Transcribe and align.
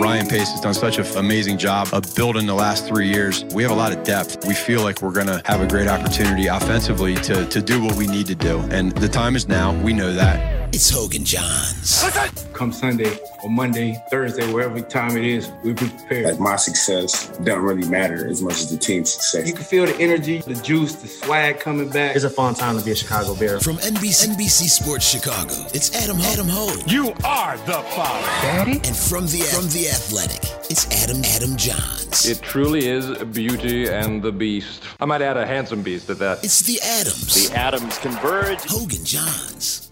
Ryan 0.00 0.26
Pace 0.26 0.50
has 0.50 0.60
done 0.60 0.74
such 0.74 0.98
an 0.98 1.06
amazing 1.16 1.58
job 1.58 1.88
of 1.92 2.14
building 2.14 2.46
the 2.46 2.54
last 2.54 2.86
three 2.86 3.08
years. 3.08 3.44
We 3.54 3.62
have 3.62 3.72
a 3.72 3.76
lot 3.76 3.92
of 3.92 4.02
depth. 4.04 4.46
We 4.46 4.54
feel 4.54 4.82
like 4.82 5.02
we're 5.02 5.12
going 5.12 5.26
to 5.26 5.42
have 5.44 5.60
a 5.60 5.66
great 5.66 5.88
opportunity 5.88 6.46
offensively 6.46 7.14
to, 7.16 7.46
to 7.46 7.62
do 7.62 7.82
what 7.82 7.96
we 7.96 8.06
need 8.06 8.26
to 8.26 8.34
do. 8.34 8.58
And 8.70 8.92
the 8.92 9.08
time 9.08 9.36
is 9.36 9.48
now. 9.48 9.72
We 9.82 9.92
know 9.92 10.12
that. 10.12 10.74
It's 10.74 10.90
Hoge 10.90 11.16
and 11.16 11.26
Jahns. 11.26 12.52
Come 12.52 12.72
Sunday 12.72 13.18
or 13.44 13.50
Monday, 13.50 14.02
Thursday, 14.08 14.50
wherever 14.52 14.80
time 14.80 15.16
it 15.16 15.24
is, 15.24 15.52
we 15.62 15.74
be 15.74 15.86
prepared. 15.88 16.24
Like 16.24 16.40
my 16.40 16.56
success 16.56 17.28
doesn't 17.38 17.62
really 17.62 17.86
matter 17.88 18.26
as 18.26 18.40
much 18.40 18.54
as 18.54 18.70
the 18.70 18.78
team's 18.78 19.12
success. 19.12 19.46
You 19.46 19.52
can 19.52 19.64
feel 19.64 19.84
the 19.84 19.94
energy, 20.00 20.38
the 20.38 20.54
juice, 20.54 20.94
the 20.94 21.08
swag 21.08 21.60
coming 21.60 21.90
back. 21.90 22.16
It's 22.16 22.24
a 22.24 22.30
fun 22.30 22.54
time 22.54 22.78
to 22.78 22.84
be 22.84 22.92
a 22.92 22.96
Chicago 22.96 23.34
Bear. 23.34 23.60
From 23.60 23.76
NBC, 23.76 24.28
NBC 24.28 24.68
Sports 24.68 25.06
Chicago, 25.06 25.52
it's 25.74 25.94
Adam 25.94 26.18
Adam 26.22 26.48
Ho. 26.48 26.74
You 26.86 27.12
are 27.24 27.58
the 27.58 27.82
father. 27.94 28.26
Daddy? 28.40 28.80
And 28.84 28.96
from 28.96 29.26
the 29.26 29.40
from 29.54 29.66
the 29.68 29.88
Athletic, 29.90 30.42
it's 30.70 30.86
Adam 31.02 31.22
Adam 31.24 31.50
Jahns. 31.56 32.28
It 32.28 32.40
truly 32.40 32.86
is 32.86 33.22
Beauty 33.24 33.88
and 33.88 34.22
the 34.22 34.32
Beast. 34.32 34.82
I 35.00 35.04
might 35.04 35.20
add 35.20 35.36
a 35.36 35.46
handsome 35.46 35.82
beast 35.82 36.08
at 36.08 36.18
that. 36.20 36.42
It's 36.42 36.60
the 36.60 36.80
Adams. 36.80 37.48
The 37.48 37.54
Adams 37.54 37.98
converge. 37.98 38.60
Hoge 38.62 38.94
and 38.94 39.04
Jahns. 39.06 39.83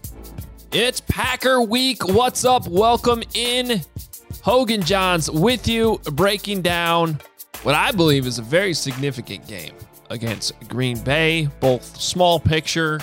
It's 0.75 1.01
Packer 1.01 1.61
Week. 1.61 2.03
What's 2.03 2.43
up? 2.43 2.67
Welcome 2.67 3.21
in. 3.35 3.79
Hoge 4.41 4.71
and 4.71 4.81
Jahns 4.81 5.29
with 5.29 5.67
you, 5.67 5.99
breaking 6.13 6.63
down 6.63 7.19
what 7.61 7.75
I 7.75 7.91
believe 7.91 8.25
is 8.25 8.39
a 8.39 8.41
very 8.41 8.73
significant 8.73 9.47
game 9.47 9.75
against 10.09 10.53
Green 10.69 10.99
Bay, 11.03 11.47
both 11.59 12.01
small 12.01 12.39
picture 12.39 12.99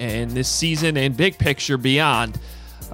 and 0.00 0.32
this 0.32 0.48
season 0.48 0.96
and 0.96 1.16
big 1.16 1.38
picture 1.38 1.78
beyond. 1.78 2.36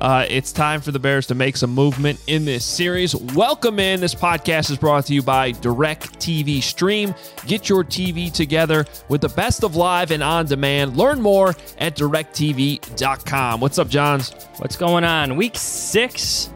Uh, 0.00 0.25
it's 0.31 0.50
time 0.50 0.81
for 0.81 0.93
the 0.93 0.99
Bears 0.99 1.27
to 1.27 1.34
make 1.34 1.59
some 1.59 1.71
movement 1.71 2.19
in 2.27 2.47
this 2.47 2.65
series. 2.65 3.15
Welcome 3.15 3.78
in. 3.78 4.00
This 4.00 4.15
podcast 4.15 4.71
is 4.71 4.78
brought 4.78 5.05
to 5.06 5.15
you 5.15 5.22
by 5.22 5.53
DIRECTV 5.53 6.62
Stream. 6.62 7.15
Get 7.47 7.69
your 7.69 7.84
TV 7.84 8.33
together 8.33 8.87
with 9.09 9.21
the 9.21 9.28
best 9.28 9.62
of 9.62 9.77
live 9.77 10.11
and 10.11 10.22
on 10.22 10.47
demand. 10.47 10.97
Learn 10.97 11.21
more 11.21 11.55
at 11.78 11.97
directv.com. 11.97 13.61
What's 13.61 13.78
up, 13.78 13.88
Jahns? 13.88 14.49
What's 14.59 14.77
going 14.77 15.05
on? 15.05 15.37
Week 15.37 15.55
six, 15.55 16.50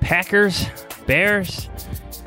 Packers, 0.00 0.66
Bears. 1.06 1.68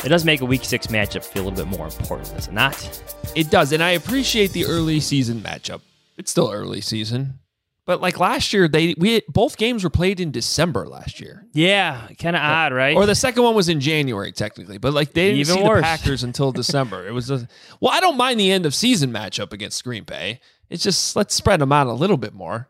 It 0.04 0.10
does 0.10 0.26
make 0.26 0.42
a 0.42 0.46
week 0.46 0.66
six 0.66 0.88
matchup 0.88 1.24
feel 1.24 1.44
a 1.44 1.50
little 1.50 1.66
bit 1.66 1.78
more 1.78 1.88
important, 1.88 2.36
does 2.36 2.50
it 2.50 2.54
not? 2.54 3.02
It 3.36 3.50
does. 3.50 3.72
And 3.72 3.82
I 3.82 3.92
appreciate 3.92 4.52
the 4.52 4.66
early 4.66 5.00
season 5.00 5.40
matchup. 5.40 5.80
It's 6.18 6.30
still 6.30 6.52
early 6.52 6.82
season. 6.82 7.40
But 7.86 8.02
like 8.02 8.20
last 8.20 8.52
year, 8.52 8.68
they 8.68 8.96
we 8.98 9.22
both 9.28 9.58
games 9.58 9.84
were 9.84 9.92
played 9.92 10.20
in 10.20 10.32
December 10.32 10.88
last 10.88 11.20
year. 11.20 11.46
Yeah, 11.54 12.08
kind 12.20 12.36
of 12.36 12.42
odd, 12.42 12.74
right? 12.74 12.96
Or 12.98 13.06
the 13.06 13.14
second 13.14 13.44
one 13.44 13.54
was 13.54 13.70
in 13.70 13.80
January 13.80 14.32
technically, 14.32 14.80
but 14.80 14.92
like 14.94 15.14
they 15.14 15.26
didn't 15.28 15.40
Even 15.42 15.56
see 15.58 15.64
worse. 15.64 15.78
the 15.82 15.84
Packers 15.84 16.24
until 16.24 16.52
December. 16.64 17.08
It 17.08 17.12
was 17.12 17.30
a, 17.30 17.48
well, 17.80 17.92
I 17.94 18.00
don't 18.00 18.18
mind 18.18 18.40
the 18.40 18.52
end 18.52 18.66
of 18.66 18.74
season 18.74 19.12
matchup 19.12 19.54
against 19.54 19.84
Green 19.84 20.04
Bay. 20.04 20.40
It's 20.70 20.82
just 20.84 21.16
let's 21.16 21.36
spread 21.36 21.60
them 21.62 21.72
out 21.72 21.86
a 21.86 21.94
little 21.94 22.18
bit 22.18 22.34
more. 22.34 22.70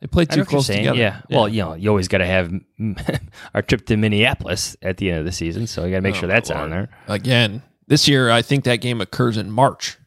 They 0.00 0.06
play 0.06 0.26
too 0.26 0.36
know 0.36 0.42
what 0.42 0.52
you're 0.52 0.58
close 0.60 0.66
together. 0.68 0.96
Yeah. 0.98 1.22
Well, 1.30 1.48
you 1.48 1.62
know, 1.62 1.74
you 1.74 1.88
always 1.88 2.06
got 2.08 2.18
to 2.18 2.26
have 2.26 2.52
our 3.54 3.62
trip 3.62 3.84
to 3.86 3.96
Minneapolis 3.96 4.76
at 4.82 4.98
the 4.98 5.10
end 5.10 5.18
of 5.20 5.24
the 5.24 5.32
season, 5.32 5.66
so 5.66 5.84
you 5.84 5.90
got 5.90 5.96
to 5.96 6.02
make 6.02 6.14
Oh, 6.16 6.20
sure 6.20 6.28
that's 6.28 6.50
Lord. 6.50 6.62
on 6.62 6.70
there. 6.70 6.88
again 7.08 7.62
this 7.88 8.06
year. 8.06 8.30
I 8.30 8.42
think 8.42 8.62
that 8.64 8.76
game 8.76 9.00
occurs 9.00 9.36
in 9.36 9.50
March. 9.50 9.98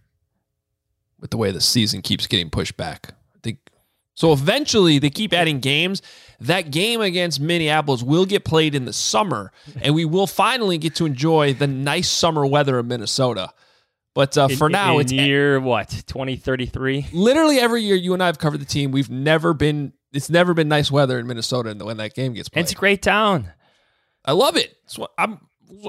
With 1.20 1.32
the 1.32 1.38
way 1.38 1.52
the 1.52 1.60
season 1.62 2.04
keeps 2.04 2.28
getting 2.28 2.52
pushed 2.52 2.78
back, 2.78 3.16
so. 4.18 4.34
Eventually, 4.34 5.00
they 5.00 5.10
keep 5.10 5.32
adding 5.32 5.60
games. 5.62 6.02
That 6.42 6.70
game 6.70 7.00
against 7.02 7.40
Minneapolis 7.40 8.04
will 8.04 8.26
get 8.26 8.44
played 8.44 8.76
in 8.76 8.84
the 8.86 8.92
summer, 8.94 9.52
and 9.82 9.96
we 9.96 10.04
will 10.06 10.28
finally 10.28 10.78
get 10.78 10.94
to 10.96 11.06
enjoy 11.06 11.54
the 11.54 11.66
nice 11.68 12.10
summer 12.10 12.46
weather 12.46 12.78
of 12.78 12.86
Minnesota. 12.86 13.52
But 14.14 14.38
uh, 14.38 14.48
In- 14.52 14.58
for 14.58 14.70
now, 14.70 14.96
in 14.96 15.02
it's 15.02 15.12
year 15.14 15.60
what 15.60 16.04
twenty 16.08 16.36
thirty 16.36 16.66
three. 16.66 17.08
literally 17.14 17.60
every 17.60 17.82
year 17.84 17.96
you 17.96 18.14
and 18.14 18.22
I 18.22 18.26
have 18.26 18.38
covered 18.40 18.60
the 18.62 18.66
team. 18.66 18.92
We've 18.92 19.10
never 19.10 19.54
been. 19.54 19.94
It's 20.14 20.30
never 20.30 20.54
been 20.54 20.68
nice 20.68 20.90
weather 20.92 21.18
in 21.20 21.28
Minnesota 21.28 21.74
when 21.84 21.98
that 21.98 22.14
game 22.16 22.34
gets 22.34 22.50
played. 22.50 22.64
It's 22.64 22.72
a 22.72 22.76
great 22.76 23.02
town. 23.02 23.52
I 24.26 24.32
love 24.34 24.58
it. 24.58 24.76
What- 24.96 25.12
I'm 25.18 25.40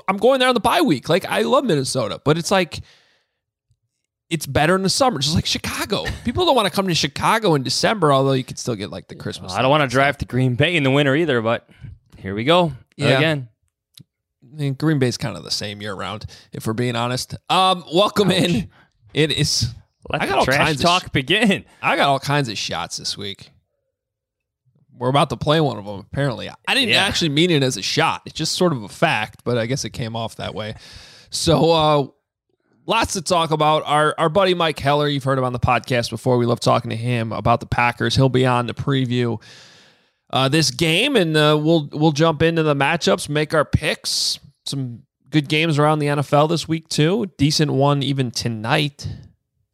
I'm 0.09 0.17
going 0.17 0.41
there 0.41 0.49
on 0.49 0.55
the 0.55 0.61
bye 0.61 0.81
week. 0.81 1.09
Like 1.09 1.25
I 1.25 1.43
love 1.43 1.65
Minnesota, 1.65 2.21
but 2.25 2.37
it's 2.39 2.51
like 2.51 2.81
it's 4.31 4.47
better 4.47 4.77
in 4.77 4.83
the 4.83 4.91
summer, 4.91 5.19
just 5.19 5.35
like 5.35 5.47
Chicago. 5.47 6.05
People 6.25 6.45
don't 6.45 6.55
want 6.57 6.67
to 6.69 6.73
come 6.75 6.87
to 6.89 6.95
Chicago 6.95 7.55
in 7.55 7.63
December, 7.63 8.13
although 8.13 8.33
you 8.33 8.45
could 8.45 8.59
still 8.59 8.75
get 8.77 8.91
like 8.91 9.09
the 9.09 9.15
Christmas. 9.15 9.53
I 9.53 9.63
don't 9.63 9.71
want 9.71 9.83
to 9.83 9.89
drive 9.89 10.19
to 10.19 10.27
Green 10.27 10.55
Bay 10.55 10.77
in 10.77 10.83
the 10.83 10.91
winter 10.91 11.15
either, 11.17 11.41
but 11.41 11.69
here 12.19 12.35
we 12.35 12.45
go 12.45 12.73
Yeah. 12.97 13.17
again. 13.17 13.49
I 14.43 14.57
mean, 14.61 14.75
Green 14.75 14.99
Bay's 14.99 15.17
kind 15.17 15.37
of 15.37 15.45
the 15.45 15.51
same 15.51 15.81
year 15.81 15.95
round, 15.95 16.27
if 16.53 16.67
we're 16.67 16.73
being 16.73 16.97
honest. 16.97 17.35
Um, 17.49 17.85
welcome 17.93 18.31
in. 18.31 18.71
It 19.15 19.31
is. 19.33 19.69
Let 20.11 20.23
I 20.23 20.27
got 20.27 20.39
all 20.39 20.47
kinds 20.47 20.81
of 20.81 20.87
talk 20.87 21.05
sh- 21.05 21.09
begin. 21.13 21.65
I 21.83 21.97
got 21.97 22.09
all 22.09 22.19
kinds 22.21 22.49
of 22.49 22.57
shots 22.59 22.97
this 22.99 23.17
week. 23.17 23.51
We're 24.93 25.09
about 25.11 25.31
to 25.31 25.37
play 25.37 25.61
one 25.61 25.79
of 25.79 25.85
them. 25.85 26.01
Apparently, 26.13 26.51
I 26.67 26.75
didn't 26.75 26.89
Yeah. 26.91 27.05
actually 27.05 27.29
mean 27.29 27.51
it 27.51 27.63
as 27.63 27.77
a 27.77 27.83
shot. 27.83 28.23
It's 28.27 28.35
just 28.35 28.55
sort 28.55 28.73
of 28.73 28.83
a 28.83 28.89
fact, 28.89 29.43
but 29.45 29.57
I 29.57 29.67
guess 29.67 29.85
it 29.85 29.91
came 29.91 30.17
off 30.17 30.37
that 30.37 30.55
way. 30.55 30.75
So, 31.31 31.71
uh, 31.71 32.07
lots 32.89 33.13
to 33.13 33.23
talk 33.23 33.53
about. 33.53 33.85
Our 33.87 34.15
our 34.19 34.29
buddy 34.29 34.55
Mike 34.55 34.79
Heller, 34.81 35.07
you've 35.07 35.23
heard 35.23 35.39
him 35.39 35.45
on 35.45 35.53
the 35.53 35.61
podcast 35.61 36.11
before. 36.11 36.39
We 36.39 36.47
love 36.47 36.59
talking 36.59 36.91
to 36.91 36.97
him 36.97 37.31
about 37.31 37.61
the 37.61 37.67
Packers. 37.67 38.17
He'll 38.17 38.29
be 38.29 38.47
on 38.47 38.67
to 38.67 38.75
preview 38.75 39.41
uh, 40.31 40.49
this 40.49 40.73
game, 40.73 41.15
and 41.15 41.37
uh, 41.37 41.57
we'll 41.63 41.89
we'll 41.93 42.13
jump 42.13 42.43
into 42.43 42.65
the 42.65 42.75
matchups, 42.75 43.29
make 43.29 43.55
our 43.55 43.65
picks. 43.65 44.41
Some 44.67 45.03
good 45.31 45.49
games 45.49 45.79
around 45.79 46.01
the 46.01 46.07
NFL 46.07 46.49
this 46.49 46.67
week 46.67 46.89
too. 46.89 47.31
Decent 47.39 47.71
one 47.71 48.03
even 48.03 48.31
tonight. 48.31 49.07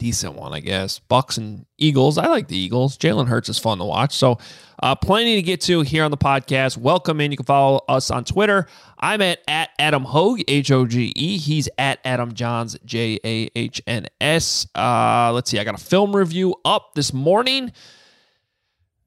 Decent 0.00 0.34
one, 0.34 0.52
I 0.52 0.60
guess. 0.60 0.98
Bucks 0.98 1.36
and 1.38 1.66
Eagles. 1.78 2.18
I 2.18 2.26
like 2.26 2.48
the 2.48 2.58
Eagles. 2.58 2.98
Jalen 2.98 3.28
Hurts 3.28 3.48
is 3.48 3.58
fun 3.58 3.78
to 3.78 3.84
watch. 3.84 4.12
So, 4.12 4.38
uh, 4.82 4.96
plenty 4.96 5.36
to 5.36 5.42
get 5.42 5.60
to 5.62 5.82
here 5.82 6.02
on 6.04 6.10
the 6.10 6.16
podcast. 6.16 6.76
Welcome 6.76 7.20
in. 7.20 7.30
You 7.30 7.36
can 7.36 7.46
follow 7.46 7.80
us 7.88 8.10
on 8.10 8.24
Twitter. 8.24 8.66
I'm 8.98 9.22
at, 9.22 9.38
at 9.46 9.70
Adam 9.78 10.02
Hoge, 10.04 10.42
H 10.48 10.72
O 10.72 10.84
G 10.84 11.12
E. 11.14 11.38
He's 11.38 11.68
at 11.78 12.00
Adam 12.04 12.32
Jahns, 12.34 12.76
J 12.84 13.20
A 13.24 13.48
H 13.54 13.80
N 13.86 14.08
S. 14.20 14.66
Uh, 14.74 15.30
let's 15.32 15.48
see. 15.50 15.60
I 15.60 15.64
got 15.64 15.76
a 15.80 15.82
film 15.84 16.14
review 16.14 16.56
up 16.64 16.94
this 16.96 17.12
morning 17.12 17.70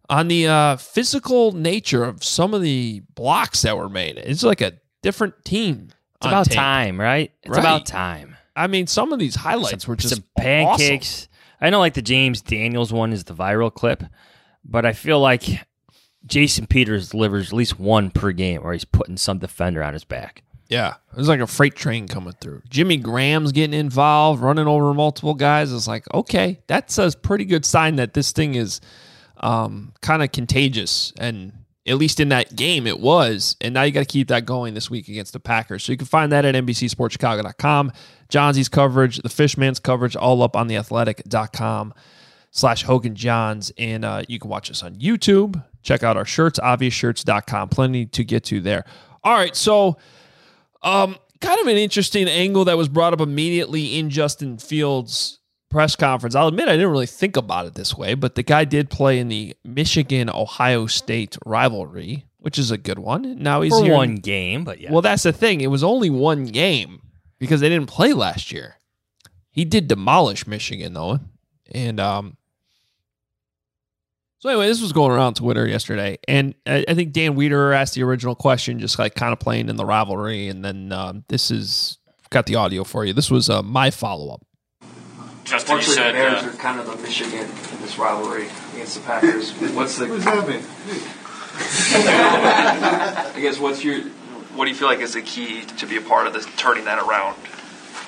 on 0.09 0.29
the 0.29 0.47
uh, 0.47 0.77
physical 0.77 1.51
nature 1.51 2.05
of 2.05 2.23
some 2.23 2.53
of 2.53 2.61
the 2.61 3.01
blocks 3.13 3.63
that 3.63 3.77
were 3.77 3.89
made. 3.89 4.17
It's 4.17 4.41
like 4.41 4.61
a 4.61 4.71
different 5.03 5.43
team. 5.43 5.89
It's 6.15 6.27
about 6.27 6.45
tape. 6.45 6.55
time, 6.55 6.99
right? 6.99 7.31
It's 7.43 7.51
Right. 7.51 7.59
about 7.59 7.85
time. 7.85 8.36
I 8.57 8.67
mean, 8.67 8.87
some 8.87 9.13
of 9.13 9.19
these 9.19 9.35
highlights 9.35 9.87
were 9.87 9.95
just 9.95 10.15
some 10.15 10.23
pancakes. 10.37 11.29
I 11.61 11.69
know, 11.69 11.79
like 11.79 11.93
the 11.93 12.01
James 12.01 12.41
Daniels 12.41 12.91
one 12.91 13.13
is 13.13 13.23
the 13.23 13.33
viral 13.33 13.73
clip, 13.73 14.03
but 14.65 14.85
I 14.85 14.93
feel 14.93 15.19
like 15.19 15.65
Jason 16.25 16.67
Peters 16.67 17.09
delivers 17.09 17.49
at 17.49 17.53
least 17.53 17.79
one 17.79 18.11
per 18.11 18.31
game, 18.31 18.61
or 18.63 18.73
he's 18.73 18.85
putting 18.85 19.17
some 19.17 19.37
defender 19.37 19.83
on 19.83 19.93
his 19.93 20.03
back. 20.03 20.43
Yeah, 20.69 20.95
it 21.11 21.17
was 21.17 21.29
like 21.29 21.39
a 21.39 21.47
freight 21.47 21.75
train 21.75 22.07
coming 22.07 22.33
through. 22.41 22.61
Jimmy 22.67 22.97
Graham's 22.97 23.51
getting 23.53 23.79
involved, 23.79 24.41
running 24.41 24.67
over 24.67 24.93
multiple 24.93 25.33
guys. 25.33 25.71
It's 25.71 25.87
like, 25.87 26.11
okay, 26.13 26.59
that's 26.67 26.97
a 26.97 27.11
pretty 27.11 27.45
good 27.45 27.63
sign 27.63 27.95
that 27.97 28.13
this 28.13 28.31
thing 28.33 28.55
is 28.55 28.81
um, 29.37 29.93
kind 30.01 30.21
of 30.21 30.31
contagious. 30.31 31.13
And 31.19 31.53
at 31.87 31.97
least 31.97 32.19
in 32.19 32.29
that 32.29 32.55
game, 32.55 32.85
it 32.85 32.99
was. 32.99 33.55
And 33.61 33.73
now 33.73 33.83
you 33.83 33.91
got 33.91 34.01
to 34.01 34.05
keep 34.05 34.27
that 34.27 34.45
going 34.45 34.73
this 34.73 34.89
week 34.89 35.07
against 35.07 35.33
the 35.33 35.39
Packers. 35.39 35.83
So 35.83 35.91
you 35.91 35.97
can 35.97 36.07
find 36.07 36.31
that 36.31 36.45
at 36.45 36.55
NBCSportsChicago.com. 36.55 37.91
Jahnsy's 38.29 38.69
coverage, 38.69 39.17
the 39.17 39.29
Fishbain's 39.29 39.79
coverage, 39.79 40.15
all 40.15 40.43
up 40.43 40.55
on 40.55 40.67
the 40.67 40.75
athletic.com 40.75 41.93
slash 42.51 42.83
Hoge 42.83 43.05
and 43.05 43.15
Jahns. 43.15 43.71
And 43.77 44.03
uh, 44.03 44.23
you 44.27 44.39
can 44.39 44.49
watch 44.49 44.69
us 44.69 44.83
on 44.83 44.95
YouTube. 44.95 45.63
Check 45.81 46.03
out 46.03 46.17
our 46.17 46.25
shirts, 46.25 46.59
obviousshirts.com. 46.59 47.69
Plenty 47.69 48.05
to 48.07 48.23
get 48.23 48.43
to 48.45 48.59
there. 48.59 48.83
All 49.23 49.33
right, 49.33 49.55
so 49.55 49.97
um, 50.83 51.17
kind 51.41 51.59
of 51.61 51.67
an 51.67 51.77
interesting 51.77 52.27
angle 52.27 52.65
that 52.65 52.77
was 52.77 52.89
brought 52.89 53.13
up 53.13 53.21
immediately 53.21 53.97
in 53.97 54.09
Justin 54.09 54.57
Fields' 54.57 55.36
press 55.69 55.95
conference. 55.95 56.35
I'll 56.35 56.47
admit 56.47 56.67
I 56.67 56.73
didn't 56.73 56.91
really 56.91 57.05
think 57.05 57.37
about 57.37 57.65
it 57.65 57.75
this 57.75 57.95
way, 57.97 58.13
but 58.13 58.35
the 58.35 58.43
guy 58.43 58.65
did 58.65 58.89
play 58.89 59.19
in 59.19 59.27
the 59.27 59.55
Michigan 59.63 60.29
Ohio 60.29 60.87
State 60.87 61.37
rivalry, 61.45 62.25
which 62.39 62.57
is 62.57 62.71
a 62.71 62.77
good 62.77 62.99
one. 62.99 63.41
Now 63.41 63.61
he's 63.61 63.77
For 63.77 63.83
here. 63.85 63.93
one 63.93 64.15
game, 64.15 64.63
but 64.63 64.79
yeah. 64.79 64.91
Well, 64.91 65.01
that's 65.01 65.23
the 65.23 65.33
thing. 65.33 65.61
It 65.61 65.67
was 65.67 65.83
only 65.83 66.09
one 66.09 66.45
game 66.45 67.01
because 67.39 67.61
they 67.61 67.69
didn't 67.69 67.87
play 67.87 68.13
last 68.13 68.51
year. 68.51 68.75
He 69.51 69.65
did 69.65 69.87
demolish 69.87 70.45
Michigan 70.47 70.93
though, 70.93 71.19
and 71.71 71.99
um. 71.99 72.37
So 74.39 74.49
anyway, 74.49 74.67
this 74.67 74.81
was 74.81 74.93
going 74.93 75.11
around 75.11 75.35
Twitter 75.35 75.65
yesterday, 75.67 76.19
and 76.27 76.53
I, 76.67 76.85
I 76.87 76.93
think 76.93 77.11
Dan 77.11 77.35
Wiederer 77.35 77.75
asked 77.75 77.95
the 77.95 78.03
original 78.03 78.35
question, 78.35 78.77
just 78.77 78.99
like 78.99 79.15
kind 79.15 79.33
of 79.33 79.39
playing 79.39 79.67
in 79.67 79.77
the 79.77 79.85
rivalry, 79.85 80.47
and 80.47 80.63
then 80.63 80.91
um, 80.91 81.23
this 81.27 81.49
is 81.49 81.97
got 82.29 82.45
the 82.45 82.53
audio 82.55 82.83
for 82.83 83.03
you. 83.03 83.13
This 83.13 83.31
was 83.31 83.49
uh, 83.49 83.63
my 83.63 83.89
follow 83.89 84.31
up. 84.35 84.46
Justin, 85.47 85.77
you 85.77 85.81
said 85.83 86.09
the 86.09 86.13
Bears 86.13 86.43
uh, 86.43 86.49
are 86.49 86.53
kind 86.53 86.79
of 86.79 86.87
the 86.87 86.97
Michigan 87.01 87.45
in 87.45 87.81
this 87.81 87.97
rivalry 87.97 88.47
against 88.73 88.95
the 88.95 89.01
Packers. 89.01 89.51
What's 89.73 89.97
the 89.97 90.07
What's 90.07 90.25
happening? 90.25 90.63
I 91.59 93.39
guess 93.41 93.57
what's 93.59 93.83
your 93.83 94.01
what 94.55 94.65
do 94.65 94.71
you 94.71 94.75
feel 94.75 94.87
like 94.87 94.99
is 94.99 95.13
the 95.13 95.21
key 95.21 95.63
to 95.77 95.87
be 95.87 95.97
a 95.97 96.01
part 96.01 96.27
of 96.27 96.33
this 96.33 96.45
turning 96.57 96.85
that 96.85 96.99
around? 96.99 97.35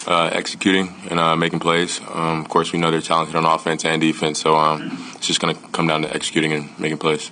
Uh, 0.07 0.29
executing 0.33 0.93
and 1.09 1.19
uh, 1.19 1.35
making 1.35 1.59
plays. 1.59 1.99
Um, 2.11 2.41
of 2.41 2.49
course, 2.49 2.71
we 2.71 2.79
know 2.79 2.91
they're 2.91 3.01
talented 3.01 3.35
on 3.35 3.45
offense 3.45 3.85
and 3.85 4.01
defense, 4.01 4.39
so 4.39 4.55
um, 4.55 4.97
it's 5.15 5.27
just 5.27 5.39
going 5.39 5.55
to 5.55 5.61
come 5.69 5.87
down 5.87 6.01
to 6.03 6.13
executing 6.13 6.51
and 6.53 6.79
making 6.79 6.97
plays. 6.97 7.31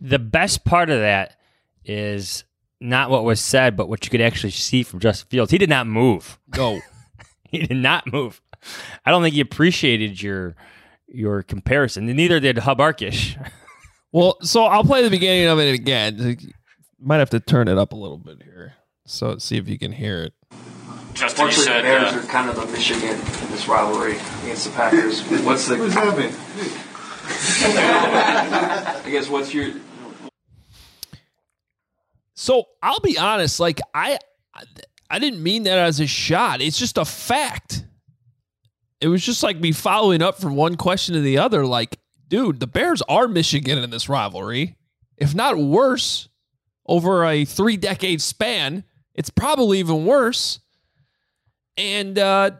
the 0.00 0.18
best 0.18 0.64
part 0.64 0.90
of 0.90 1.00
that 1.00 1.38
is 1.84 2.44
not 2.80 3.10
what 3.10 3.24
was 3.24 3.40
said, 3.40 3.76
but 3.76 3.88
what 3.88 4.04
you 4.04 4.10
could 4.10 4.20
actually 4.20 4.50
see 4.50 4.82
from 4.82 5.00
Justin 5.00 5.28
Fields. 5.28 5.50
He 5.50 5.58
did 5.58 5.68
not 5.70 5.86
move. 5.86 6.38
Go. 6.50 6.80
he 7.60 7.66
did 7.66 7.76
not 7.76 8.12
move. 8.12 8.40
I 9.04 9.10
don't 9.10 9.22
think 9.22 9.34
he 9.34 9.40
appreciated 9.40 10.20
your 10.22 10.56
your 11.06 11.42
comparison. 11.42 12.08
And 12.08 12.16
neither 12.16 12.40
did 12.40 12.58
Hub 12.58 12.78
Arkush. 12.78 13.36
Well, 14.14 14.36
so 14.42 14.64
I'll 14.64 14.84
play 14.84 15.02
the 15.02 15.08
beginning 15.08 15.46
of 15.46 15.58
it 15.58 15.72
again. 15.72 16.36
Might 17.00 17.16
have 17.16 17.30
to 17.30 17.40
turn 17.40 17.66
it 17.66 17.78
up 17.78 17.92
a 17.92 17.96
little 17.96 18.18
bit 18.18 18.42
here, 18.42 18.74
so 19.06 19.38
see 19.38 19.56
if 19.56 19.70
you 19.70 19.78
can 19.78 19.90
hear 19.90 20.24
it. 20.24 20.34
Justin, 21.14 21.46
you 21.46 21.52
said 21.52 21.78
the 21.78 21.82
Bears 21.84 22.12
uh, 22.12 22.18
are 22.18 22.22
kind 22.24 22.50
of 22.50 22.56
the 22.56 22.66
Michigan 22.66 23.08
in 23.08 23.50
this 23.50 23.66
rivalry 23.66 24.18
against 24.42 24.66
the 24.66 24.72
Packers. 24.72 25.22
What's 25.46 25.66
the 25.66 25.78
What's 25.78 25.94
happening? 25.94 26.34
I 27.74 29.10
guess 29.10 29.30
what's 29.30 29.54
your 29.54 29.72
So 32.34 32.64
I'll 32.82 33.00
be 33.00 33.16
honest, 33.16 33.60
like 33.60 33.80
I, 33.94 34.18
I 35.12 35.18
didn't 35.18 35.42
mean 35.42 35.64
that 35.64 35.76
as 35.76 36.00
a 36.00 36.06
shot. 36.06 36.62
It's 36.62 36.78
just 36.78 36.96
a 36.96 37.04
fact. 37.04 37.84
It 39.02 39.08
was 39.08 39.22
just 39.22 39.42
like 39.42 39.58
me 39.58 39.70
following 39.70 40.22
up 40.22 40.40
from 40.40 40.56
one 40.56 40.76
question 40.76 41.14
to 41.14 41.20
the 41.20 41.36
other. 41.36 41.66
Like, 41.66 41.98
dude, 42.28 42.60
the 42.60 42.66
Bears 42.66 43.02
are 43.02 43.28
Michigan 43.28 43.76
in 43.76 43.90
this 43.90 44.08
rivalry, 44.08 44.78
if 45.18 45.34
not 45.34 45.58
worse, 45.58 46.30
over 46.86 47.26
a 47.26 47.44
three 47.44 47.76
decade 47.76 48.22
span. 48.22 48.84
It's 49.14 49.28
probably 49.28 49.80
even 49.80 50.06
worse. 50.06 50.60
And 51.76 52.18
uh, 52.18 52.52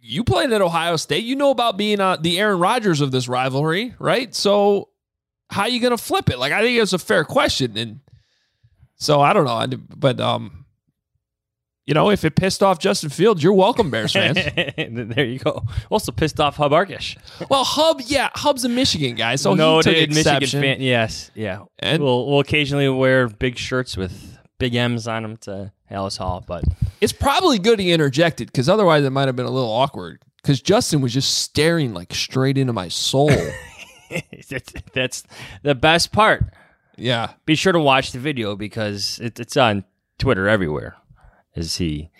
you 0.00 0.24
played 0.24 0.52
at 0.52 0.60
Ohio 0.60 0.96
State. 0.96 1.22
You 1.22 1.36
know 1.36 1.50
about 1.50 1.76
being 1.76 2.00
uh, 2.00 2.16
the 2.16 2.40
Aaron 2.40 2.58
Rodgers 2.58 3.00
of 3.00 3.12
this 3.12 3.28
rivalry, 3.28 3.94
right? 4.00 4.34
So 4.34 4.88
how 5.50 5.62
are 5.62 5.68
you 5.68 5.78
going 5.78 5.96
to 5.96 6.02
flip 6.02 6.30
it? 6.30 6.40
Like, 6.40 6.52
I 6.52 6.62
think 6.62 6.80
it's 6.80 6.92
a 6.94 6.98
fair 6.98 7.24
question. 7.24 7.76
And 7.76 8.00
so 8.96 9.20
I 9.20 9.32
don't 9.32 9.44
know, 9.44 9.78
but 9.96 10.20
um, 10.20 10.61
you 11.86 11.94
know, 11.94 12.10
if 12.10 12.24
it 12.24 12.36
pissed 12.36 12.62
off 12.62 12.78
Justin 12.78 13.10
Fields, 13.10 13.42
you're 13.42 13.52
welcome, 13.52 13.90
Bears 13.90 14.12
fans. 14.14 14.36
there 14.36 15.24
you 15.24 15.38
go. 15.38 15.62
Also 15.90 16.12
pissed 16.12 16.38
off 16.40 16.56
Hub 16.56 16.72
Arkush. 16.72 17.16
well, 17.50 17.64
Hub, 17.64 18.00
yeah, 18.06 18.30
Hub's 18.34 18.64
a 18.64 18.68
Michigan 18.68 19.14
guy, 19.16 19.36
so 19.36 19.50
he 19.50 19.56
took 19.56 19.58
Noted 19.58 19.90
Michigan 20.10 20.18
exception. 20.18 20.60
fan. 20.60 20.80
Yes, 20.80 21.30
yeah. 21.34 21.62
And- 21.78 22.02
we'll 22.02 22.26
we'll 22.28 22.40
occasionally 22.40 22.88
wear 22.88 23.28
big 23.28 23.58
shirts 23.58 23.96
with 23.96 24.38
big 24.58 24.74
M's 24.74 25.08
on 25.08 25.22
them 25.24 25.36
to 25.38 25.72
Halas 25.90 26.18
Hall, 26.18 26.44
but 26.46 26.64
It's 27.00 27.12
probably 27.12 27.58
good 27.58 27.78
he 27.80 27.92
interjected 27.92 28.46
because 28.46 28.68
otherwise 28.68 29.04
it 29.04 29.10
might 29.10 29.26
have 29.28 29.34
been 29.36 29.46
a 29.46 29.50
little 29.50 29.70
awkward. 29.72 30.22
Because 30.40 30.60
Justin 30.62 31.00
was 31.00 31.12
just 31.12 31.38
staring 31.38 31.94
like 31.94 32.12
straight 32.14 32.58
into 32.58 32.72
my 32.72 32.88
soul. 32.88 33.30
that's, 34.50 34.72
that's 34.94 35.24
the 35.62 35.74
best 35.74 36.12
part. 36.12 36.44
yeah, 36.96 37.32
Be 37.46 37.54
sure 37.54 37.72
to 37.72 37.80
watch 37.80 38.12
the 38.12 38.18
video 38.18 38.56
because 38.56 39.18
it, 39.22 39.38
it's 39.40 39.56
on 39.56 39.84
Twitter 40.18 40.48
everywhere. 40.48 40.96
As 41.54 41.76
he 41.76 42.10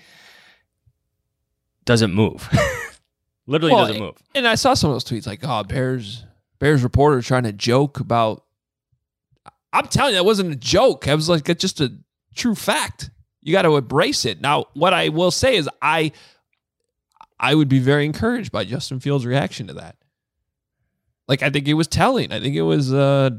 doesn't 1.84 2.12
move, 2.12 2.48
literally 3.46 3.74
Well, 3.74 3.86
doesn't 3.86 4.00
move. 4.02 4.16
And 4.34 4.46
I 4.46 4.54
saw 4.56 4.74
some 4.74 4.90
of 4.90 4.94
those 4.94 5.04
tweets 5.04 5.26
like, 5.26 5.40
"Oh, 5.42 5.62
Bears, 5.64 6.24
Bears 6.58 6.82
reporter 6.82 7.22
trying 7.22 7.44
to 7.44 7.52
joke 7.52 7.98
about." 8.00 8.44
I'm 9.72 9.86
telling 9.86 10.12
you, 10.12 10.18
that 10.18 10.24
wasn't 10.24 10.52
a 10.52 10.56
joke. 10.56 11.08
I 11.08 11.14
was 11.14 11.30
like, 11.30 11.48
it's 11.48 11.62
just 11.62 11.80
a 11.80 11.90
true 12.34 12.54
fact. 12.54 13.10
You 13.40 13.52
got 13.52 13.62
to 13.62 13.76
embrace 13.76 14.26
it. 14.26 14.40
Now, 14.42 14.66
what 14.74 14.92
I 14.92 15.08
will 15.08 15.30
say 15.30 15.56
is, 15.56 15.66
I, 15.80 16.12
I 17.40 17.54
would 17.54 17.70
be 17.70 17.78
very 17.78 18.04
encouraged 18.04 18.52
by 18.52 18.64
Justin 18.64 19.00
Fields' 19.00 19.24
reaction 19.24 19.68
to 19.68 19.72
that. 19.74 19.96
Like, 21.26 21.42
I 21.42 21.48
think 21.48 21.68
it 21.68 21.74
was 21.74 21.88
telling. 21.88 22.32
I 22.32 22.40
think 22.40 22.54
it 22.54 22.62
was. 22.62 22.92
uh 22.92 23.30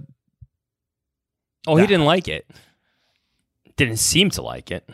Oh, 1.68 1.76
he 1.78 1.86
didn't 1.88 2.06
like 2.06 2.28
it. 2.28 2.50
Didn't 3.78 3.98
seem 3.98 4.30
to 4.32 4.42
like 4.42 4.72
it. 4.72 4.90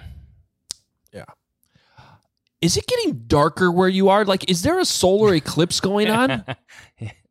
Is 2.61 2.75
it 2.77 2.85
getting 2.87 3.23
darker 3.27 3.71
where 3.71 3.87
you 3.89 4.09
are? 4.09 4.25
Like, 4.25 4.49
is 4.49 4.63
there 4.63 4.79
a 4.79 4.85
solar 4.85 5.33
eclipse 5.33 5.79
going 5.79 6.09
on? 6.19 6.43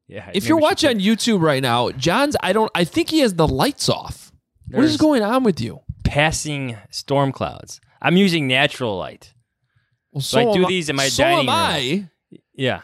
yeah. 0.07 0.31
if 0.33 0.47
you're 0.47 0.57
watching 0.59 0.91
on 0.91 0.97
YouTube 1.01 1.43
right 1.43 1.63
now, 1.63 1.91
Jahns, 1.91 2.35
I 2.43 2.53
don't, 2.53 2.71
I 2.75 2.85
think 2.85 3.11
he 3.11 3.21
has 3.21 3.35
the 3.35 3.47
lights 3.49 3.89
off. 3.89 4.33
What 4.71 4.85
is 4.85 4.97
going 4.97 5.23
on 5.23 5.45
with 5.45 5.61
you? 5.61 5.81
passing 6.05 6.75
storm 6.91 7.33
clouds, 7.33 7.81
I'm 8.01 8.17
using 8.17 8.47
natural 8.49 8.97
light. 8.97 9.35
Well, 10.13 10.23
So 10.23 10.51
I 10.51 10.55
do 10.55 10.65
these 10.67 10.89
in 10.89 10.97
my 10.97 11.09
so 11.09 11.23
dining 11.23 11.41
am 11.41 11.47
room. 11.47 11.49
I. 11.55 12.09
Yeah. 12.55 12.81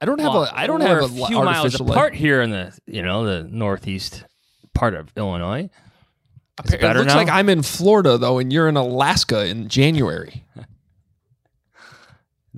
I 0.00 0.04
don't 0.06 0.20
have 0.20 0.32
Well, 0.32 0.44
a. 0.44 0.52
I 0.54 0.68
don't 0.68 0.80
have 0.80 0.98
a, 1.02 1.04
a 1.06 1.08
few 1.08 1.42
miles 1.42 1.56
artificial 1.56 1.86
light. 1.86 1.94
apart 1.94 2.14
here 2.14 2.40
in 2.40 2.50
the 2.50 2.78
you 2.86 3.02
know 3.02 3.24
the 3.24 3.42
northeast 3.42 4.22
part 4.74 4.94
of 4.94 5.12
Illinois. 5.16 5.70
It's 6.64 6.72
It 6.74 6.80
looks 6.82 7.06
now? 7.06 7.16
like 7.16 7.28
I'm 7.28 7.48
in 7.48 7.62
Florida 7.62 8.16
though, 8.16 8.38
and 8.38 8.52
you're 8.52 8.68
in 8.68 8.76
Alaska 8.76 9.44
in 9.46 9.68
January. 9.68 10.44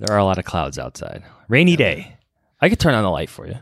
There 0.01 0.15
are 0.15 0.19
a 0.19 0.25
lot 0.25 0.39
of 0.39 0.45
clouds 0.45 0.79
outside. 0.79 1.23
Rainy 1.47 1.75
day. 1.75 2.15
I 2.59 2.69
could 2.69 2.79
turn 2.79 2.95
on 2.95 3.03
the 3.03 3.09
light 3.11 3.29
for 3.29 3.45
you. 3.47 3.55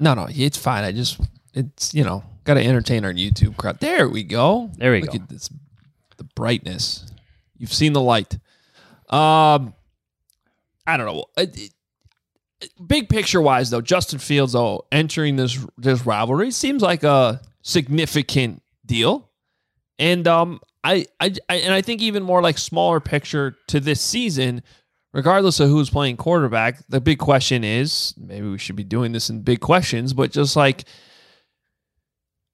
No, 0.00 0.14
no, 0.14 0.26
it's 0.30 0.56
fine. 0.56 0.84
I 0.84 0.92
just, 0.92 1.20
it's 1.54 1.92
you 1.94 2.02
know, 2.02 2.24
got 2.44 2.54
to 2.54 2.64
entertain 2.64 3.04
our 3.04 3.12
YouTube 3.12 3.56
crowd. 3.58 3.78
There 3.80 4.08
we 4.08 4.22
go. 4.22 4.70
There 4.78 4.92
we 4.92 5.02
Look 5.02 5.10
go. 5.10 5.16
at 5.16 5.28
this, 5.28 5.50
the 6.16 6.24
brightness. 6.24 7.04
You've 7.58 7.72
seen 7.72 7.92
the 7.92 8.00
light. 8.00 8.34
Um, 9.10 9.74
I 10.86 10.96
don't 10.96 11.04
know. 11.06 11.26
It- 11.36 11.58
it- 11.58 11.72
big 12.86 13.08
picture 13.10 13.40
wise, 13.42 13.68
though, 13.70 13.80
Justin 13.82 14.18
Fields, 14.18 14.54
oh, 14.54 14.86
entering 14.90 15.36
this 15.36 15.58
this 15.76 16.06
rivalry 16.06 16.50
seems 16.52 16.80
like 16.80 17.02
a 17.04 17.40
significant 17.62 18.62
deal, 18.86 19.28
and 19.98 20.26
um, 20.28 20.60
I, 20.84 21.06
I, 21.20 21.34
I 21.48 21.56
and 21.56 21.74
I 21.74 21.82
think 21.82 22.00
even 22.00 22.22
more 22.22 22.40
like 22.40 22.58
smaller 22.58 23.00
picture 23.00 23.56
to 23.68 23.78
this 23.80 24.00
season. 24.00 24.62
Regardless 25.14 25.60
of 25.60 25.68
who's 25.68 25.90
playing 25.90 26.16
quarterback, 26.16 26.86
the 26.88 27.00
big 27.00 27.18
question 27.18 27.64
is 27.64 28.14
maybe 28.16 28.48
we 28.48 28.58
should 28.58 28.76
be 28.76 28.84
doing 28.84 29.12
this 29.12 29.28
in 29.28 29.42
big 29.42 29.60
questions, 29.60 30.12
but 30.14 30.32
just 30.32 30.56
like 30.56 30.84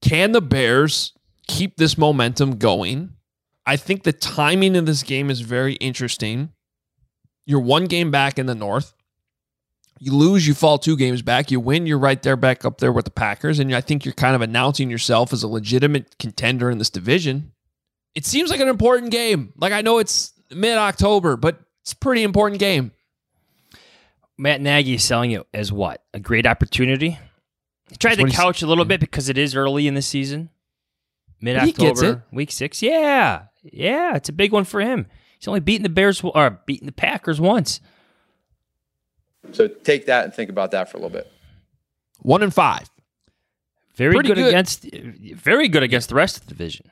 can 0.03 0.33
the 0.33 0.41
Bears 0.41 1.13
keep 1.47 1.77
this 1.77 1.99
momentum 1.99 2.57
going? 2.59 3.15
I 3.67 3.77
think 3.77 4.03
the 4.03 4.13
timing 4.13 4.77
of 4.77 4.87
this 4.87 5.03
game 5.03 5.31
is 5.31 5.41
very 5.41 5.75
interesting. 5.75 6.51
You're 7.47 7.61
one 7.61 7.87
game 7.87 8.11
back 8.11 8.39
in 8.39 8.47
the 8.47 8.55
North. 8.55 8.95
You 10.01 10.15
lose, 10.15 10.47
you 10.47 10.55
fall 10.55 10.79
two 10.79 10.97
games 10.97 11.23
back. 11.23 11.51
You 11.51 11.59
win, 11.61 11.87
you're 11.87 11.99
right 11.99 12.23
there 12.23 12.37
back 12.37 12.65
up 12.65 12.79
there 12.79 12.93
with 12.93 13.05
the 13.05 13.11
Packers. 13.11 13.59
And 13.59 13.75
I 13.75 13.81
think 13.81 14.05
you're 14.05 14.15
kind 14.15 14.37
of 14.37 14.43
announcing 14.43 14.91
yourself 14.91 15.33
as 15.33 15.43
a 15.43 15.49
legitimate 15.49 16.19
contender 16.19 16.71
in 16.71 16.79
this 16.79 16.91
division. 16.91 17.53
It 18.15 18.25
seems 18.25 18.51
like 18.51 18.61
an 18.61 18.69
important 18.69 19.11
game. 19.11 19.53
Like 19.57 19.73
I 19.73 19.81
know 19.81 19.99
it's 19.99 20.33
mid 20.51 20.79
October, 20.79 21.37
but 21.37 21.61
it's 21.89 21.95
a 21.95 21.97
pretty 21.97 22.23
important 22.23 22.61
game. 22.61 22.93
Matt 24.37 24.61
Nagy 24.61 24.97
is 24.97 25.05
selling 25.05 25.31
it 25.31 25.47
as 25.55 25.73
what? 25.73 26.05
A 26.13 26.21
great 26.21 26.47
opportunity? 26.47 27.19
He 27.89 27.97
tried 27.97 28.11
That's 28.11 28.19
to 28.19 28.25
what 28.25 28.33
couch 28.35 28.61
a 28.61 28.67
little 28.67 28.85
bit 28.85 29.01
because 29.01 29.31
it 29.31 29.39
is 29.39 29.57
early 29.57 29.87
in 29.89 29.95
the 29.95 30.03
season. 30.03 30.51
Mid 31.41 31.57
October, 31.57 32.25
week 32.31 32.53
six. 32.53 32.83
Yeah. 32.83 33.45
Yeah. 33.63 34.17
It's 34.17 34.29
a 34.29 34.35
big 34.35 34.53
one 34.53 34.65
for 34.65 34.83
him. 34.83 35.07
He's 35.39 35.49
only 35.49 35.61
beaten 35.61 35.83
the 35.83 35.89
Bears 35.89 36.21
or 36.23 36.61
beaten 36.67 36.85
the 36.85 36.93
Packers 36.93 37.41
once. 37.41 37.81
So 39.53 39.67
take 39.67 40.05
that 40.07 40.25
and 40.27 40.35
think 40.35 40.51
about 40.51 40.73
that 40.73 40.91
for 40.91 40.99
a 40.99 41.01
little 41.01 41.17
bit. 41.17 41.33
One 42.19 42.43
and 42.43 42.53
five. 42.53 42.91
Very 43.95 44.15
good, 44.15 44.27
good. 44.27 44.39
against 44.39 44.85
very 44.93 45.69
good 45.69 45.83
against 45.83 46.11
the 46.11 46.17
rest 46.17 46.37
of 46.37 46.45
the 46.45 46.51
division. 46.51 46.91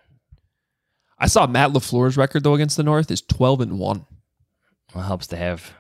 I 1.19 1.26
saw 1.26 1.47
Matt 1.47 1.73
LaFleur's 1.73 2.17
record 2.17 2.45
though 2.45 2.55
against 2.55 2.79
the 2.79 2.83
North 2.83 3.11
is 3.11 3.21
twelve 3.21 3.61
and 3.61 3.79
one. 3.79 4.07
Well, 4.97 5.05
it 5.05 5.09
helps 5.09 5.26
to 5.26 5.37
have 5.37 5.75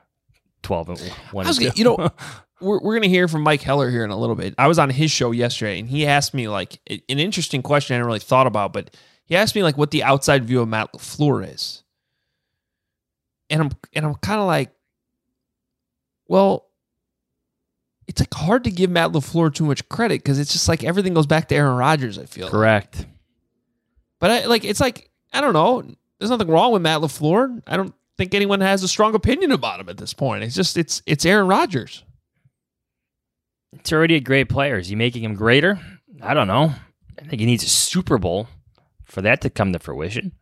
twelve 0.62 0.90
and 0.90 1.00
one. 1.32 1.46
Was 1.46 1.56
and 1.56 1.68
gonna, 1.68 1.78
you 1.78 1.84
know, 1.84 2.10
we're, 2.60 2.78
we're 2.80 2.92
going 2.92 3.02
to 3.02 3.08
hear 3.08 3.28
from 3.28 3.40
Mike 3.40 3.62
Heller 3.62 3.90
here 3.90 4.04
in 4.04 4.10
a 4.10 4.16
little 4.16 4.34
bit. 4.36 4.54
I 4.58 4.66
was 4.66 4.78
on 4.78 4.90
his 4.90 5.10
show 5.10 5.30
yesterday, 5.30 5.78
and 5.78 5.88
he 5.88 6.06
asked 6.06 6.34
me 6.34 6.48
like 6.48 6.78
an 6.86 7.00
interesting 7.18 7.62
question 7.62 7.94
I 7.94 7.96
hadn't 7.96 8.08
really 8.08 8.18
thought 8.18 8.46
about, 8.46 8.74
but 8.74 8.94
he 9.24 9.34
asked 9.34 9.54
me 9.54 9.62
like 9.62 9.78
what 9.78 9.90
the 9.90 10.02
outside 10.02 10.44
view 10.44 10.60
of 10.60 10.68
Matt 10.68 10.92
Lafleur 10.92 11.50
is, 11.54 11.82
and 13.48 13.62
I'm 13.62 13.70
and 13.94 14.04
I'm 14.04 14.16
kind 14.16 14.38
of 14.38 14.46
like, 14.46 14.70
well, 16.28 16.66
it's 18.06 18.20
like 18.20 18.34
hard 18.34 18.64
to 18.64 18.70
give 18.70 18.90
Matt 18.90 19.12
Lafleur 19.12 19.54
too 19.54 19.64
much 19.64 19.88
credit 19.88 20.22
because 20.22 20.38
it's 20.38 20.52
just 20.52 20.68
like 20.68 20.84
everything 20.84 21.14
goes 21.14 21.26
back 21.26 21.48
to 21.48 21.54
Aaron 21.54 21.78
Rodgers. 21.78 22.18
I 22.18 22.26
feel, 22.26 22.50
correct. 22.50 23.06
but 24.20 24.30
I, 24.30 24.44
like 24.44 24.62
it's 24.66 24.80
like 24.80 25.10
I 25.32 25.40
don't 25.40 25.54
know. 25.54 25.82
There's 26.18 26.30
nothing 26.30 26.48
wrong 26.48 26.72
with 26.72 26.82
Matt 26.82 27.00
Lafleur. 27.00 27.62
I 27.66 27.78
don't 27.78 27.94
think 28.16 28.34
anyone 28.34 28.60
has 28.60 28.82
a 28.82 28.88
strong 28.88 29.14
opinion 29.14 29.52
about 29.52 29.80
him 29.80 29.88
at 29.88 29.96
this 29.96 30.14
point. 30.14 30.44
It's 30.44 30.54
just 30.54 30.76
it's 30.76 31.02
it's 31.06 31.24
Aaron 31.24 31.46
Rodgers. 31.48 32.04
It's 33.72 33.92
already 33.92 34.14
a 34.14 34.20
great 34.20 34.48
player. 34.48 34.78
Is 34.78 34.88
he 34.88 34.94
making 34.94 35.22
him 35.22 35.34
greater? 35.34 35.78
I 36.22 36.34
don't 36.34 36.46
know. 36.46 36.72
I 37.18 37.24
think 37.24 37.40
he 37.40 37.46
needs 37.46 37.64
a 37.64 37.68
Super 37.68 38.18
Bowl 38.18 38.48
for 39.04 39.22
that 39.22 39.40
to 39.42 39.50
come 39.50 39.72
to 39.72 39.78
fruition. 39.78 40.32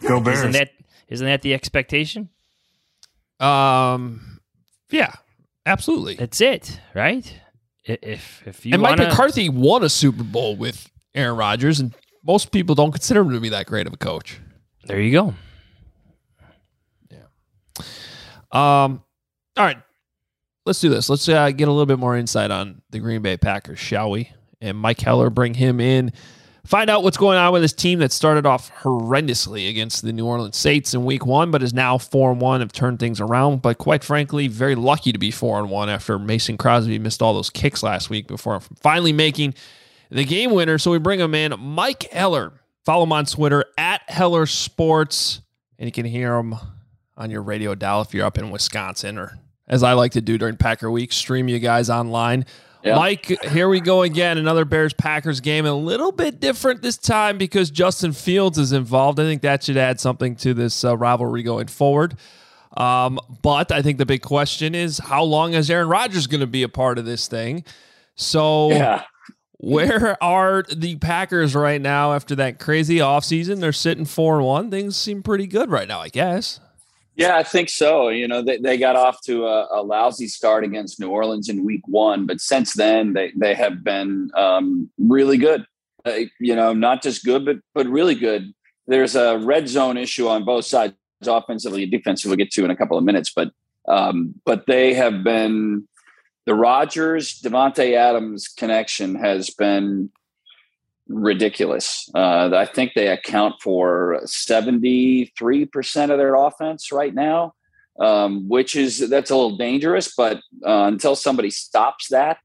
Go 0.00 0.20
Bears. 0.20 0.38
Isn't 0.38 0.52
that 0.52 0.70
isn't 1.08 1.26
that 1.26 1.42
the 1.42 1.54
expectation? 1.54 2.28
Um, 3.38 4.40
yeah, 4.90 5.12
absolutely. 5.66 6.14
That's 6.14 6.40
it, 6.40 6.80
right? 6.94 7.34
If 7.84 8.46
if 8.46 8.66
you 8.66 8.74
and 8.74 8.82
Mike 8.82 8.98
wanna, 8.98 9.10
McCarthy 9.10 9.48
won 9.48 9.82
a 9.82 9.88
Super 9.88 10.22
Bowl 10.22 10.56
with 10.56 10.90
Aaron 11.14 11.36
Rodgers, 11.36 11.80
and 11.80 11.94
most 12.24 12.52
people 12.52 12.74
don't 12.74 12.92
consider 12.92 13.22
him 13.22 13.30
to 13.30 13.40
be 13.40 13.48
that 13.48 13.66
great 13.66 13.86
of 13.86 13.92
a 13.92 13.96
coach. 13.96 14.38
there 14.84 15.00
you 15.00 15.10
go. 15.12 15.34
Um, 18.52 19.02
all 19.56 19.64
right, 19.64 19.78
let's 20.66 20.80
do 20.80 20.88
this. 20.88 21.08
Let's 21.08 21.28
uh, 21.28 21.50
get 21.50 21.68
a 21.68 21.70
little 21.70 21.86
bit 21.86 21.98
more 21.98 22.16
insight 22.16 22.50
on 22.50 22.82
the 22.90 22.98
Green 22.98 23.22
Bay 23.22 23.36
Packers, 23.36 23.78
shall 23.78 24.10
we? 24.10 24.30
And 24.60 24.76
Mike 24.76 25.00
Heller, 25.00 25.30
bring 25.30 25.54
him 25.54 25.80
in. 25.80 26.12
Find 26.66 26.90
out 26.90 27.02
what's 27.02 27.16
going 27.16 27.38
on 27.38 27.52
with 27.52 27.62
this 27.62 27.72
team 27.72 28.00
that 28.00 28.12
started 28.12 28.44
off 28.44 28.70
horrendously 28.82 29.70
against 29.70 30.02
the 30.02 30.12
New 30.12 30.26
Orleans 30.26 30.56
Saints 30.56 30.92
in 30.92 31.04
Week 31.04 31.24
One, 31.24 31.50
but 31.50 31.62
is 31.62 31.72
now 31.72 31.96
four 31.96 32.30
and 32.30 32.40
one, 32.40 32.60
have 32.60 32.70
turned 32.70 32.98
things 32.98 33.18
around. 33.20 33.62
But 33.62 33.78
quite 33.78 34.04
frankly, 34.04 34.46
very 34.46 34.74
lucky 34.74 35.10
to 35.10 35.18
be 35.18 35.30
four 35.30 35.58
and 35.58 35.70
one 35.70 35.88
after 35.88 36.18
Mason 36.18 36.58
Crosby 36.58 36.98
missed 36.98 37.22
all 37.22 37.32
those 37.32 37.50
kicks 37.50 37.82
last 37.82 38.10
week 38.10 38.28
before 38.28 38.60
finally 38.60 39.12
making 39.12 39.54
the 40.10 40.24
game 40.24 40.50
winner. 40.50 40.76
So 40.76 40.90
we 40.90 40.98
bring 40.98 41.18
him 41.18 41.34
in, 41.34 41.54
Mike 41.58 42.04
Heller. 42.12 42.52
Follow 42.84 43.04
him 43.04 43.12
on 43.12 43.24
Twitter 43.24 43.64
at 43.78 44.02
Heller 44.08 44.44
Sports, 44.46 45.40
and 45.78 45.86
you 45.86 45.92
can 45.92 46.04
hear 46.04 46.36
him 46.36 46.54
on 47.20 47.30
your 47.30 47.42
radio 47.42 47.74
dial 47.74 48.00
if 48.00 48.14
you're 48.14 48.26
up 48.26 48.38
in 48.38 48.50
Wisconsin, 48.50 49.18
or 49.18 49.38
as 49.68 49.82
I 49.82 49.92
like 49.92 50.12
to 50.12 50.20
do 50.20 50.38
during 50.38 50.56
Packer 50.56 50.90
Week, 50.90 51.12
stream 51.12 51.46
you 51.48 51.58
guys 51.60 51.90
online. 51.90 52.46
Mike, 52.82 53.26
here 53.44 53.68
we 53.68 53.78
go 53.80 54.00
again. 54.02 54.38
Another 54.38 54.64
Bears 54.64 54.94
Packers 54.94 55.40
game, 55.40 55.66
a 55.66 55.74
little 55.74 56.12
bit 56.12 56.40
different 56.40 56.80
this 56.80 56.96
time 56.96 57.36
because 57.36 57.70
Justin 57.70 58.12
Fields 58.12 58.56
is 58.56 58.72
involved. 58.72 59.20
I 59.20 59.24
think 59.24 59.42
that 59.42 59.62
should 59.62 59.76
add 59.76 60.00
something 60.00 60.34
to 60.36 60.54
this 60.54 60.82
uh, 60.82 60.96
rivalry 60.96 61.42
going 61.42 61.66
forward. 61.66 62.16
Um, 62.74 63.20
but 63.42 63.70
I 63.70 63.82
think 63.82 63.98
the 63.98 64.06
big 64.06 64.22
question 64.22 64.74
is 64.74 64.96
how 64.96 65.24
long 65.24 65.52
is 65.52 65.70
Aaron 65.70 65.88
Rodgers 65.88 66.26
going 66.26 66.40
to 66.40 66.46
be 66.46 66.62
a 66.62 66.68
part 66.70 66.98
of 66.98 67.04
this 67.04 67.28
thing? 67.28 67.64
So, 68.14 68.70
Yeah. 68.70 69.04
where 69.58 70.16
are 70.24 70.64
the 70.74 70.96
Packers 70.96 71.54
right 71.54 71.82
now 71.82 72.14
after 72.14 72.34
that 72.36 72.58
crazy 72.58 72.96
offseason? 72.96 73.60
They're 73.60 73.72
sitting 73.72 74.06
4 74.06 74.36
and 74.36 74.46
1. 74.46 74.70
Things 74.70 74.96
seem 74.96 75.22
pretty 75.22 75.46
good 75.46 75.70
right 75.70 75.86
now, 75.86 76.00
I 76.00 76.08
guess. 76.08 76.60
Yeah, 77.20 77.36
I 77.36 77.42
think 77.42 77.68
so. 77.68 78.08
You 78.08 78.26
know, 78.26 78.40
they, 78.40 78.56
they 78.56 78.78
got 78.78 78.96
off 78.96 79.20
to 79.26 79.44
a, 79.44 79.68
a 79.70 79.82
lousy 79.82 80.26
start 80.26 80.64
against 80.64 80.98
New 80.98 81.10
Orleans 81.10 81.50
in 81.50 81.66
week 81.66 81.82
one, 81.86 82.24
but 82.24 82.40
since 82.40 82.72
then 82.72 83.12
they, 83.12 83.30
they 83.36 83.54
have 83.54 83.84
been 83.84 84.30
um, 84.34 84.88
really 84.96 85.36
good. 85.36 85.66
Uh, 86.06 86.20
you 86.38 86.56
know, 86.56 86.72
not 86.72 87.02
just 87.02 87.22
good, 87.22 87.44
but 87.44 87.58
but 87.74 87.86
really 87.86 88.14
good. 88.14 88.54
There's 88.86 89.16
a 89.16 89.36
red 89.36 89.68
zone 89.68 89.98
issue 89.98 90.28
on 90.28 90.46
both 90.46 90.64
sides, 90.64 90.94
offensively 91.26 91.82
and 91.82 91.92
defensively. 91.92 92.30
We'll 92.30 92.42
get 92.42 92.52
to 92.52 92.64
in 92.64 92.70
a 92.70 92.76
couple 92.76 92.96
of 92.96 93.04
minutes, 93.04 93.30
but 93.36 93.50
um, 93.86 94.32
but 94.46 94.64
they 94.66 94.94
have 94.94 95.22
been 95.22 95.86
the 96.46 96.54
Rodgers 96.54 97.38
Davante 97.42 97.96
Adams 97.96 98.48
connection 98.48 99.14
has 99.16 99.50
been 99.50 100.10
ridiculous. 101.10 102.08
Uh, 102.14 102.50
I 102.54 102.64
think 102.64 102.92
they 102.94 103.08
account 103.08 103.56
for 103.60 104.20
73% 104.24 106.10
of 106.10 106.18
their 106.18 106.34
offense 106.34 106.92
right 106.92 107.14
now, 107.14 107.54
um, 107.98 108.48
which 108.48 108.76
is 108.76 109.08
that's 109.10 109.30
a 109.30 109.36
little 109.36 109.56
dangerous, 109.56 110.14
but 110.16 110.38
uh, 110.64 110.84
until 110.84 111.16
somebody 111.16 111.50
stops 111.50 112.08
that. 112.08 112.38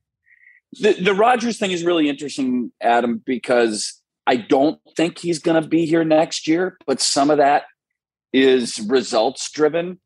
The, 0.73 0.93
the 0.93 1.13
Rodgers 1.13 1.57
thing 1.57 1.71
is 1.71 1.85
really 1.85 2.09
interesting, 2.09 2.71
Adam, 2.81 3.21
because 3.25 4.01
I 4.27 4.35
don't 4.37 4.79
think 4.97 5.19
he's 5.19 5.39
going 5.39 5.61
to 5.61 5.67
be 5.67 5.85
here 5.85 6.03
next 6.03 6.47
year, 6.47 6.77
but 6.85 6.99
some 6.99 7.29
of 7.29 7.37
that 7.37 7.63
is 8.33 8.79
results 8.79 9.49
driven. 9.51 9.99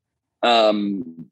Um, 0.44 1.30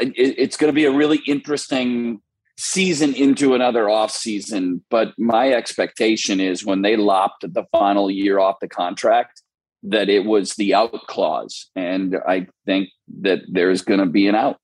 it, 0.00 0.12
it's 0.16 0.56
going 0.56 0.68
to 0.68 0.74
be 0.74 0.84
a 0.84 0.92
really 0.92 1.20
interesting 1.26 2.20
season 2.56 3.14
into 3.14 3.54
another 3.54 3.88
off 3.90 4.10
season. 4.10 4.82
But 4.90 5.12
my 5.18 5.52
expectation 5.52 6.40
is 6.40 6.64
when 6.64 6.82
they 6.82 6.96
lopped 6.96 7.42
the 7.52 7.64
final 7.72 8.10
year 8.10 8.38
off 8.38 8.56
the 8.60 8.68
contract, 8.68 9.42
that 9.82 10.08
it 10.08 10.24
was 10.24 10.54
the 10.54 10.74
out 10.74 11.06
clause. 11.08 11.70
And 11.76 12.16
I 12.26 12.46
think 12.64 12.88
that 13.20 13.40
there's 13.48 13.82
going 13.82 14.00
to 14.00 14.06
be 14.06 14.26
an 14.28 14.34
out. 14.34 14.58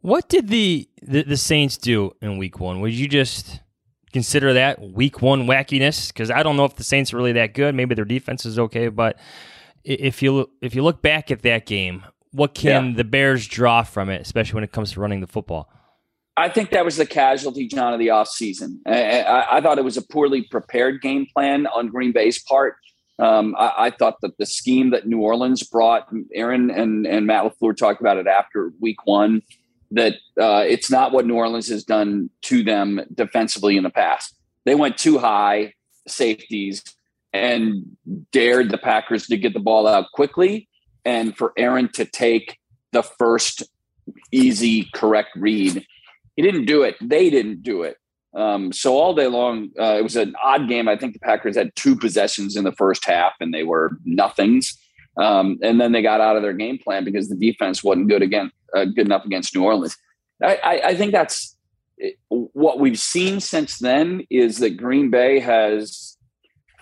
What 0.00 0.28
did 0.28 0.48
the, 0.48 0.88
the 1.00 1.22
the 1.22 1.36
Saints 1.36 1.76
do 1.76 2.12
in 2.20 2.36
Week 2.38 2.58
One? 2.58 2.80
Would 2.80 2.92
you 2.92 3.08
just 3.08 3.60
consider 4.12 4.52
that 4.52 4.80
Week 4.80 5.22
One 5.22 5.46
wackiness? 5.46 6.08
Because 6.08 6.30
I 6.30 6.42
don't 6.42 6.56
know 6.56 6.64
if 6.64 6.74
the 6.74 6.84
Saints 6.84 7.12
are 7.12 7.16
really 7.16 7.32
that 7.32 7.54
good. 7.54 7.74
Maybe 7.74 7.94
their 7.94 8.04
defense 8.04 8.44
is 8.44 8.58
okay, 8.58 8.88
but 8.88 9.16
if 9.84 10.20
you 10.20 10.50
if 10.60 10.74
you 10.74 10.82
look 10.82 11.02
back 11.02 11.30
at 11.30 11.42
that 11.42 11.66
game, 11.66 12.04
what 12.32 12.52
can 12.54 12.88
Yeah. 12.90 12.96
the 12.96 13.04
Bears 13.04 13.46
draw 13.46 13.84
from 13.84 14.08
it, 14.10 14.20
especially 14.20 14.54
when 14.56 14.64
it 14.64 14.72
comes 14.72 14.92
to 14.92 15.00
running 15.00 15.20
the 15.20 15.26
football? 15.28 15.72
I 16.36 16.48
think 16.48 16.70
that 16.70 16.84
was 16.84 16.96
the 16.96 17.06
casualty, 17.06 17.66
John, 17.66 17.92
of 17.92 17.98
the 17.98 18.08
offseason. 18.08 18.78
I, 18.86 19.46
I, 19.50 19.60
thought 19.60 19.78
it 19.78 19.84
was 19.84 19.98
a 19.98 20.02
poorly 20.02 20.42
prepared 20.42 21.02
game 21.02 21.26
plan 21.26 21.66
on 21.66 21.88
Green 21.88 22.12
Bay's 22.12 22.42
part. 22.42 22.76
Um, 23.18 23.54
I, 23.58 23.72
I 23.76 23.90
thought 23.90 24.20
that 24.22 24.38
the 24.38 24.46
scheme 24.46 24.90
that 24.90 25.06
New 25.06 25.20
Orleans 25.20 25.62
brought, 25.62 26.08
Aaron 26.32 26.70
and, 26.70 27.06
and 27.06 27.26
Matt 27.26 27.44
LaFleur 27.44 27.76
talked 27.76 28.00
about 28.00 28.16
it 28.16 28.26
after 28.26 28.72
week 28.80 29.06
one, 29.06 29.42
that 29.90 30.14
uh, 30.40 30.64
it's 30.66 30.90
not 30.90 31.12
what 31.12 31.26
New 31.26 31.34
Orleans 31.34 31.68
has 31.68 31.84
done 31.84 32.30
to 32.42 32.62
them 32.62 33.02
defensively 33.14 33.76
in 33.76 33.82
the 33.82 33.90
past. 33.90 34.34
They 34.64 34.74
went 34.74 34.96
too 34.96 35.18
high, 35.18 35.74
safeties, 36.08 36.82
and 37.34 37.96
dared 38.30 38.70
the 38.70 38.78
Packers 38.78 39.26
to 39.26 39.36
get 39.36 39.52
the 39.52 39.60
ball 39.60 39.86
out 39.86 40.06
quickly 40.12 40.68
and 41.04 41.36
for 41.36 41.52
Aaron 41.58 41.90
to 41.92 42.04
take 42.04 42.58
the 42.92 43.02
first 43.02 43.62
easy, 44.30 44.88
correct 44.94 45.30
read 45.36 45.84
he 46.36 46.42
didn't 46.42 46.64
do 46.64 46.82
it. 46.82 46.96
They 47.00 47.30
didn't 47.30 47.62
do 47.62 47.82
it. 47.82 47.96
Um, 48.34 48.72
so 48.72 48.96
all 48.96 49.14
day 49.14 49.26
long, 49.26 49.70
uh, 49.78 49.96
it 49.98 50.02
was 50.02 50.16
an 50.16 50.34
odd 50.42 50.68
game. 50.68 50.88
I 50.88 50.96
think 50.96 51.12
the 51.12 51.18
Packers 51.18 51.56
had 51.56 51.74
two 51.76 51.96
possessions 51.96 52.56
in 52.56 52.64
the 52.64 52.72
first 52.72 53.04
half, 53.04 53.34
and 53.40 53.52
they 53.52 53.62
were 53.62 53.98
nothings. 54.04 54.78
Um, 55.18 55.58
and 55.62 55.80
then 55.80 55.92
they 55.92 56.00
got 56.00 56.22
out 56.22 56.36
of 56.36 56.42
their 56.42 56.54
game 56.54 56.78
plan 56.78 57.04
because 57.04 57.28
the 57.28 57.36
defense 57.36 57.84
wasn't 57.84 58.08
good 58.08 58.22
again, 58.22 58.50
uh, 58.74 58.86
good 58.86 59.06
enough 59.06 59.26
against 59.26 59.54
New 59.54 59.62
Orleans. 59.62 59.96
I, 60.42 60.56
I, 60.64 60.80
I 60.88 60.96
think 60.96 61.12
that's 61.12 61.56
what 62.28 62.80
we've 62.80 62.98
seen 62.98 63.40
since 63.40 63.78
then 63.78 64.22
is 64.30 64.58
that 64.58 64.76
Green 64.76 65.10
Bay 65.10 65.38
has, 65.40 66.16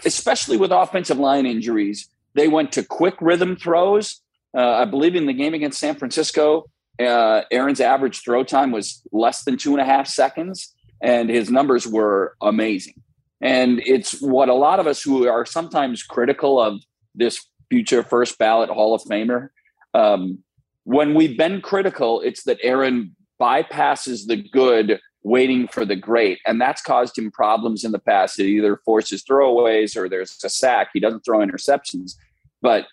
especially 0.05 0.57
with 0.57 0.71
offensive 0.71 1.19
line 1.19 1.47
injuries, 1.47 2.09
they 2.35 2.49
went 2.49 2.73
to 2.73 2.85
quick 2.85 3.17
rhythm 3.21 3.57
throws. 3.57 4.23
Uh, 4.57 4.71
I 4.71 4.85
believe 4.85 5.17
in 5.17 5.27
the 5.27 5.33
game 5.33 5.55
against 5.55 5.81
San 5.81 5.97
Francisco, 5.97 6.67
uh, 7.01 7.43
Aaron's 7.51 7.81
average 7.81 8.23
throw 8.23 8.45
time 8.45 8.71
was 8.71 9.03
less 9.13 9.45
than 9.45 9.57
two 9.57 9.73
and 9.73 9.81
a 9.81 9.85
half 9.85 10.07
seconds, 10.07 10.75
and 11.01 11.31
his 11.31 11.51
numbers 11.51 11.87
were 11.87 12.37
amazing. 12.41 12.95
And 13.41 13.81
it's 13.87 14.21
what 14.21 14.49
a 14.49 14.55
lot 14.55 14.81
of 14.81 14.87
us 14.87 15.03
who 15.03 15.27
are 15.27 15.47
sometimes 15.47 16.03
critical 16.03 16.61
of 16.61 16.83
this 17.15 17.47
future 17.71 18.03
first 18.03 18.39
ballot 18.39 18.69
Hall 18.69 18.95
of 18.95 19.03
Famer, 19.03 19.49
um, 19.95 20.41
when 20.85 21.15
we've 21.15 21.37
been 21.37 21.61
critical, 21.61 22.21
it's 22.21 22.45
that 22.45 22.59
Aaron 22.63 23.15
bypasses 23.41 24.27
the 24.27 24.37
good 24.37 25.01
waiting 25.23 25.69
for 25.69 25.85
the 25.85 25.97
great. 25.97 26.39
And 26.47 26.61
that's 26.61 26.83
caused 26.83 27.19
him 27.19 27.31
problems 27.31 27.85
in 27.85 27.93
the 27.93 27.99
past. 27.99 28.39
It 28.39 28.47
either 28.47 28.77
forces 28.85 29.23
throwaways 29.23 29.97
or 29.97 30.09
there's 30.09 30.39
a 30.43 30.49
sack. 30.49 30.89
He 30.93 31.01
doesn't 31.01 31.25
throw 31.25 31.39
interceptions. 31.39 32.15
But 32.63 32.87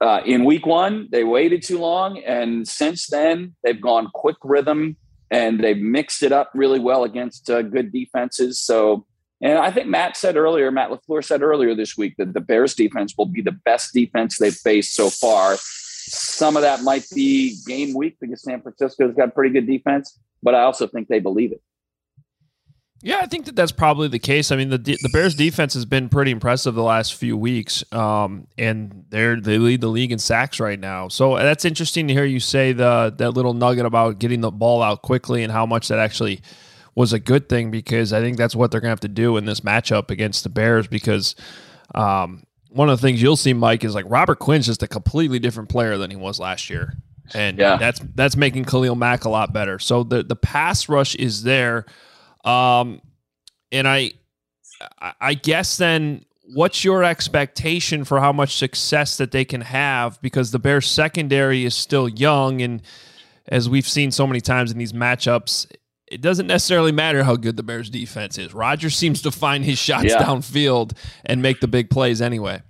uh, 0.00 0.20
in 0.24 0.44
week 0.44 0.66
one, 0.66 1.08
they 1.10 1.24
waited 1.24 1.62
too 1.62 1.78
long. 1.78 2.18
And 2.18 2.66
since 2.66 3.08
then, 3.08 3.54
they've 3.62 3.80
gone 3.80 4.10
quick 4.14 4.36
rhythm 4.44 4.96
and 5.30 5.60
they've 5.60 5.78
mixed 5.78 6.22
it 6.22 6.32
up 6.32 6.50
really 6.54 6.78
well 6.78 7.04
against 7.04 7.50
uh, 7.50 7.62
good 7.62 7.92
defenses. 7.92 8.60
So, 8.60 9.06
and 9.42 9.58
I 9.58 9.70
think 9.70 9.88
Matt 9.88 10.16
said 10.16 10.36
earlier, 10.36 10.70
Matt 10.70 10.90
LaFleur 10.90 11.24
said 11.24 11.42
earlier 11.42 11.74
this 11.74 11.96
week 11.96 12.14
that 12.18 12.32
the 12.32 12.40
Bears 12.40 12.74
defense 12.74 13.14
will 13.16 13.26
be 13.26 13.42
the 13.42 13.52
best 13.52 13.92
defense 13.92 14.38
they've 14.38 14.54
faced 14.54 14.94
so 14.94 15.10
far. 15.10 15.56
Some 15.60 16.56
of 16.56 16.62
that 16.62 16.82
might 16.82 17.04
be 17.14 17.58
game 17.66 17.94
week 17.94 18.16
because 18.20 18.42
San 18.42 18.62
Francisco's 18.62 19.14
got 19.14 19.34
pretty 19.34 19.52
good 19.52 19.66
defense, 19.66 20.18
but 20.42 20.54
I 20.54 20.62
also 20.62 20.86
think 20.86 21.08
they 21.08 21.20
believe 21.20 21.52
it. 21.52 21.60
Yeah, 23.00 23.20
I 23.22 23.26
think 23.26 23.46
that 23.46 23.54
that's 23.54 23.70
probably 23.70 24.08
the 24.08 24.18
case. 24.18 24.50
I 24.50 24.56
mean, 24.56 24.70
the 24.70 24.78
the 24.78 25.10
Bears 25.12 25.36
defense 25.36 25.74
has 25.74 25.84
been 25.84 26.08
pretty 26.08 26.32
impressive 26.32 26.74
the 26.74 26.82
last 26.82 27.14
few 27.14 27.36
weeks, 27.36 27.84
um, 27.92 28.48
and 28.58 29.04
they're 29.10 29.40
they 29.40 29.58
lead 29.58 29.82
the 29.82 29.88
league 29.88 30.10
in 30.10 30.18
sacks 30.18 30.58
right 30.58 30.78
now. 30.78 31.06
So 31.06 31.36
that's 31.36 31.64
interesting 31.64 32.08
to 32.08 32.14
hear 32.14 32.24
you 32.24 32.40
say 32.40 32.72
the 32.72 33.14
that 33.18 33.32
little 33.32 33.54
nugget 33.54 33.86
about 33.86 34.18
getting 34.18 34.40
the 34.40 34.50
ball 34.50 34.82
out 34.82 35.02
quickly 35.02 35.44
and 35.44 35.52
how 35.52 35.64
much 35.64 35.88
that 35.88 36.00
actually 36.00 36.40
was 36.96 37.12
a 37.12 37.20
good 37.20 37.48
thing 37.48 37.70
because 37.70 38.12
I 38.12 38.20
think 38.20 38.36
that's 38.36 38.56
what 38.56 38.72
they're 38.72 38.80
gonna 38.80 38.90
have 38.90 39.00
to 39.00 39.08
do 39.08 39.36
in 39.36 39.44
this 39.44 39.60
matchup 39.60 40.10
against 40.10 40.42
the 40.42 40.48
Bears 40.48 40.88
because 40.88 41.36
um, 41.94 42.42
one 42.70 42.90
of 42.90 43.00
the 43.00 43.06
things 43.06 43.22
you'll 43.22 43.36
see, 43.36 43.52
Mike, 43.52 43.84
is 43.84 43.94
like 43.94 44.06
Robert 44.08 44.40
Quinn's 44.40 44.66
just 44.66 44.82
a 44.82 44.88
completely 44.88 45.38
different 45.38 45.68
player 45.68 45.98
than 45.98 46.10
he 46.10 46.16
was 46.16 46.40
last 46.40 46.68
year, 46.68 46.94
and 47.32 47.58
yeah. 47.58 47.76
that's 47.76 48.00
that's 48.16 48.36
making 48.36 48.64
Khalil 48.64 48.96
Mack 48.96 49.24
a 49.24 49.28
lot 49.28 49.52
better. 49.52 49.78
So 49.78 50.02
the 50.02 50.24
the 50.24 50.36
pass 50.36 50.88
rush 50.88 51.14
is 51.14 51.44
there. 51.44 51.86
Um, 52.48 53.02
and 53.70 53.86
I, 53.86 54.12
I 55.20 55.34
guess 55.34 55.76
then 55.76 56.24
what's 56.54 56.82
your 56.82 57.04
expectation 57.04 58.04
for 58.04 58.20
how 58.20 58.32
much 58.32 58.56
success 58.56 59.18
that 59.18 59.32
they 59.32 59.44
can 59.44 59.60
have 59.60 60.20
because 60.22 60.50
the 60.50 60.58
Bears 60.58 60.88
secondary 60.88 61.64
is 61.66 61.74
still 61.74 62.08
young 62.08 62.62
and 62.62 62.82
as 63.48 63.68
we've 63.68 63.88
seen 63.88 64.10
so 64.10 64.26
many 64.26 64.40
times 64.40 64.72
in 64.72 64.78
these 64.78 64.94
matchups 64.94 65.70
it 66.10 66.22
doesn't 66.22 66.46
necessarily 66.46 66.90
matter 66.90 67.22
how 67.22 67.36
good 67.36 67.58
the 67.58 67.62
Bears 67.62 67.90
defense 67.90 68.38
is. 68.38 68.54
Rodgers 68.54 68.96
seems 68.96 69.20
to 69.22 69.30
find 69.30 69.62
his 69.62 69.78
shots 69.78 70.06
yeah. 70.06 70.22
downfield 70.22 70.96
and 71.26 71.42
make 71.42 71.60
the 71.60 71.68
big 71.68 71.90
plays 71.90 72.22
anyway. 72.22 72.62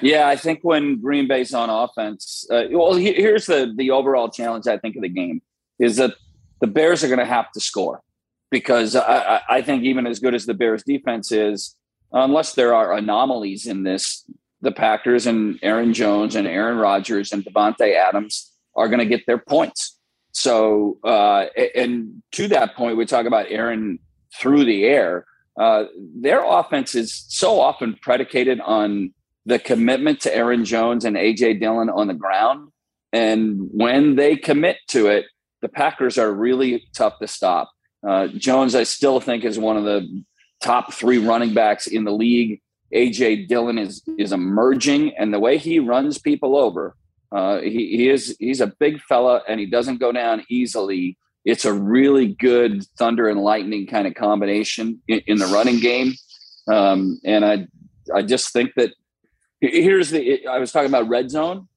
Yeah, 0.00 0.28
I 0.28 0.36
think 0.36 0.60
when 0.62 1.00
Green 1.00 1.26
Bay's 1.26 1.52
on 1.52 1.68
offense, 1.68 2.46
uh, 2.48 2.66
well, 2.70 2.94
here's 2.94 3.46
the 3.46 3.74
the 3.76 3.90
overall 3.90 4.28
challenge 4.28 4.68
I 4.68 4.78
think 4.78 4.94
of 4.94 5.02
the 5.02 5.08
game 5.08 5.42
is 5.80 5.96
that 5.96 6.14
the 6.60 6.68
Bears 6.68 7.02
are 7.02 7.08
going 7.08 7.18
to 7.18 7.24
have 7.24 7.50
to 7.52 7.60
score 7.60 8.02
because 8.50 8.96
I, 8.96 9.40
I 9.48 9.62
think 9.62 9.84
even 9.84 10.06
as 10.06 10.18
good 10.18 10.34
as 10.34 10.46
the 10.46 10.54
Bears 10.54 10.82
defense 10.82 11.30
is, 11.32 11.76
unless 12.12 12.54
there 12.54 12.74
are 12.74 12.92
anomalies 12.92 13.66
in 13.66 13.84
this, 13.84 14.24
the 14.60 14.72
Packers 14.72 15.26
and 15.26 15.58
Aaron 15.62 15.94
Jones 15.94 16.34
and 16.34 16.46
Aaron 16.46 16.78
Rodgers 16.78 17.32
and 17.32 17.44
Davante 17.44 17.94
Adams 17.94 18.52
are 18.74 18.88
going 18.88 18.98
to 18.98 19.06
get 19.06 19.26
their 19.26 19.38
points. 19.38 19.98
So, 20.32 20.98
uh, 21.04 21.46
and 21.74 22.22
to 22.32 22.48
that 22.48 22.74
point, 22.76 22.96
we 22.96 23.06
talk 23.06 23.26
about 23.26 23.46
Aaron 23.48 23.98
through 24.38 24.64
the 24.64 24.84
air. 24.84 25.24
Uh, 25.58 25.84
their 26.14 26.44
offense 26.44 26.94
is 26.94 27.24
so 27.28 27.60
often 27.60 27.96
predicated 28.00 28.60
on 28.60 29.12
the 29.46 29.58
commitment 29.58 30.20
to 30.20 30.34
Aaron 30.34 30.64
Jones 30.64 31.04
and 31.04 31.16
AJ 31.16 31.60
Dillon 31.60 31.90
on 31.90 32.06
the 32.06 32.14
ground. 32.14 32.70
And 33.12 33.68
when 33.72 34.16
they 34.16 34.36
commit 34.36 34.76
to 34.88 35.08
it, 35.08 35.26
the 35.62 35.68
Packers 35.68 36.16
are 36.18 36.32
really 36.32 36.84
tough 36.94 37.18
to 37.18 37.26
stop. 37.26 37.70
Uh, 38.06 38.28
Jones, 38.28 38.74
I 38.74 38.84
still 38.84 39.20
think, 39.20 39.44
is 39.44 39.58
one 39.58 39.76
of 39.76 39.84
the 39.84 40.24
top 40.62 40.92
three 40.92 41.18
running 41.18 41.54
backs 41.54 41.86
in 41.86 42.04
the 42.04 42.12
league. 42.12 42.60
AJ 42.94 43.48
Dillon 43.48 43.78
is 43.78 44.02
is 44.18 44.32
emerging, 44.32 45.16
and 45.16 45.32
the 45.32 45.38
way 45.38 45.58
he 45.58 45.78
runs 45.78 46.18
people 46.18 46.56
over, 46.56 46.96
uh, 47.30 47.60
he, 47.60 47.96
he 47.96 48.08
is 48.08 48.36
he's 48.40 48.60
a 48.60 48.66
big 48.66 49.00
fella, 49.02 49.42
and 49.48 49.60
he 49.60 49.66
doesn't 49.66 50.00
go 50.00 50.10
down 50.10 50.44
easily. 50.48 51.16
It's 51.44 51.64
a 51.64 51.72
really 51.72 52.34
good 52.34 52.84
thunder 52.98 53.28
and 53.28 53.40
lightning 53.40 53.86
kind 53.86 54.06
of 54.06 54.14
combination 54.14 55.00
in, 55.08 55.20
in 55.26 55.38
the 55.38 55.46
running 55.46 55.78
game, 55.78 56.14
um, 56.68 57.20
and 57.24 57.44
I 57.44 57.68
I 58.12 58.22
just 58.22 58.52
think 58.52 58.72
that 58.74 58.92
here's 59.60 60.10
the 60.10 60.46
I 60.48 60.58
was 60.58 60.72
talking 60.72 60.88
about 60.88 61.08
red 61.08 61.30
zone. 61.30 61.68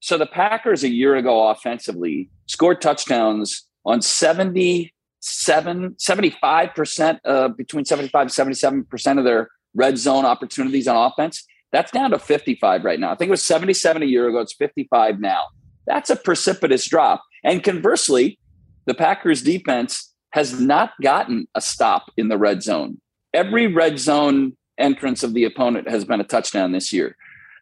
So 0.00 0.16
the 0.16 0.26
Packers 0.26 0.82
a 0.82 0.88
year 0.88 1.16
ago 1.16 1.48
offensively 1.48 2.30
scored 2.46 2.80
touchdowns 2.80 3.66
on 3.84 4.00
70 4.00 4.93
seven, 5.24 5.94
75%, 5.94 7.18
uh, 7.24 7.48
between 7.48 7.84
75 7.84 8.22
and 8.22 8.30
77% 8.30 9.18
of 9.18 9.24
their 9.24 9.48
red 9.74 9.98
zone 9.98 10.24
opportunities 10.24 10.86
on 10.86 10.96
offense. 10.96 11.44
That's 11.72 11.90
down 11.90 12.10
to 12.10 12.18
55 12.18 12.84
right 12.84 13.00
now. 13.00 13.10
I 13.10 13.16
think 13.16 13.28
it 13.28 13.30
was 13.32 13.42
77 13.42 14.02
a 14.02 14.06
year 14.06 14.28
ago. 14.28 14.40
It's 14.40 14.54
55 14.54 15.20
now. 15.20 15.46
That's 15.86 16.10
a 16.10 16.16
precipitous 16.16 16.86
drop. 16.86 17.24
And 17.42 17.62
conversely, 17.62 18.38
the 18.86 18.94
Packers 18.94 19.42
defense 19.42 20.12
has 20.30 20.60
not 20.60 20.92
gotten 21.02 21.48
a 21.54 21.60
stop 21.60 22.10
in 22.16 22.28
the 22.28 22.38
red 22.38 22.62
zone. 22.62 23.00
Every 23.32 23.66
red 23.66 23.98
zone 23.98 24.56
entrance 24.78 25.22
of 25.22 25.34
the 25.34 25.44
opponent 25.44 25.88
has 25.88 26.04
been 26.04 26.20
a 26.20 26.24
touchdown 26.24 26.72
this 26.72 26.92
year. 26.92 27.16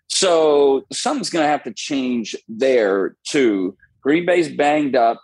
So 0.09 0.85
something's 0.93 1.31
going 1.31 1.45
to 1.45 1.49
have 1.49 1.63
to 1.65 1.73
change 1.73 2.35
there 2.49 3.17
too. 3.25 3.77
Green 4.03 4.27
Bay's 4.27 4.55
banged 4.55 4.97
up. 4.97 5.23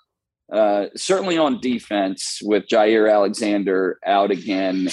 Uh, 0.52 0.86
certainly 0.96 1.36
on 1.36 1.60
defense 1.60 2.40
with 2.42 2.66
Jaire 2.68 3.12
Alexander 3.12 3.98
out 4.06 4.30
again, 4.30 4.88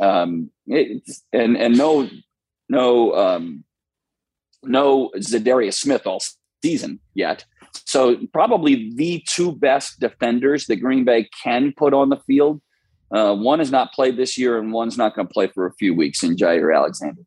um, 0.00 0.50
it, 0.66 1.02
and 1.32 1.56
and 1.58 1.76
no 1.76 2.08
no 2.70 3.14
um, 3.14 3.64
no 4.62 5.10
Za'Darius 5.16 5.74
Smith 5.74 6.06
all 6.06 6.22
season 6.62 7.00
yet. 7.14 7.44
So 7.84 8.16
probably 8.32 8.92
the 8.94 9.22
two 9.28 9.52
best 9.52 10.00
defenders 10.00 10.66
that 10.66 10.76
Green 10.76 11.04
Bay 11.04 11.28
can 11.42 11.74
put 11.76 11.92
on 11.92 12.08
the 12.08 12.16
field. 12.26 12.62
Uh, 13.10 13.34
one 13.34 13.58
has 13.58 13.70
not 13.70 13.92
played 13.92 14.16
this 14.16 14.38
year, 14.38 14.58
and 14.58 14.72
one's 14.72 14.96
not 14.96 15.14
going 15.14 15.28
to 15.28 15.32
play 15.32 15.48
for 15.48 15.66
a 15.66 15.74
few 15.74 15.94
weeks 15.94 16.22
in 16.22 16.36
Jaire 16.36 16.74
Alexander. 16.74 17.22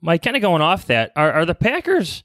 Mike, 0.00 0.22
kind 0.22 0.36
of 0.36 0.42
going 0.42 0.62
off 0.62 0.86
that, 0.86 1.10
are, 1.16 1.32
are 1.32 1.44
the 1.44 1.54
Packers 1.54 2.22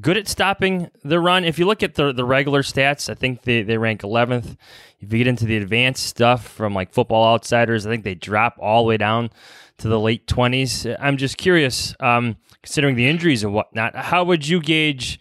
good 0.00 0.16
at 0.16 0.28
stopping 0.28 0.90
the 1.04 1.20
run. 1.20 1.44
If 1.44 1.58
you 1.58 1.66
look 1.66 1.82
at 1.82 1.94
the 1.94 2.12
the 2.12 2.24
regular 2.24 2.62
stats, 2.62 3.10
I 3.10 3.14
think 3.14 3.42
they, 3.42 3.62
they 3.62 3.78
rank 3.78 4.02
11th. 4.02 4.56
If 5.00 5.12
you 5.12 5.18
get 5.18 5.26
into 5.26 5.44
the 5.44 5.56
advanced 5.56 6.06
stuff 6.06 6.46
from 6.46 6.74
like 6.74 6.92
Football 6.92 7.34
Outsiders, 7.34 7.86
I 7.86 7.90
think 7.90 8.04
they 8.04 8.14
drop 8.14 8.56
all 8.60 8.84
the 8.84 8.88
way 8.88 8.96
down 8.96 9.30
to 9.78 9.88
the 9.88 9.98
late 9.98 10.26
20s. 10.26 10.96
I'm 11.00 11.16
just 11.16 11.36
curious, 11.36 11.94
um, 12.00 12.36
considering 12.62 12.94
the 12.94 13.08
injuries 13.08 13.42
and 13.42 13.52
whatnot, 13.52 13.96
how 13.96 14.24
would 14.24 14.46
you 14.46 14.60
gauge 14.60 15.20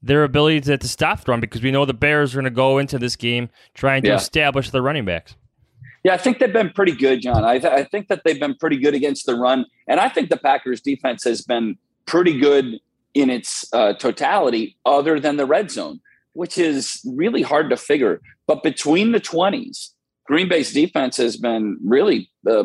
their 0.00 0.24
ability 0.24 0.62
to, 0.62 0.78
to 0.78 0.88
stop 0.88 1.24
the 1.24 1.30
run? 1.30 1.40
Because 1.40 1.62
we 1.62 1.70
know 1.70 1.84
the 1.84 1.92
Bears 1.92 2.34
are 2.34 2.38
going 2.38 2.44
to 2.44 2.50
go 2.50 2.78
into 2.78 2.98
this 2.98 3.16
game 3.16 3.50
trying 3.74 4.02
to 4.02 4.08
yeah. 4.08 4.16
establish 4.16 4.70
the 4.70 4.80
running 4.80 5.04
backs. 5.04 5.36
Yeah, 6.04 6.14
I 6.14 6.16
think 6.16 6.38
they've 6.38 6.52
been 6.52 6.70
pretty 6.70 6.92
good, 6.92 7.20
John. 7.20 7.44
I, 7.44 7.58
th- 7.58 7.72
I 7.72 7.84
think 7.84 8.08
that 8.08 8.22
they've 8.24 8.38
been 8.38 8.54
pretty 8.54 8.78
good 8.78 8.94
against 8.94 9.26
the 9.26 9.34
run. 9.34 9.66
And 9.88 10.00
I 10.00 10.08
think 10.08 10.30
the 10.30 10.36
Packers 10.36 10.80
defense 10.80 11.24
has 11.24 11.42
been 11.42 11.76
pretty 12.06 12.38
good 12.38 12.80
in 13.20 13.30
its 13.30 13.66
uh, 13.72 13.94
totality 13.94 14.76
other 14.84 15.18
than 15.18 15.36
the 15.36 15.46
red 15.46 15.70
zone, 15.70 16.00
which 16.32 16.58
is 16.58 17.00
really 17.04 17.42
hard 17.42 17.70
to 17.70 17.76
figure. 17.76 18.20
But 18.46 18.62
between 18.62 19.12
the 19.12 19.20
20s, 19.20 19.90
Green 20.26 20.48
Bay's 20.48 20.72
defense 20.72 21.16
has 21.16 21.36
been 21.36 21.78
really 21.84 22.30
uh, 22.48 22.64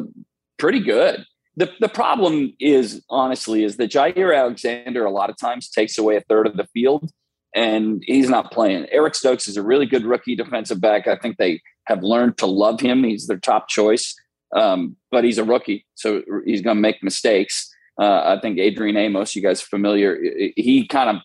pretty 0.57 0.79
good. 0.79 1.25
The, 1.55 1.71
the 1.79 1.89
problem 1.89 2.53
is, 2.59 3.03
honestly, 3.09 3.63
is 3.63 3.77
that 3.77 3.91
Jaire 3.91 4.37
Alexander 4.37 5.05
a 5.05 5.11
lot 5.11 5.29
of 5.29 5.37
times 5.37 5.69
takes 5.69 5.97
away 5.97 6.17
a 6.17 6.21
third 6.21 6.47
of 6.47 6.57
the 6.57 6.67
field 6.73 7.11
and 7.55 8.03
he's 8.05 8.29
not 8.29 8.51
playing. 8.51 8.87
Eric 8.91 9.15
Stokes 9.15 9.47
is 9.47 9.57
a 9.57 9.63
really 9.63 9.85
good 9.85 10.05
rookie 10.05 10.35
defensive 10.35 10.81
back. 10.81 11.07
I 11.07 11.15
think 11.15 11.37
they 11.37 11.61
have 11.85 12.01
learned 12.01 12.37
to 12.39 12.45
love 12.47 12.79
him. 12.79 13.03
He's 13.03 13.27
their 13.27 13.37
top 13.37 13.69
choice, 13.69 14.15
um, 14.55 14.95
but 15.11 15.23
he's 15.23 15.37
a 15.37 15.43
rookie, 15.43 15.85
so 15.95 16.23
he's 16.45 16.61
going 16.61 16.77
to 16.77 16.81
make 16.81 17.03
mistakes. 17.03 17.72
Uh, 17.99 18.36
I 18.36 18.39
think 18.41 18.58
Adrian 18.58 18.97
Amos, 18.97 19.36
you 19.36 19.41
guys 19.41 19.62
familiar, 19.62 20.19
he 20.56 20.88
kind 20.88 21.15
of 21.15 21.21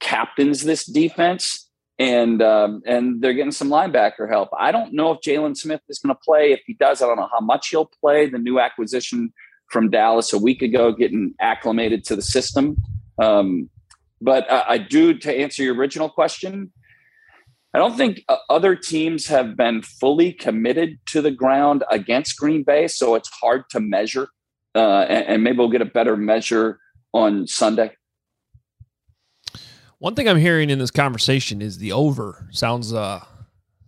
captains 0.00 0.62
this 0.62 0.84
defense, 0.84 1.68
and 1.98 2.42
um, 2.42 2.82
and 2.86 3.20
they're 3.20 3.34
getting 3.34 3.52
some 3.52 3.68
linebacker 3.68 4.28
help. 4.28 4.48
I 4.58 4.72
don't 4.72 4.92
know 4.92 5.12
if 5.12 5.20
Jaylon 5.20 5.56
Smith 5.56 5.80
is 5.88 5.98
going 5.98 6.14
to 6.14 6.20
play. 6.24 6.52
If 6.52 6.60
he 6.66 6.74
does, 6.74 7.02
I 7.02 7.06
don't 7.06 7.16
know 7.16 7.28
how 7.32 7.40
much 7.40 7.68
he'll 7.68 7.90
play. 8.00 8.28
The 8.28 8.38
new 8.38 8.58
acquisition 8.58 9.32
from 9.70 9.90
Dallas 9.90 10.32
a 10.32 10.38
week 10.38 10.62
ago, 10.62 10.92
getting 10.92 11.34
acclimated 11.40 12.04
to 12.04 12.16
the 12.16 12.22
system. 12.22 12.76
Um, 13.20 13.68
but 14.20 14.50
I, 14.50 14.64
I 14.68 14.78
do, 14.78 15.14
to 15.18 15.34
answer 15.34 15.62
your 15.62 15.74
original 15.74 16.08
question, 16.08 16.72
I 17.74 17.78
don't 17.78 17.96
think 17.96 18.22
uh, 18.28 18.36
other 18.48 18.74
teams 18.74 19.26
have 19.26 19.56
been 19.56 19.82
fully 19.82 20.32
committed 20.32 20.98
to 21.06 21.20
the 21.20 21.30
ground 21.30 21.84
against 21.90 22.38
Green 22.38 22.62
Bay, 22.62 22.88
so 22.88 23.14
it's 23.14 23.28
hard 23.28 23.68
to 23.70 23.80
measure. 23.80 24.28
Uh, 24.76 25.06
and, 25.08 25.26
and 25.26 25.42
maybe 25.44 25.58
we'll 25.58 25.70
get 25.70 25.80
a 25.82 25.86
better 25.86 26.16
measure 26.16 26.78
on 27.12 27.46
Sunday. 27.46 27.90
One 29.98 30.14
thing 30.14 30.28
I'm 30.28 30.38
hearing 30.38 30.68
in 30.70 30.78
this 30.78 30.90
conversation 30.90 31.62
is 31.62 31.78
the 31.78 31.92
over 31.92 32.46
sounds 32.50 32.92
uh 32.92 33.24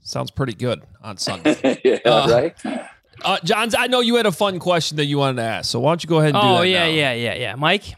sounds 0.01 0.31
pretty 0.31 0.55
good 0.55 0.83
on 1.03 1.19
Sunday. 1.19 1.81
yeah, 1.85 1.99
Uh, 2.11 2.29
right. 2.31 2.55
Uh, 3.23 3.37
Jahns, 3.45 3.75
I 3.77 3.89
know 3.89 4.01
you 4.01 4.15
had 4.17 4.27
a 4.27 4.33
fun 4.33 4.59
question 4.59 4.97
that 4.97 5.05
you 5.05 5.19
wanted 5.19 5.37
to 5.37 5.43
ask, 5.43 5.71
so 5.71 5.81
why 5.81 5.91
don't 5.91 6.03
you 6.03 6.09
go 6.09 6.19
ahead 6.19 6.35
and 6.35 6.43
do 6.43 6.49
it? 6.49 6.51
Oh 6.53 6.59
that 6.61 6.69
yeah, 6.69 6.85
now? 6.85 6.91
yeah, 6.91 7.13
yeah, 7.13 7.35
yeah. 7.35 7.55
Mike, 7.57 7.95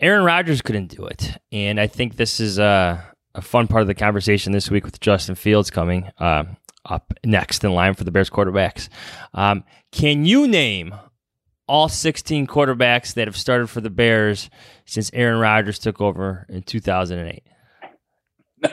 Aaron 0.00 0.22
Rodgers 0.24 0.62
couldn't 0.62 0.88
do 0.94 1.06
it, 1.06 1.38
and 1.50 1.80
I 1.80 1.86
think 1.88 2.16
this 2.16 2.38
is 2.38 2.58
uh, 2.58 3.00
a 3.34 3.40
fun 3.42 3.66
part 3.66 3.80
of 3.82 3.88
the 3.88 3.94
conversation 3.94 4.52
this 4.52 4.70
week 4.70 4.84
with 4.84 5.00
Justin 5.00 5.34
Fields 5.34 5.70
coming 5.70 6.08
uh, 6.18 6.44
up 6.84 7.14
next 7.24 7.64
in 7.64 7.72
line 7.72 7.94
for 7.94 8.04
the 8.04 8.10
Bears 8.12 8.30
quarterbacks. 8.30 8.88
Um, 9.34 9.64
can 9.92 10.24
you 10.26 10.46
name 10.46 10.94
all 11.68 11.88
16 11.88 12.46
quarterbacks 12.46 13.14
that 13.14 13.28
have 13.28 13.36
started 13.36 13.68
for 13.68 13.80
the 13.80 13.90
Bears 13.90 14.50
since 14.86 15.10
Aaron 15.12 15.38
Rodgers 15.38 15.78
took 15.78 16.00
over 16.00 16.46
in 16.48 16.62
2008? 16.62 17.42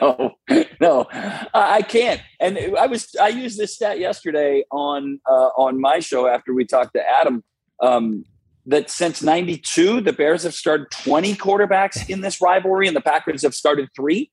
No, 0.00 0.32
no, 0.80 1.06
I 1.54 1.82
can't. 1.82 2.20
And 2.40 2.58
I 2.76 2.86
was 2.86 3.14
I 3.20 3.28
used 3.28 3.58
this 3.58 3.74
stat 3.74 3.98
yesterday 3.98 4.64
on 4.70 5.20
uh, 5.28 5.50
on 5.56 5.80
my 5.80 6.00
show 6.00 6.26
after 6.26 6.52
we 6.52 6.64
talked 6.64 6.94
to 6.94 7.02
Adam. 7.08 7.44
Um, 7.80 8.24
that 8.68 8.90
since 8.90 9.22
'92, 9.22 10.00
the 10.00 10.12
Bears 10.12 10.42
have 10.42 10.54
started 10.54 10.90
20 10.90 11.34
quarterbacks 11.36 12.10
in 12.10 12.20
this 12.20 12.40
rivalry, 12.40 12.88
and 12.88 12.96
the 12.96 13.00
Packers 13.00 13.42
have 13.42 13.54
started 13.54 13.88
three. 13.94 14.32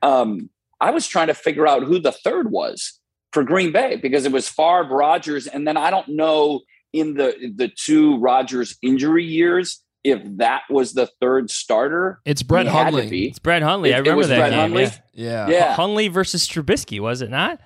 Um, 0.00 0.48
I 0.80 0.90
was 0.90 1.06
trying 1.06 1.26
to 1.26 1.34
figure 1.34 1.66
out 1.66 1.82
who 1.82 1.98
the 1.98 2.12
third 2.12 2.50
was 2.50 2.98
for 3.32 3.44
Green 3.44 3.72
Bay 3.72 3.96
because 3.96 4.24
it 4.24 4.32
was 4.32 4.48
Favre, 4.48 4.84
Rodgers, 4.84 5.46
and 5.46 5.68
then 5.68 5.76
I 5.76 5.90
don't 5.90 6.08
know 6.08 6.60
in 6.94 7.14
the 7.14 7.52
the 7.56 7.68
two 7.68 8.18
Rodgers 8.18 8.76
injury 8.82 9.24
years 9.24 9.82
if 10.02 10.20
that 10.38 10.62
was 10.70 10.92
the 10.92 11.08
third 11.20 11.50
starter. 11.50 12.20
It's 12.24 12.42
Brett 12.42 12.66
He 12.66 12.72
Hundley. 12.72 13.26
It's 13.28 13.38
Brett 13.38 13.62
Hundley. 13.62 13.90
It- 13.90 13.94
I 13.94 13.96
it 13.96 14.00
remember 14.00 14.18
was 14.18 14.28
that 14.28 14.38
Brett 14.38 14.50
game. 14.50 14.60
Hundley? 14.60 14.82
Yeah. 14.84 14.90
Yeah. 15.14 15.48
Yeah. 15.48 15.74
Hundley 15.74 16.08
versus 16.08 16.46
Trubisky, 16.48 17.00
was 17.00 17.22
it 17.22 17.30
not? 17.30 17.60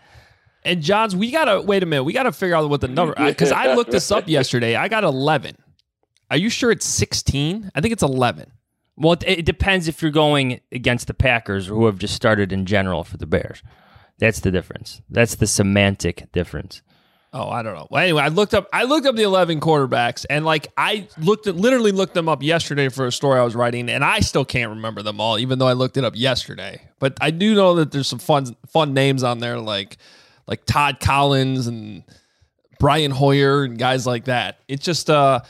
And 0.65 0.83
Jahns, 0.83 1.15
we 1.15 1.31
gotta 1.31 1.61
wait 1.63 1.83
a 1.83 1.87
minute. 1.87 2.05
We 2.05 2.13
gotta 2.13 2.33
figure 2.33 2.55
out 2.57 2.69
what 2.69 2.81
the 2.81 2.89
number 2.89 3.15
uh, 3.19 3.27
because 3.29 3.53
I 3.53 3.75
looked 3.77 3.91
this 3.91 4.11
up 4.11 4.29
yesterday. 4.29 4.75
I 4.77 4.89
got 4.89 5.05
eleven. 5.05 5.57
Are 6.31 6.37
you 6.37 6.51
sure 6.51 6.71
it's 6.71 6.87
sixteen? 6.87 7.71
I 7.75 7.81
think 7.81 7.93
it's 7.93 8.03
eleven. 8.03 8.53
Well, 8.97 9.13
it, 9.13 9.25
it 9.25 9.45
depends 9.47 9.87
if 9.89 10.03
you're 10.03 10.11
going 10.11 10.61
against 10.73 11.07
the 11.07 11.15
Packers, 11.15 11.67
who 11.69 11.87
have 11.87 11.99
just 11.99 12.15
started 12.15 12.53
in 12.53 12.67
general 12.67 13.05
for 13.05 13.17
the 13.17 13.27
Bears. 13.27 13.63
That's 14.19 14.41
the 14.41 14.51
difference. 14.51 15.01
That's 15.09 15.37
the 15.37 15.47
semantic 15.47 16.31
difference. 16.33 16.83
Oh, 17.33 17.49
I 17.51 17.63
don't 17.63 17.75
know. 17.75 17.87
Well, 17.91 18.03
anyway, 18.03 18.23
I 18.23 18.29
looked 18.29 18.55
up. 18.55 18.69
I 18.73 18.85
looked 18.85 19.07
up 19.07 19.15
the 19.15 19.23
eleven 19.23 19.61
quarterbacks, 19.61 20.25
and 20.31 20.45
like 20.47 20.69
I 20.79 21.09
looked 21.19 21.47
at, 21.47 21.57
literally 21.57 21.93
looked 21.93 22.15
them 22.15 22.29
up 22.29 22.43
yesterday 22.43 22.89
for 22.89 23.07
a 23.07 23.13
story 23.13 23.39
I 23.39 23.43
was 23.45 23.55
writing, 23.55 23.91
and 23.91 24.03
I 24.05 24.21
still 24.21 24.47
can't 24.47 24.71
remember 24.71 25.03
them 25.03 25.21
all, 25.21 25.39
even 25.39 25.59
though 25.59 25.67
I 25.69 25.75
looked 25.75 25.99
it 25.99 26.05
up 26.05 26.15
yesterday. 26.17 26.81
But 26.99 27.19
I 27.21 27.31
do 27.31 27.55
know 27.55 27.75
that 27.77 27.93
there's 27.93 28.09
some 28.09 28.19
fun 28.19 28.57
fun 28.69 28.95
names 28.95 29.23
on 29.23 29.41
there, 29.41 29.59
like 29.59 29.99
like 30.47 30.65
Todd 30.65 31.01
Collins 31.01 31.67
and 31.67 32.03
Brian 32.81 33.11
Hoyer 33.11 33.65
and 33.65 33.79
guys 33.79 34.07
like 34.07 34.25
that. 34.25 34.61
It's 34.67 34.85
just 34.85 35.11
uh, 35.11 35.41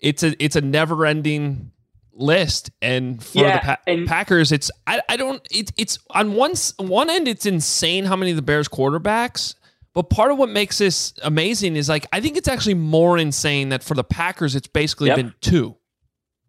it's 0.00 0.22
a 0.22 0.34
it's 0.42 0.56
a 0.56 0.60
never 0.60 1.06
ending 1.06 1.70
list, 2.12 2.70
and 2.82 3.24
for 3.24 3.38
Yeah, 3.38 3.54
the 3.58 3.60
pa- 3.64 3.78
and- 3.86 4.06
Packers, 4.06 4.52
it's 4.52 4.70
I, 4.86 5.00
I 5.08 5.16
don't 5.16 5.40
it's 5.50 5.72
it's 5.78 5.98
on 6.10 6.34
one 6.34 6.52
one 6.76 7.08
end 7.08 7.26
it's 7.26 7.46
insane 7.46 8.04
how 8.04 8.16
many 8.16 8.32
of 8.32 8.36
the 8.36 8.42
Bears 8.42 8.68
quarterbacks. 8.68 9.54
But 9.94 10.08
part 10.08 10.32
of 10.32 10.38
what 10.38 10.48
makes 10.48 10.78
this 10.78 11.12
amazing 11.22 11.76
is 11.76 11.88
like 11.88 12.06
I 12.12 12.20
think 12.20 12.36
it's 12.36 12.48
actually 12.48 12.74
more 12.74 13.18
insane 13.18 13.68
that 13.70 13.82
for 13.82 13.94
the 13.94 14.04
Packers 14.04 14.54
it's 14.54 14.66
basically 14.66 15.08
Yep. 15.08 15.16
been 15.16 15.34
two. 15.40 15.76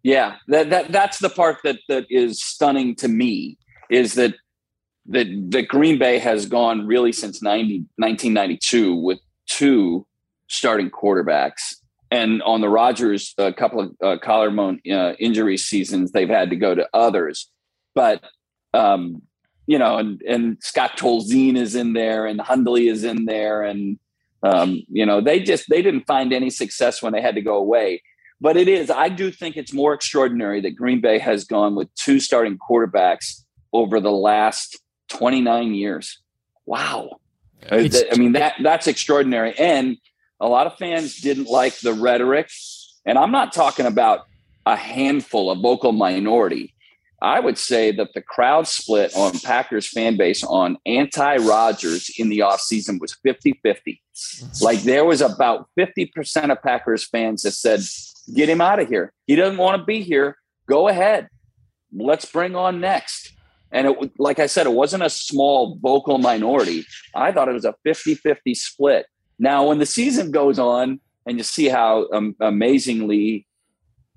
Yeah, 0.02 0.36
that, 0.48 0.70
that 0.70 0.92
that's 0.92 1.18
the 1.18 1.30
part 1.30 1.58
that 1.64 1.78
that 1.88 2.06
is 2.10 2.42
stunning 2.42 2.94
to 2.96 3.08
me 3.08 3.58
is 3.90 4.14
that 4.14 4.34
that 5.06 5.26
that 5.50 5.68
Green 5.68 5.98
Bay 5.98 6.18
has 6.18 6.46
gone 6.46 6.86
really 6.86 7.12
since 7.12 7.42
90, 7.42 7.86
1992 7.96 8.94
with 8.94 9.18
two 9.46 10.06
starting 10.48 10.90
quarterbacks, 10.90 11.76
and 12.10 12.42
on 12.42 12.60
the 12.60 12.68
Rodgers 12.68 13.34
a 13.38 13.52
couple 13.52 13.80
of 13.80 13.96
uh, 14.02 14.18
collarbone 14.22 14.80
uh, 14.90 15.12
injury 15.18 15.56
seasons 15.56 16.12
they've 16.12 16.28
had 16.28 16.50
to 16.50 16.56
go 16.56 16.74
to 16.74 16.86
others, 16.94 17.50
but 17.94 18.22
um, 18.74 19.22
you 19.66 19.78
know, 19.78 19.98
and 19.98 20.20
and 20.22 20.58
Scott 20.60 20.98
Tolzien 20.98 21.56
is 21.56 21.74
in 21.74 21.92
there, 21.92 22.26
and 22.26 22.40
Hundley 22.40 22.88
is 22.88 23.04
in 23.04 23.24
there, 23.24 23.62
and 23.62 23.98
um, 24.42 24.82
you 24.88 25.06
know 25.06 25.20
they 25.20 25.40
just 25.40 25.68
they 25.68 25.82
didn't 25.82 26.06
find 26.06 26.32
any 26.32 26.50
success 26.50 27.02
when 27.02 27.12
they 27.12 27.20
had 27.20 27.34
to 27.34 27.42
go 27.42 27.56
away. 27.56 28.02
But 28.40 28.56
it 28.56 28.68
is, 28.68 28.90
I 28.90 29.08
do 29.08 29.30
think 29.30 29.56
it's 29.56 29.72
more 29.72 29.94
extraordinary 29.94 30.60
that 30.62 30.72
Green 30.72 31.00
Bay 31.00 31.18
has 31.18 31.44
gone 31.44 31.74
with 31.76 31.94
two 31.94 32.20
starting 32.20 32.58
quarterbacks 32.58 33.42
over 33.72 34.00
the 34.00 34.10
last 34.10 34.78
29 35.08 35.72
years. 35.74 36.20
Wow. 36.66 37.20
It's- 37.62 38.04
I 38.12 38.18
mean, 38.18 38.32
that 38.32 38.54
that's 38.62 38.86
extraordinary. 38.86 39.54
And 39.58 39.96
a 40.40 40.48
lot 40.48 40.66
of 40.66 40.76
fans 40.76 41.20
didn't 41.20 41.46
like 41.46 41.78
the 41.78 41.94
rhetoric. 41.94 42.50
And 43.06 43.16
I'm 43.16 43.30
not 43.32 43.52
talking 43.54 43.86
about 43.86 44.26
a 44.66 44.76
handful, 44.76 45.50
a 45.50 45.54
vocal 45.54 45.92
minority. 45.92 46.73
I 47.24 47.40
would 47.40 47.56
say 47.56 47.90
that 47.92 48.12
the 48.12 48.20
crowd 48.20 48.68
split 48.68 49.16
on 49.16 49.38
Packers 49.38 49.88
fan 49.88 50.18
base 50.18 50.44
on 50.44 50.76
anti 50.84 51.36
Rodgers 51.38 52.10
in 52.18 52.28
the 52.28 52.40
offseason 52.40 53.00
was 53.00 53.14
50 53.14 53.58
50. 53.62 54.02
Like 54.60 54.82
there 54.82 55.06
was 55.06 55.22
about 55.22 55.68
50% 55.78 56.52
of 56.52 56.62
Packers 56.62 57.08
fans 57.08 57.42
that 57.42 57.52
said, 57.52 57.80
get 58.36 58.50
him 58.50 58.60
out 58.60 58.78
of 58.78 58.88
here. 58.88 59.14
He 59.26 59.36
doesn't 59.36 59.56
want 59.56 59.78
to 59.80 59.84
be 59.84 60.02
here. 60.02 60.36
Go 60.68 60.88
ahead. 60.88 61.28
Let's 61.96 62.26
bring 62.26 62.54
on 62.54 62.78
next. 62.80 63.32
And 63.72 63.86
it, 63.86 64.12
like 64.18 64.38
I 64.38 64.46
said, 64.46 64.66
it 64.66 64.74
wasn't 64.74 65.02
a 65.02 65.10
small 65.10 65.78
vocal 65.80 66.18
minority. 66.18 66.84
I 67.14 67.32
thought 67.32 67.48
it 67.48 67.52
was 67.52 67.64
a 67.64 67.74
50 67.84 68.16
50 68.16 68.54
split. 68.54 69.06
Now, 69.38 69.68
when 69.68 69.78
the 69.78 69.86
season 69.86 70.30
goes 70.30 70.58
on 70.58 71.00
and 71.26 71.38
you 71.38 71.44
see 71.44 71.68
how 71.68 72.06
um, 72.12 72.36
amazingly 72.38 73.46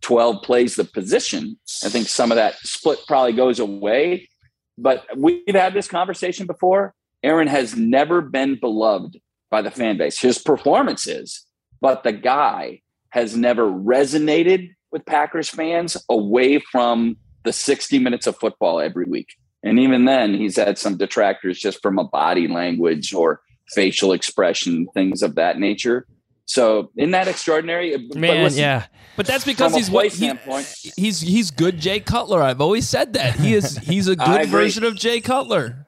12 0.01 0.43
plays 0.43 0.75
the 0.75 0.83
position, 0.83 1.57
I 1.83 1.89
think 1.89 2.07
some 2.07 2.31
of 2.31 2.35
that 2.35 2.55
split 2.59 2.99
probably 3.07 3.33
goes 3.33 3.59
away. 3.59 4.29
But 4.77 5.05
we've 5.17 5.43
had 5.47 5.73
this 5.73 5.87
conversation 5.87 6.45
before. 6.45 6.93
Aaron 7.23 7.47
has 7.47 7.75
never 7.75 8.21
been 8.21 8.59
beloved 8.59 9.19
by 9.49 9.61
the 9.61 9.71
fan 9.71 9.97
base. 9.97 10.19
His 10.19 10.37
performance 10.37 11.07
is, 11.07 11.45
but 11.81 12.03
the 12.03 12.11
guy 12.11 12.81
has 13.09 13.35
never 13.35 13.63
resonated 13.63 14.69
with 14.91 15.05
Packers 15.05 15.49
fans 15.49 15.97
away 16.09 16.59
from 16.59 17.17
the 17.43 17.53
60 17.53 17.99
minutes 17.99 18.27
of 18.27 18.37
football 18.37 18.79
every 18.79 19.05
week. 19.05 19.29
And 19.63 19.79
even 19.79 20.05
then, 20.05 20.33
he's 20.33 20.57
had 20.57 20.77
some 20.77 20.97
detractors 20.97 21.59
just 21.59 21.81
from 21.81 21.97
a 21.97 22.03
body 22.03 22.47
language 22.47 23.13
or 23.13 23.41
facial 23.73 24.13
expression, 24.13 24.87
things 24.93 25.23
of 25.23 25.35
that 25.35 25.59
nature. 25.59 26.07
So, 26.49 26.91
isn't 26.95 27.11
that 27.11 27.27
extraordinary? 27.27 27.95
But 27.97 28.17
Man, 28.17 28.43
listen, 28.43 28.61
yeah. 28.61 28.85
But 29.17 29.25
that's 29.25 29.43
because 29.45 29.75
he's 29.75 29.89
play 29.89 30.09
what 30.45 30.63
he- 30.63 30.91
he's 30.95 31.19
he's 31.21 31.51
good 31.51 31.77
Jay 31.79 31.99
Cutler. 31.99 32.41
I've 32.41 32.61
always 32.61 32.87
said 32.87 33.13
that. 33.13 33.35
He 33.35 33.53
is 33.53 33.77
he's 33.79 34.07
a 34.07 34.15
good 34.15 34.47
version 34.47 34.83
of 34.85 34.95
Jay 34.95 35.19
Cutler. 35.21 35.87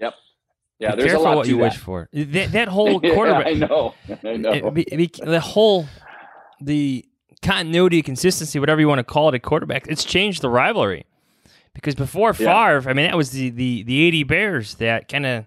Yep. 0.00 0.14
Yeah, 0.80 0.90
Be 0.90 0.96
there's 0.96 1.06
a 1.06 1.08
careful 1.10 1.24
lot 1.24 1.36
what 1.36 1.42
to 1.44 1.50
you 1.50 1.56
that. 1.58 1.62
wish 1.62 1.76
for. 1.76 2.08
That, 2.12 2.52
that 2.52 2.68
whole 2.68 3.00
Yeah, 3.04 3.14
quarterback. 3.14 3.46
I 3.46 3.52
know. 3.52 3.94
I 4.24 4.36
know. 4.36 4.52
it- 4.52 4.74
be- 4.74 4.84
be- 4.96 5.10
the 5.24 5.40
whole 5.40 5.86
the 6.60 7.04
continuity, 7.42 8.02
consistency, 8.02 8.58
whatever 8.58 8.80
you 8.80 8.88
want 8.88 8.98
to 8.98 9.04
call 9.04 9.28
it, 9.28 9.34
at 9.36 9.42
quarterback, 9.42 9.86
it's 9.86 10.02
changed 10.04 10.42
the 10.42 10.50
rivalry. 10.50 11.06
Because 11.72 11.94
before 11.94 12.30
Yeah. 12.38 12.78
Favre, 12.78 12.90
I 12.90 12.94
mean, 12.94 13.06
that 13.06 13.16
was 13.16 13.30
the 13.30 13.50
the 13.50 13.84
the 13.84 14.02
eighty 14.02 14.24
Bears 14.24 14.74
that 14.76 15.08
kind 15.08 15.26
of 15.26 15.44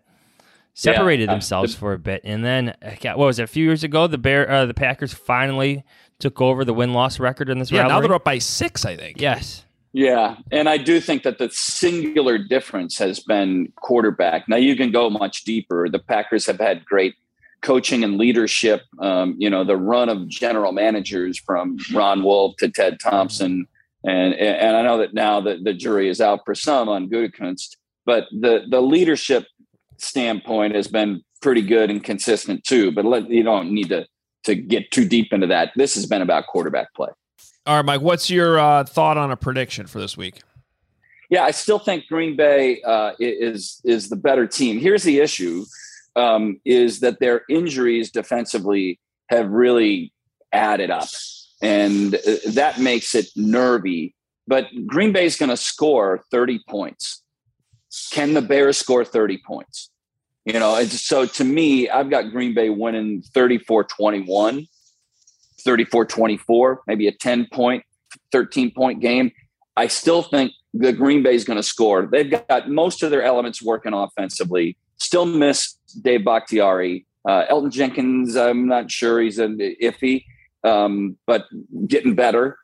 separated 0.81 1.23
Yeah, 1.25 1.31
uh, 1.31 1.33
themselves 1.33 1.73
the- 1.73 1.79
for 1.79 1.93
a 1.93 1.99
bit, 1.99 2.21
and 2.23 2.45
then 2.45 2.69
uh, 2.83 3.13
what 3.15 3.25
was 3.25 3.39
it? 3.39 3.43
A 3.43 3.47
few 3.47 3.65
years 3.65 3.83
ago, 3.83 4.05
the 4.05 4.19
Bear, 4.19 4.49
uh, 4.49 4.65
the 4.67 4.75
Packers 4.75 5.11
finally 5.13 5.83
took 6.19 6.39
over 6.39 6.63
the 6.63 6.73
win 6.73 6.93
loss 6.93 7.19
record 7.19 7.49
in 7.49 7.57
this 7.57 7.71
Yeah, 7.71 7.87
now 7.87 7.99
they're 7.99 8.13
up 8.13 8.23
by 8.23 8.37
six, 8.37 8.85
I 8.85 8.95
think. 8.95 9.19
yes, 9.19 9.65
Yeah, 9.93 10.35
and 10.51 10.69
I 10.69 10.77
do 10.77 10.99
think 10.99 11.23
that 11.23 11.39
the 11.39 11.49
singular 11.49 12.37
difference 12.37 12.97
has 12.99 13.19
been 13.19 13.71
quarterback. 13.81 14.47
Now 14.47 14.57
you 14.57 14.75
can 14.75 14.91
go 14.91 15.09
much 15.09 15.43
deeper. 15.45 15.89
The 15.89 15.99
Packers 15.99 16.45
have 16.45 16.59
had 16.59 16.85
great 16.85 17.15
coaching 17.63 18.03
and 18.03 18.19
leadership. 18.19 18.83
Um, 18.99 19.35
you 19.39 19.49
know, 19.49 19.63
the 19.63 19.77
run 19.77 20.09
of 20.09 20.27
general 20.27 20.73
managers 20.73 21.39
from 21.39 21.77
Ron 21.91 22.23
Wolf 22.23 22.55
to 22.57 22.69
Ted 22.69 22.99
Thompson, 22.99 23.67
and 24.03 24.35
and 24.35 24.77
I 24.77 24.83
know 24.83 24.99
that 24.99 25.15
now 25.15 25.41
the, 25.41 25.57
the 25.63 25.73
jury 25.73 26.07
is 26.07 26.21
out 26.21 26.41
for 26.45 26.53
some 26.53 26.87
on 26.87 27.09
Gutekunst, 27.09 27.77
but 28.05 28.25
the 28.31 28.65
the 28.69 28.81
leadership 28.81 29.45
standpoint 29.97 30.75
has 30.75 30.87
been 30.87 31.23
pretty 31.41 31.61
good 31.61 31.89
and 31.89 32.03
consistent 32.03 32.63
too. 32.63 32.91
But 32.91 33.05
let, 33.05 33.29
you 33.29 33.43
don't 33.43 33.71
need 33.71 33.89
to 33.89 34.05
to 34.43 34.55
get 34.55 34.91
too 34.91 35.07
deep 35.07 35.33
into 35.33 35.47
that. 35.47 35.71
This 35.75 35.95
has 35.95 36.05
been 36.05 36.21
about 36.21 36.47
quarterback 36.47 36.93
play. 36.93 37.09
All 37.65 37.75
right, 37.75 37.85
Mike. 37.85 38.01
What's 38.01 38.29
your 38.29 38.59
uh, 38.59 38.85
thought 38.85 39.17
on 39.17 39.29
a 39.29 39.35
prediction 39.35 39.87
for 39.87 39.99
this 39.99 40.15
week? 40.15 40.39
yeah, 41.29 41.43
I 41.43 41.51
still 41.51 41.79
think 41.79 42.07
Green 42.07 42.35
Bay 42.35 42.81
uh, 42.81 43.13
is 43.19 43.81
is 43.83 44.09
the 44.09 44.15
better 44.15 44.47
team. 44.47 44.79
Here's 44.79 45.03
the 45.03 45.19
issue: 45.19 45.65
um, 46.15 46.59
is 46.63 47.01
that 47.01 47.19
their 47.19 47.41
injuries 47.49 48.11
defensively 48.11 48.99
have 49.29 49.49
really 49.49 50.13
added 50.53 50.89
up, 50.89 51.09
and 51.61 52.15
uh, 52.15 52.51
that 52.53 52.79
makes 52.79 53.13
it 53.13 53.27
nervy. 53.35 54.15
But 54.47 54.67
Green 54.85 55.11
Bay 55.11 55.25
is 55.25 55.35
going 55.35 55.49
to 55.49 55.57
score 55.57 56.23
30 56.31 56.61
points. 56.69 57.21
Can 58.11 58.33
the 58.33 58.41
Bears 58.41 58.77
score 58.77 59.05
30 59.05 59.41
points? 59.45 59.89
You 60.45 60.59
know, 60.59 60.81
so 60.85 61.25
to 61.25 61.43
me, 61.43 61.89
I've 61.89 62.09
got 62.09 62.31
Green 62.31 62.53
Bay 62.53 62.69
winning 62.69 63.21
34 63.33 63.83
21, 63.83 64.65
34 65.59 66.05
24, 66.05 66.81
maybe 66.87 67.07
a 67.07 67.11
10 67.11 67.47
point, 67.51 67.83
13 68.31 68.71
point 68.71 69.01
game. 69.01 69.31
I 69.75 69.87
still 69.87 70.23
think 70.23 70.53
the 70.73 70.93
Green 70.93 71.21
Bay 71.21 71.35
is 71.35 71.43
going 71.43 71.57
to 71.57 71.63
score. 71.63 72.07
They've 72.09 72.31
got 72.31 72.69
most 72.69 73.03
of 73.03 73.11
their 73.11 73.23
elements 73.23 73.61
working 73.61 73.93
offensively. 73.93 74.77
Still 74.97 75.25
miss 75.25 75.77
Dave 76.01 76.23
Bakhtiari. 76.23 77.05
Uh, 77.27 77.45
Elgton 77.51 77.71
Jenkins, 77.71 78.37
I'm 78.37 78.67
not 78.67 78.89
sure 78.89 79.19
he's 79.19 79.39
an 79.39 79.57
iffy, 79.81 80.23
um, 80.63 81.17
but 81.25 81.45
getting 81.87 82.15
better. 82.15 82.57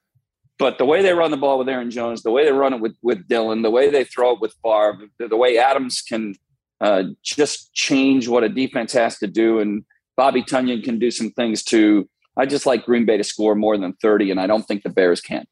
But 0.63 0.77
the 0.77 0.85
way 0.85 1.01
they 1.01 1.11
run 1.11 1.29
the 1.29 1.35
ball 1.35 1.59
with 1.59 1.67
Aaron 1.67 1.91
Jones, 1.91 2.23
the 2.23 2.31
way 2.31 2.45
they 2.45 2.53
run 2.53 2.71
it 2.71 2.79
with 2.79 2.95
with 3.01 3.27
Dillon, 3.27 3.63
the 3.63 3.69
way 3.69 3.89
they 3.89 4.05
throw 4.05 4.31
it 4.31 4.39
with 4.39 4.55
Favre, 4.63 4.97
the, 5.19 5.27
the 5.27 5.35
way 5.35 5.57
Adams 5.57 6.01
can 6.01 6.35
uh, 6.79 7.03
just 7.21 7.73
change 7.73 8.29
what 8.29 8.45
a 8.45 8.47
defense 8.49 8.93
has 8.93 9.17
to 9.17 9.27
do, 9.27 9.59
and 9.59 9.83
Bobby 10.15 10.41
Tonyan 10.41 10.81
can 10.81 10.99
do 10.99 11.11
some 11.11 11.31
things 11.31 11.63
too. 11.63 12.07
I 12.37 12.45
just 12.45 12.65
like 12.65 12.85
Green 12.85 13.03
Bay 13.03 13.17
to 13.17 13.25
score 13.25 13.55
more 13.55 13.77
than 13.77 13.91
30, 14.01 14.31
and 14.31 14.39
I 14.39 14.47
don't 14.47 14.65
think 14.65 14.83
the 14.83 14.89
Bears 14.89 15.19
can. 15.19 15.43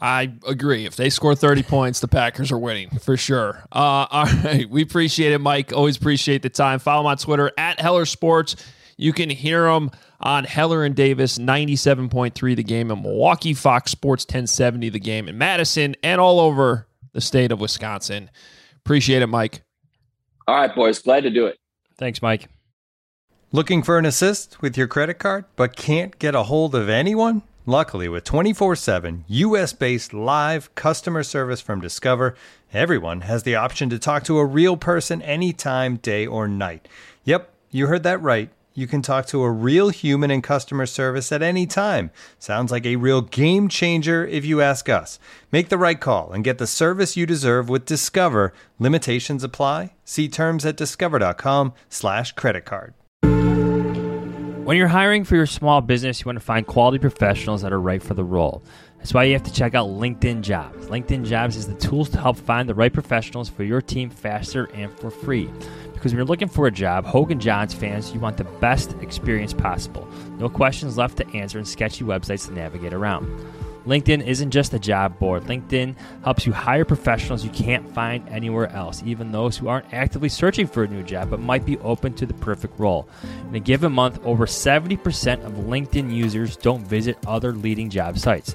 I 0.00 0.32
agree. 0.44 0.86
If 0.86 0.96
they 0.96 1.08
score 1.08 1.36
30 1.36 1.62
points, 1.62 2.00
the 2.00 2.08
Packers 2.08 2.50
are 2.50 2.58
winning 2.58 2.90
for 2.98 3.16
sure. 3.16 3.62
Uh, 3.70 4.08
all 4.10 4.24
right. 4.24 4.68
We 4.68 4.82
appreciate 4.82 5.30
it, 5.30 5.38
Mike. 5.38 5.72
Always 5.72 5.96
appreciate 5.96 6.42
the 6.42 6.50
time. 6.50 6.80
Follow 6.80 7.02
him 7.02 7.06
on 7.06 7.16
Twitter 7.16 7.52
at 7.56 7.78
Heller 7.78 8.06
Sports. 8.06 8.56
You 8.96 9.12
can 9.12 9.30
hear 9.30 9.68
him 9.68 9.92
on 10.24 10.44
Heller 10.44 10.82
and 10.84 10.96
Davis 10.96 11.38
97.3 11.38 12.56
the 12.56 12.64
game 12.64 12.90
in 12.90 13.02
Milwaukee, 13.02 13.54
Fox 13.54 13.92
Sports 13.92 14.24
1070 14.24 14.88
the 14.88 14.98
game 14.98 15.28
in 15.28 15.38
Madison, 15.38 15.94
and 16.02 16.20
all 16.20 16.40
over 16.40 16.88
the 17.12 17.20
state 17.20 17.52
of 17.52 17.60
Wisconsin. 17.60 18.30
Appreciate 18.78 19.22
it, 19.22 19.28
Mike. 19.28 19.62
All 20.48 20.56
right, 20.56 20.74
boys. 20.74 20.98
Glad 20.98 21.22
to 21.22 21.30
do 21.30 21.46
it. 21.46 21.58
Thanks, 21.96 22.20
Mike. 22.20 22.48
Looking 23.52 23.82
for 23.82 23.98
an 23.98 24.06
assist 24.06 24.60
with 24.60 24.76
your 24.76 24.88
credit 24.88 25.20
card, 25.20 25.44
but 25.54 25.76
can't 25.76 26.18
get 26.18 26.34
a 26.34 26.44
hold 26.44 26.74
of 26.74 26.88
anyone? 26.88 27.42
Luckily, 27.66 28.08
with 28.08 28.24
24 28.24 28.76
7 28.76 29.24
US 29.28 29.72
based 29.72 30.12
live 30.12 30.74
customer 30.74 31.22
service 31.22 31.60
from 31.60 31.80
Discover, 31.80 32.34
everyone 32.72 33.22
has 33.22 33.44
the 33.44 33.54
option 33.54 33.88
to 33.90 33.98
talk 33.98 34.24
to 34.24 34.38
a 34.38 34.44
real 34.44 34.76
person 34.76 35.22
anytime, 35.22 35.96
day 35.96 36.26
or 36.26 36.46
night. 36.46 36.88
Yep, 37.24 37.50
you 37.70 37.86
heard 37.86 38.02
that 38.02 38.20
right. 38.20 38.50
You 38.76 38.88
can 38.88 39.02
talk 39.02 39.26
to 39.26 39.40
a 39.44 39.52
real 39.52 39.90
human 39.90 40.32
in 40.32 40.42
customer 40.42 40.84
service 40.86 41.30
at 41.30 41.42
any 41.42 41.64
time. 41.64 42.10
Sounds 42.40 42.72
like 42.72 42.84
a 42.84 42.96
real 42.96 43.20
game 43.20 43.68
changer 43.68 44.26
if 44.26 44.44
you 44.44 44.60
ask 44.60 44.88
us. 44.88 45.20
Make 45.52 45.68
the 45.68 45.78
right 45.78 46.00
call 46.00 46.32
and 46.32 46.42
get 46.42 46.58
the 46.58 46.66
service 46.66 47.16
you 47.16 47.24
deserve 47.24 47.68
with 47.68 47.84
Discover. 47.84 48.52
Limitations 48.80 49.44
apply. 49.44 49.94
See 50.04 50.28
terms 50.28 50.66
at 50.66 50.76
discover.com/slash 50.76 52.32
credit 52.32 52.64
card. 52.64 52.94
When 54.64 54.76
you're 54.76 54.88
hiring 54.88 55.22
for 55.22 55.36
your 55.36 55.46
small 55.46 55.80
business, 55.80 56.20
you 56.20 56.24
want 56.26 56.40
to 56.40 56.44
find 56.44 56.66
quality 56.66 56.98
professionals 56.98 57.62
that 57.62 57.72
are 57.72 57.80
right 57.80 58.02
for 58.02 58.14
the 58.14 58.24
role. 58.24 58.64
That's 58.96 59.12
why 59.12 59.24
you 59.24 59.34
have 59.34 59.42
to 59.42 59.52
check 59.52 59.74
out 59.74 59.88
LinkedIn 59.88 60.40
Jobs. 60.40 60.86
LinkedIn 60.86 61.26
Jobs 61.26 61.56
is 61.56 61.66
the 61.68 61.74
tools 61.74 62.08
to 62.08 62.18
help 62.18 62.38
find 62.38 62.66
the 62.66 62.74
right 62.74 62.92
professionals 62.92 63.50
for 63.50 63.62
your 63.62 63.82
team 63.82 64.08
faster 64.08 64.64
and 64.72 64.90
for 64.98 65.10
free. 65.10 65.50
Because 66.04 66.12
when 66.12 66.18
you're 66.18 66.26
looking 66.26 66.48
for 66.48 66.66
a 66.66 66.70
job, 66.70 67.06
Hoge 67.06 67.32
and 67.32 67.40
Jahns 67.40 67.72
fans, 67.72 68.12
you 68.12 68.20
want 68.20 68.36
the 68.36 68.44
best 68.44 68.94
experience 69.00 69.54
possible. 69.54 70.06
No 70.38 70.50
questions 70.50 70.98
left 70.98 71.16
to 71.16 71.26
answer 71.28 71.56
and 71.56 71.66
sketchy 71.66 72.04
websites 72.04 72.46
to 72.46 72.52
navigate 72.52 72.92
around. 72.92 73.26
LinkedIn 73.86 74.22
isn't 74.26 74.50
just 74.50 74.74
a 74.74 74.78
job 74.78 75.18
board. 75.18 75.44
LinkedIn 75.44 75.94
helps 76.22 76.44
you 76.44 76.52
hire 76.52 76.84
professionals 76.84 77.42
you 77.42 77.48
can't 77.52 77.88
find 77.94 78.28
anywhere 78.28 78.68
else, 78.68 79.02
even 79.06 79.32
those 79.32 79.56
who 79.56 79.68
aren't 79.68 79.94
actively 79.94 80.28
searching 80.28 80.66
for 80.66 80.84
a 80.84 80.88
new 80.88 81.02
job 81.02 81.30
but 81.30 81.40
might 81.40 81.64
be 81.64 81.78
open 81.78 82.12
to 82.16 82.26
the 82.26 82.34
perfect 82.34 82.78
role. 82.78 83.08
In 83.48 83.54
a 83.54 83.60
given 83.60 83.92
month, 83.92 84.20
over 84.24 84.44
70% 84.44 85.42
of 85.42 85.52
LinkedIn 85.52 86.12
users 86.12 86.56
don't 86.56 86.86
visit 86.86 87.16
other 87.26 87.52
leading 87.52 87.88
job 87.88 88.18
sites. 88.18 88.54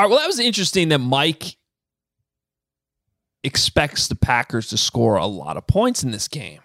All 0.00 0.06
right. 0.06 0.10
Well, 0.10 0.18
that 0.20 0.26
was 0.28 0.38
interesting 0.40 0.88
that 0.88 0.98
Mike 0.98 1.56
expects 3.44 4.08
the 4.08 4.14
Packers 4.14 4.68
to 4.68 4.78
score 4.78 5.16
a 5.16 5.26
lot 5.26 5.58
of 5.58 5.66
points 5.66 6.02
in 6.02 6.10
this 6.10 6.26
game. 6.26 6.60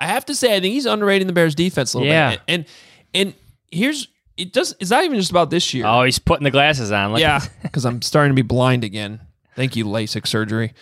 I 0.00 0.06
have 0.06 0.24
to 0.26 0.34
say, 0.34 0.56
I 0.56 0.60
think 0.60 0.72
he's 0.72 0.86
underrating 0.86 1.26
the 1.26 1.34
Bears 1.34 1.54
defense 1.54 1.92
a 1.92 1.98
little 1.98 2.12
Yeah. 2.12 2.30
bit. 2.30 2.40
And 2.48 2.64
and 3.12 3.34
here's 3.70 4.08
it 4.38 4.54
does 4.54 4.74
it's 4.80 4.90
not 4.90 5.04
even 5.04 5.18
just 5.18 5.30
about 5.30 5.50
this 5.50 5.74
year. 5.74 5.84
Oh, 5.86 6.02
he's 6.04 6.18
putting 6.18 6.44
the 6.44 6.50
glasses 6.50 6.90
on. 6.92 7.12
Look. 7.12 7.20
yeah, 7.20 7.40
because 7.62 7.84
I'm 7.84 8.00
starting 8.00 8.30
to 8.34 8.42
be 8.42 8.46
blind 8.46 8.84
again. 8.84 9.20
Thank 9.54 9.76
you, 9.76 9.84
LASIK 9.84 10.26
surgery. 10.26 10.72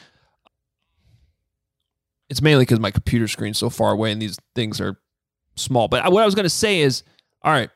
It's 2.31 2.41
mainly 2.41 2.63
because 2.63 2.79
my 2.79 2.93
computer 2.93 3.27
screen's 3.27 3.59
so 3.59 3.69
far 3.69 3.91
away 3.93 4.13
and 4.13 4.23
these 4.23 4.39
things 4.55 4.81
are 4.81 4.97
small. 5.57 5.89
But 5.89 6.11
what 6.13 6.23
I 6.23 6.27
was 6.27 6.37
going 6.37 6.45
to 6.45 6.51
say 6.51 6.81
is, 6.83 7.03
all 7.43 7.53
right, 7.53 7.71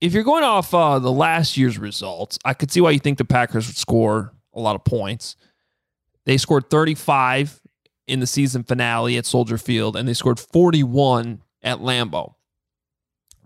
if 0.00 0.12
you're 0.12 0.22
going 0.22 0.44
off 0.44 0.72
uh, 0.72 0.98
the 0.98 1.12
last 1.12 1.56
year's 1.56 1.78
results, 1.78 2.38
I 2.44 2.54
could 2.54 2.70
see 2.70 2.80
why 2.80 2.90
you 2.90 2.98
think 2.98 3.18
the 3.18 3.24
Packers 3.24 3.66
would 3.66 3.76
score 3.76 4.32
a 4.54 4.60
lot 4.60 4.76
of 4.76 4.84
points. 4.84 5.36
They 6.24 6.36
scored 6.36 6.70
35 6.70 7.60
in 8.06 8.20
the 8.20 8.26
season 8.26 8.62
finale 8.62 9.16
at 9.16 9.26
Soldier 9.26 9.58
Field, 9.58 9.96
and 9.96 10.08
they 10.08 10.14
scored 10.14 10.38
41 10.38 11.42
at 11.62 11.78
Lambeau. 11.78 12.34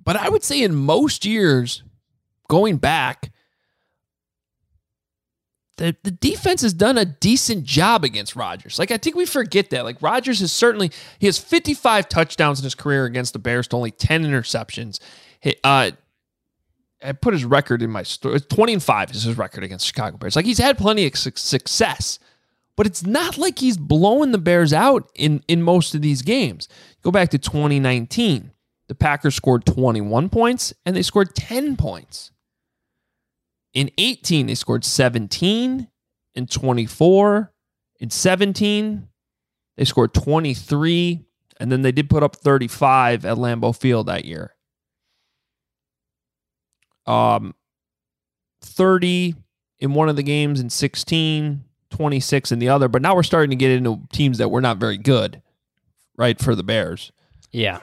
But 0.05 0.17
I 0.17 0.29
would 0.29 0.43
say 0.43 0.63
in 0.63 0.75
most 0.75 1.25
years, 1.25 1.83
going 2.49 2.77
back, 2.77 3.33
the, 5.79 5.97
the 6.03 6.11
defense 6.11 6.63
has 6.63 6.75
done 6.75 6.99
a 6.99 7.05
decent 7.05 7.65
job 7.65 8.05
against 8.05 8.37
Rodgers. 8.37 8.79
Like 8.79 8.91
I 8.91 8.99
think 8.99 9.17
we 9.17 9.27
forget 9.27 9.71
that. 9.71 9.85
Like 9.85 10.03
Rodgers 10.03 10.41
has 10.41 10.53
certainly 10.53 10.91
he 11.19 11.27
has 11.27 11.39
55 11.39 12.09
touchdowns 12.09 12.61
in 12.61 12.65
his 12.65 12.75
career 12.75 13.05
against 13.05 13.33
the 13.33 13.39
Bears 13.39 13.69
to 13.69 13.77
only 13.77 13.91
10 13.91 14.25
interceptions. 14.25 15.01
He, 15.41 15.57
uh, 15.65 15.93
I 17.05 17.13
put 17.13 17.35
his 17.35 17.45
record 17.45 17.83
in 17.83 17.91
my 17.91 18.03
story. 18.03 18.41
20 18.41 18.75
and 18.75 18.83
5 18.83 19.11
is 19.11 19.25
his 19.25 19.39
record 19.39 19.65
against 19.65 19.87
Chicago 19.87 20.17
Bears. 20.17 20.37
Like 20.37 20.45
he's 20.45 20.59
had 20.59 20.79
plenty 20.79 21.07
of 21.07 21.17
su- 21.17 21.33
success, 21.35 22.19
but 22.77 22.87
it's 22.87 23.05
not 23.05 23.39
like 23.39 23.59
he's 23.59 23.77
blowing 23.77 24.33
the 24.33 24.39
Bears 24.39 24.73
out 24.73 25.11
in 25.15 25.43
in 25.49 25.63
most 25.63 25.95
of 25.95 26.03
these 26.03 26.23
games. 26.23 26.69
Go 27.03 27.11
back 27.11 27.31
to 27.31 27.39
2019. 27.39 28.53
The 28.89 28.95
Packers 28.95 29.35
scored 29.35 29.65
21 29.65 30.29
points 30.29 30.75
and 30.85 30.95
they 30.95 31.03
scored 31.03 31.35
10 31.35 31.77
points. 31.77 32.31
In 33.73 33.91
18, 33.97 34.47
they 34.47 34.55
scored 34.55 34.85
17. 34.85 35.89
In 36.35 36.47
24, 36.47 37.53
in 38.01 38.11
17, 38.11 39.09
they 39.77 39.85
scored 39.85 40.13
23. 40.15 41.25
And 41.61 41.71
then 41.71 41.83
they 41.83 41.93
did 41.93 42.11
put 42.11 42.23
up 42.23 42.37
35 42.37 43.25
at 43.25 43.37
Lambeau 43.37 43.77
Field 43.77 44.09
that 44.09 44.25
year. 44.25 44.52
Um, 47.07 47.55
30 48.63 49.35
in 49.81 49.95
one 49.95 50.09
of 50.09 50.17
the 50.17 50.23
games 50.23 50.61
in 50.61 50.71
16, 50.71 51.65
26 51.91 52.53
in 52.53 52.59
the 52.59 52.69
other. 52.69 52.89
But 52.89 53.03
now 53.03 53.15
we're 53.15 53.23
starting 53.23 53.51
to 53.51 53.57
get 53.57 53.71
into 53.73 54.01
teams 54.13 54.39
that 54.39 54.51
were 54.51 54.61
not 54.61 54.79
very 54.79 54.97
good, 54.99 55.43
right, 56.17 56.39
for 56.41 56.55
the 56.55 56.63
Bears. 56.63 57.13
Yeah. 57.51 57.81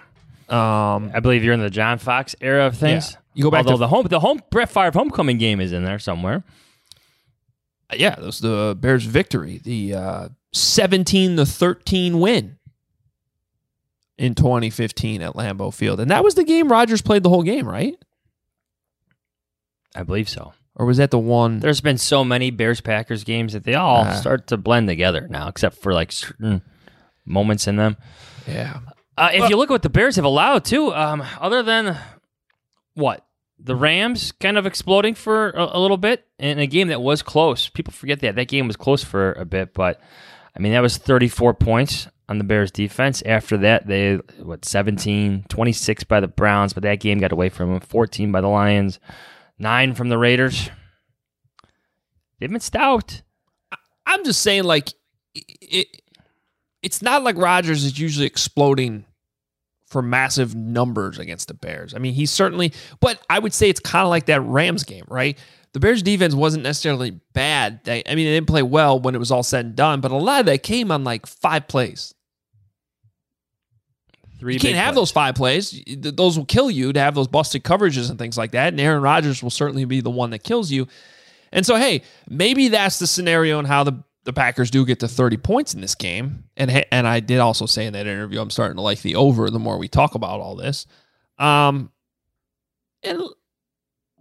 Um, 0.48 1.12
I 1.14 1.20
believe 1.22 1.44
you're 1.44 1.54
in 1.54 1.60
the 1.60 1.70
John 1.70 2.00
Fox 2.00 2.36
era 2.42 2.66
of 2.68 2.78
things. 2.78 3.12
Yeah. 3.12 3.18
You 3.36 3.44
go 3.44 3.52
back 3.52 3.66
Although 3.66 3.74
to 3.74 3.80
the 3.80 3.88
home, 3.88 4.08
the 4.08 4.20
home 4.20 4.42
Brett 4.50 4.70
Favre 4.70 4.92
homecoming 4.92 5.38
game 5.38 5.62
is 5.62 5.72
in 5.72 5.84
there 5.84 6.00
somewhere. 6.00 6.44
yeah, 7.94 8.16
that 8.16 8.26
was 8.26 8.40
the 8.40 8.76
Bears' 8.80 9.06
victory, 9.06 9.60
the 9.64 9.94
uh, 9.94 10.30
17 10.54 11.38
to 11.38 11.46
13 11.46 12.20
win 12.20 12.58
in 14.18 14.36
2015 14.36 15.22
at 15.22 15.34
Lambeau 15.34 15.74
Field. 15.74 16.00
And 16.00 16.10
that 16.12 16.24
was 16.24 16.36
the 16.36 16.44
game 16.44 16.72
Rodgers 16.72 17.02
played 17.02 17.24
the 17.24 17.30
whole 17.30 17.44
game, 17.44 17.68
right? 17.68 17.96
I 19.96 20.04
believe 20.04 20.30
so. 20.30 20.54
or 20.76 20.86
was 20.86 20.98
that 20.98 21.12
the 21.12 21.20
one? 21.20 21.60
There's 21.60 21.82
been 21.82 21.98
so 21.98 22.24
many 22.24 22.52
Bears 22.52 22.80
Packers 22.80 23.24
games 23.24 23.54
that 23.54 23.64
they 23.66 23.76
all 23.76 24.04
Uh. 24.06 24.14
start 24.14 24.48
to 24.48 24.58
blend 24.58 24.88
together 24.88 25.28
now, 25.30 25.48
except 25.50 25.78
for 25.82 25.94
like 25.94 26.12
certain 26.12 26.62
moments 27.26 27.68
in 27.68 27.76
them. 27.76 27.98
Yeah. 28.48 28.80
Uh, 29.18 29.30
if 29.34 29.50
you 29.50 29.58
look 29.58 29.70
at 29.70 29.74
what 29.74 29.82
the 29.82 29.90
Bears 29.90 30.16
have 30.16 30.24
allowed 30.26 30.64
too, 30.64 30.94
um, 30.94 31.22
other 31.42 31.62
than 31.64 31.98
what 32.94 33.26
the 33.60 33.76
Rams 33.76 34.32
kind 34.32 34.58
of 34.58 34.66
exploding 34.66 35.16
for 35.16 35.50
a, 35.50 35.78
a 35.78 35.80
little 35.80 35.98
bit 35.98 36.26
in 36.38 36.60
a 36.60 36.68
game 36.68 36.88
that 36.88 37.02
was 37.02 37.22
close. 37.22 37.68
People 37.68 37.92
forget 37.92 38.22
that 38.22 38.36
that 38.36 38.48
game 38.48 38.68
was 38.68 38.78
close 38.78 39.04
for 39.04 39.34
a 39.34 39.44
bit, 39.46 39.74
but 39.74 40.00
I 40.56 40.60
mean 40.60 40.72
that 40.72 40.80
was 40.82 40.98
34 40.98 41.56
points 41.56 42.08
on 42.30 42.38
the 42.38 42.44
Bears 42.46 42.72
defense. 42.72 43.22
After 43.26 43.58
that, 43.58 43.88
they 43.88 44.16
what 44.42 44.64
17, 44.64 45.46
26 45.50 46.04
by 46.06 46.22
the 46.22 46.28
Browns, 46.30 46.72
but 46.72 46.84
that 46.84 47.02
game 47.02 47.20
got 47.20 47.34
away 47.34 47.50
from 47.50 47.72
them. 47.74 47.80
14 47.82 48.32
by 48.32 48.40
the 48.40 48.48
Lions, 48.48 49.00
nine 49.60 49.94
from 49.94 50.10
the 50.10 50.18
Raiders. 50.18 50.70
They've 52.40 52.50
been 52.50 52.60
stout. 52.60 53.22
I'm 54.06 54.24
just 54.24 54.42
saying, 54.42 54.64
like, 54.64 54.90
it, 55.36 55.46
it 55.62 55.88
it's 56.82 57.02
not 57.02 57.24
like 57.24 57.38
Rodgers 57.38 57.84
is 57.84 58.00
usually 58.00 58.26
exploding 58.26 59.06
for 59.86 60.02
massive 60.02 60.56
numbers 60.56 61.20
against 61.20 61.48
the 61.48 61.54
Bears. 61.54 61.94
I 61.94 61.98
mean, 61.98 62.14
he's 62.14 62.32
certainly, 62.32 62.74
but 63.00 63.22
I 63.30 63.40
would 63.40 63.54
say 63.54 63.70
it's 63.70 63.80
kind 63.80 64.04
of 64.04 64.10
like 64.10 64.28
that 64.28 64.42
Rams 64.42 64.84
game, 64.84 65.06
right? 65.08 65.38
The 65.74 65.80
Bears 65.80 66.02
defense 66.02 66.34
wasn't 66.34 66.64
necessarily 66.64 67.20
bad. 67.34 67.84
They, 67.84 68.04
I 68.06 68.16
mean, 68.16 68.26
they 68.26 68.34
didn't 68.34 68.48
play 68.48 68.64
well 68.64 69.00
when 69.00 69.16
it 69.16 69.20
was 69.20 69.32
all 69.32 69.44
said 69.44 69.66
and 69.66 69.76
done, 69.76 70.00
but 70.00 70.12
a 70.12 70.16
lot 70.16 70.42
of 70.42 70.46
that 70.46 70.64
came 70.64 70.92
on 70.92 71.04
like 71.04 71.26
five 71.26 71.68
plays. 71.68 72.14
Three 74.40 74.54
you 74.54 74.60
can't 74.60 74.76
have 74.76 74.94
plays. 74.94 74.96
those 74.96 75.12
five 75.12 75.36
plays. 75.36 75.84
Those 75.98 76.38
will 76.38 76.46
kill 76.46 76.72
you 76.72 76.94
to 76.94 77.00
have 77.00 77.14
those 77.14 77.28
busted 77.28 77.64
coverages 77.64 78.10
and 78.10 78.18
things 78.18 78.38
like 78.38 78.52
that. 78.52 78.70
And 78.70 78.80
Aaron 78.80 79.02
Rodgers 79.02 79.44
will 79.44 79.50
certainly 79.50 79.86
be 79.86 80.02
the 80.02 80.10
one 80.10 80.30
that 80.30 80.44
kills 80.44 80.72
you. 80.72 80.88
And 81.52 81.66
so, 81.66 81.76
hey, 81.76 82.04
maybe 82.30 82.70
that's 82.70 83.00
the 83.00 83.08
scenario 83.08 83.60
and 83.60 83.68
how 83.68 83.84
the, 83.84 84.04
the 84.24 84.34
Packers 84.34 84.72
do 84.72 84.86
get 84.86 85.00
to 85.02 85.08
30 85.08 85.38
points 85.38 85.74
in 85.74 85.82
this 85.82 85.96
game. 85.96 86.46
And 86.56 86.86
and 86.92 87.08
I 87.08 87.20
did 87.20 87.40
also 87.40 87.66
say 87.66 87.86
in 87.86 87.94
that 87.94 88.08
interview, 88.08 88.40
I'm 88.40 88.50
starting 88.50 88.78
to 88.78 88.82
like 88.82 89.02
the 89.02 89.16
over 89.16 89.50
the 89.50 89.60
more 89.60 89.78
we 89.78 89.88
talk 89.88 90.16
about 90.16 90.40
all 90.40 90.56
this. 90.56 90.86
Um, 91.38 91.92
and 93.04 93.22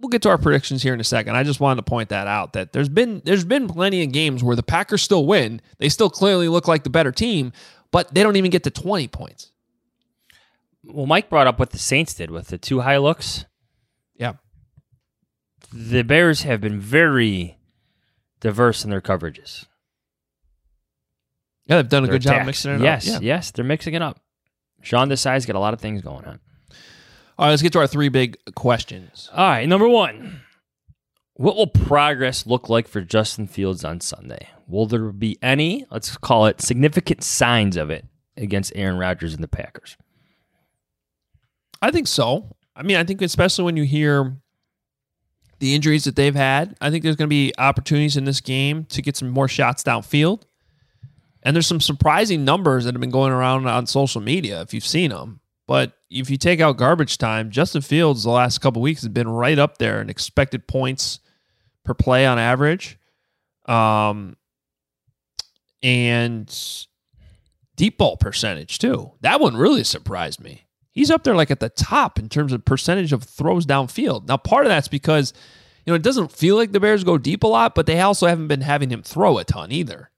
we'll 0.01 0.09
get 0.09 0.23
to 0.23 0.29
our 0.29 0.39
predictions 0.39 0.83
here 0.83 0.95
in 0.95 1.01
a 1.01 1.05
second. 1.05 1.37
I 1.37 1.43
just 1.43 1.61
wanted 1.61 1.85
to 1.85 1.91
point 1.91 2.09
that 2.09 2.27
out 2.27 2.55
that 2.55 2.73
there's 2.73 2.89
been 2.89 3.23
there's 3.25 3.45
been 3.45 3.69
plenty 3.69 4.03
of 4.03 4.13
games 4.13 4.43
where 4.43 4.57
the 4.57 4.63
Packers 4.63 5.03
still 5.03 5.27
win. 5.27 5.61
They 5.79 5.89
still 5.89 6.11
clearly 6.11 6.49
look 6.49 6.67
like 6.69 6.85
the 6.85 6.91
better 6.91 7.13
team, 7.13 7.53
but 7.91 8.13
they 8.15 8.23
don't 8.23 8.37
even 8.37 8.51
get 8.51 8.65
to 8.65 8.71
20 8.71 9.09
points. 9.09 9.53
Well, 10.89 11.07
Mike 11.07 11.29
brought 11.29 11.47
up 11.47 11.59
what 11.59 11.71
the 11.71 11.79
Saints 11.79 12.15
did 12.15 12.31
with 12.31 12.49
the 12.49 12.59
two 12.59 12.81
high 12.81 12.97
looks. 12.97 13.45
Yeah. 14.17 14.35
The 15.73 16.03
Bears 16.03 16.43
have 16.43 16.61
been 16.61 16.81
very 16.81 17.59
diverse 18.41 18.85
in 18.85 18.91
their 18.91 19.01
coverages. 19.01 19.67
Yeah, 21.67 21.77
they've 21.77 21.89
done 21.89 22.05
a 22.05 22.07
Their 22.07 22.15
good 22.15 22.23
job 22.23 22.47
mixing 22.47 22.73
it 22.73 22.81
yes, 22.81 23.07
up. 23.09 23.23
Yeah. 23.23 23.35
yes, 23.35 23.51
they're 23.51 23.65
mixing 23.65 23.95
it 23.95 24.01
up. 24.01 24.21
Sean 24.81 25.11
Desai's 25.11 25.45
got 25.45 25.57
a 25.57 25.61
lot 25.61 25.75
of 25.75 25.81
things 25.81 26.01
going 26.01 26.25
on. 26.25 26.41
All 27.39 27.47
right, 27.47 27.51
let's 27.51 27.63
get 27.63 27.73
to 27.75 27.79
our 27.79 27.87
three 27.87 28.09
big 28.09 28.39
questions. 28.55 29.29
All 29.33 29.47
right, 29.47 29.69
number 29.69 29.89
one. 29.89 30.41
What 31.35 31.57
will 31.57 31.67
progress 31.67 32.47
look 32.47 32.69
like 32.69 32.89
for 32.89 33.01
Justin 33.01 33.47
Fields 33.47 33.85
on 33.85 34.01
Sunday? 34.01 34.49
Will 34.67 34.87
there 34.87 35.13
be 35.13 35.39
any, 35.43 35.87
let's 35.91 36.17
call 36.17 36.47
it, 36.47 36.61
significant 36.61 37.23
signs 37.23 37.77
of 37.77 37.91
it 37.91 38.07
against 38.37 38.73
Aaron 38.75 38.97
Rodgers 38.99 39.35
and 39.35 39.43
the 39.43 39.49
Packers? 39.49 39.97
I 41.81 41.91
think 41.91 42.07
so. 42.07 42.57
I 42.75 42.83
mean, 42.83 42.97
I 42.97 43.05
think 43.05 43.23
especially 43.23 43.65
when 43.65 43.77
you 43.77 43.85
hear 43.85 44.37
the 45.59 45.75
injuries 45.75 46.05
that 46.05 46.17
they've 46.17 46.35
had, 46.35 46.77
I 46.81 46.91
think 46.91 47.03
there's 47.03 47.17
going 47.17 47.29
to 47.29 47.35
be 47.35 47.53
opportunities 47.59 48.17
in 48.17 48.25
this 48.25 48.41
game 48.41 48.85
to 48.87 49.03
get 49.03 49.17
some 49.17 49.29
more 49.29 49.49
shots 49.49 49.83
downfield. 49.83 50.43
And 51.43 51.55
there's 51.55 51.67
some 51.67 51.81
surprising 51.81 52.45
numbers 52.45 52.85
that 52.85 52.95
have 52.95 53.01
been 53.01 53.11
going 53.11 53.33
around 53.33 53.67
on 53.67 53.87
social 53.87 54.21
media 54.21 54.61
if 54.61 54.75
you've 54.75 54.87
seen 54.87 55.11
them. 55.11 55.41
But 55.67 55.93
if 56.11 56.31
you 56.31 56.37
take 56.37 56.61
out 56.61 56.79
garbage 56.79 57.19
time, 57.19 57.51
Justin 57.51 57.83
Fields 57.83 58.23
the 58.23 58.31
last 58.31 58.59
couple 58.59 58.81
weeks 58.81 59.03
has 59.03 59.09
been 59.09 59.29
right 59.29 59.59
up 59.59 59.79
there 59.79 60.01
in 60.01 60.09
expected 60.09 60.67
points 60.67 61.21
per 61.85 61.95
play 61.95 62.27
on 62.27 62.39
average. 62.39 62.99
Um, 63.67 64.37
and 65.83 66.87
deep 67.77 67.99
ball 67.99 68.17
percentage 68.17 68.79
too. 68.79 69.13
That 69.21 69.41
one 69.41 69.57
really 69.57 69.85
surprised 69.85 70.41
me. 70.41 70.68
He's 70.99 71.13
up 71.13 71.23
there 71.23 71.37
like 71.37 71.53
at 71.53 71.61
the 71.61 71.69
top 71.69 72.19
in 72.19 72.29
terms 72.29 72.53
of 72.53 72.65
percentage 72.65 73.13
of 73.13 73.23
throws 73.23 73.65
downfield. 73.65 74.27
Now, 74.27 74.37
part 74.37 74.67
of 74.67 74.71
that's 74.71 74.89
because 74.89 75.33
you 75.87 75.93
know 75.93 75.95
it 75.95 76.03
doesn't 76.03 76.33
feel 76.33 76.57
like 76.57 76.73
the 76.73 76.81
Bears 76.81 77.05
go 77.05 77.17
deep 77.19 77.45
a 77.45 77.47
lot, 77.47 77.77
but 77.77 77.87
they 77.87 78.01
also 78.01 78.27
haven't 78.27 78.49
been 78.49 78.63
having 78.63 78.91
him 78.91 79.05
throw 79.05 79.39
a 79.39 79.45
ton 79.45 79.71
either. 79.71 80.11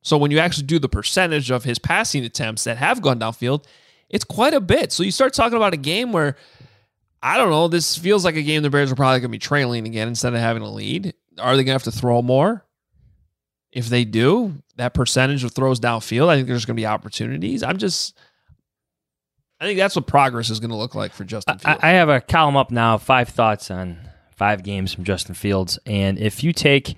So 0.00 0.16
when 0.16 0.30
you 0.30 0.38
actually 0.38 0.64
do 0.66 0.78
the 0.78 0.88
percentage 0.88 1.50
of 1.50 1.64
his 1.64 1.78
passing 1.78 2.24
attempts 2.24 2.64
that 2.64 2.78
have 2.78 3.02
gone 3.02 3.20
downfield, 3.20 3.66
it's 4.08 4.24
quite 4.24 4.54
a 4.54 4.62
bit. 4.62 4.92
So 4.92 5.02
you 5.02 5.10
start 5.10 5.34
talking 5.34 5.58
about 5.58 5.74
a 5.74 5.76
game 5.76 6.10
where 6.10 6.36
I 7.22 7.36
don't 7.36 7.50
know, 7.50 7.68
this 7.68 7.98
feels 7.98 8.24
like 8.24 8.36
a 8.36 8.42
game 8.42 8.62
the 8.62 8.70
Bears 8.70 8.90
are 8.90 8.94
probably 8.94 9.20
going 9.20 9.28
to 9.28 9.28
be 9.28 9.38
trailing 9.38 9.86
again 9.86 10.08
instead 10.08 10.32
of 10.32 10.40
having 10.40 10.62
a 10.62 10.70
lead. 10.70 11.12
Are 11.38 11.54
they 11.54 11.64
going 11.64 11.66
to 11.66 11.72
have 11.72 11.82
to 11.82 11.92
throw 11.92 12.22
more? 12.22 12.64
If 13.72 13.90
they 13.90 14.06
do, 14.06 14.54
that 14.76 14.94
percentage 14.94 15.44
of 15.44 15.52
throws 15.52 15.80
downfield, 15.80 16.28
I 16.28 16.36
think 16.36 16.48
there's 16.48 16.64
going 16.64 16.76
to 16.76 16.80
be 16.80 16.86
opportunities. 16.86 17.62
I'm 17.62 17.76
just, 17.76 18.18
I 19.60 19.66
think 19.66 19.78
that's 19.78 19.96
what 19.96 20.06
progress 20.06 20.50
is 20.50 20.60
going 20.60 20.70
to 20.70 20.76
look 20.76 20.94
like 20.94 21.12
for 21.12 21.24
Justin 21.24 21.58
Fields. 21.58 21.80
I, 21.82 21.88
I 21.88 21.92
have 21.92 22.08
a 22.08 22.20
column 22.20 22.56
up 22.56 22.70
now, 22.70 22.96
five 22.96 23.28
thoughts 23.28 23.70
on 23.70 23.98
five 24.36 24.62
games 24.62 24.94
from 24.94 25.04
Justin 25.04 25.34
Fields. 25.34 25.78
And 25.84 26.18
if 26.18 26.44
you 26.44 26.52
take 26.52 26.94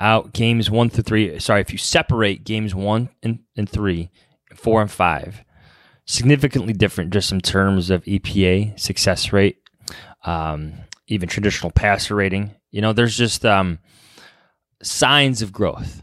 out 0.00 0.32
games 0.32 0.70
one 0.70 0.88
through 0.88 1.04
three, 1.04 1.38
sorry, 1.38 1.60
if 1.60 1.72
you 1.72 1.78
separate 1.78 2.44
games 2.44 2.74
one 2.74 3.10
and, 3.22 3.40
and 3.54 3.68
three, 3.68 4.10
four 4.54 4.80
and 4.80 4.90
five, 4.90 5.44
significantly 6.06 6.72
different 6.72 7.12
just 7.12 7.32
in 7.32 7.40
terms 7.40 7.90
of 7.90 8.02
EPA, 8.04 8.80
success 8.80 9.32
rate, 9.32 9.58
um, 10.24 10.72
even 11.06 11.28
traditional 11.28 11.70
passer 11.70 12.14
rating. 12.14 12.52
You 12.70 12.80
know, 12.80 12.94
there's 12.94 13.16
just 13.16 13.44
um, 13.44 13.78
signs 14.82 15.42
of 15.42 15.52
growth, 15.52 16.02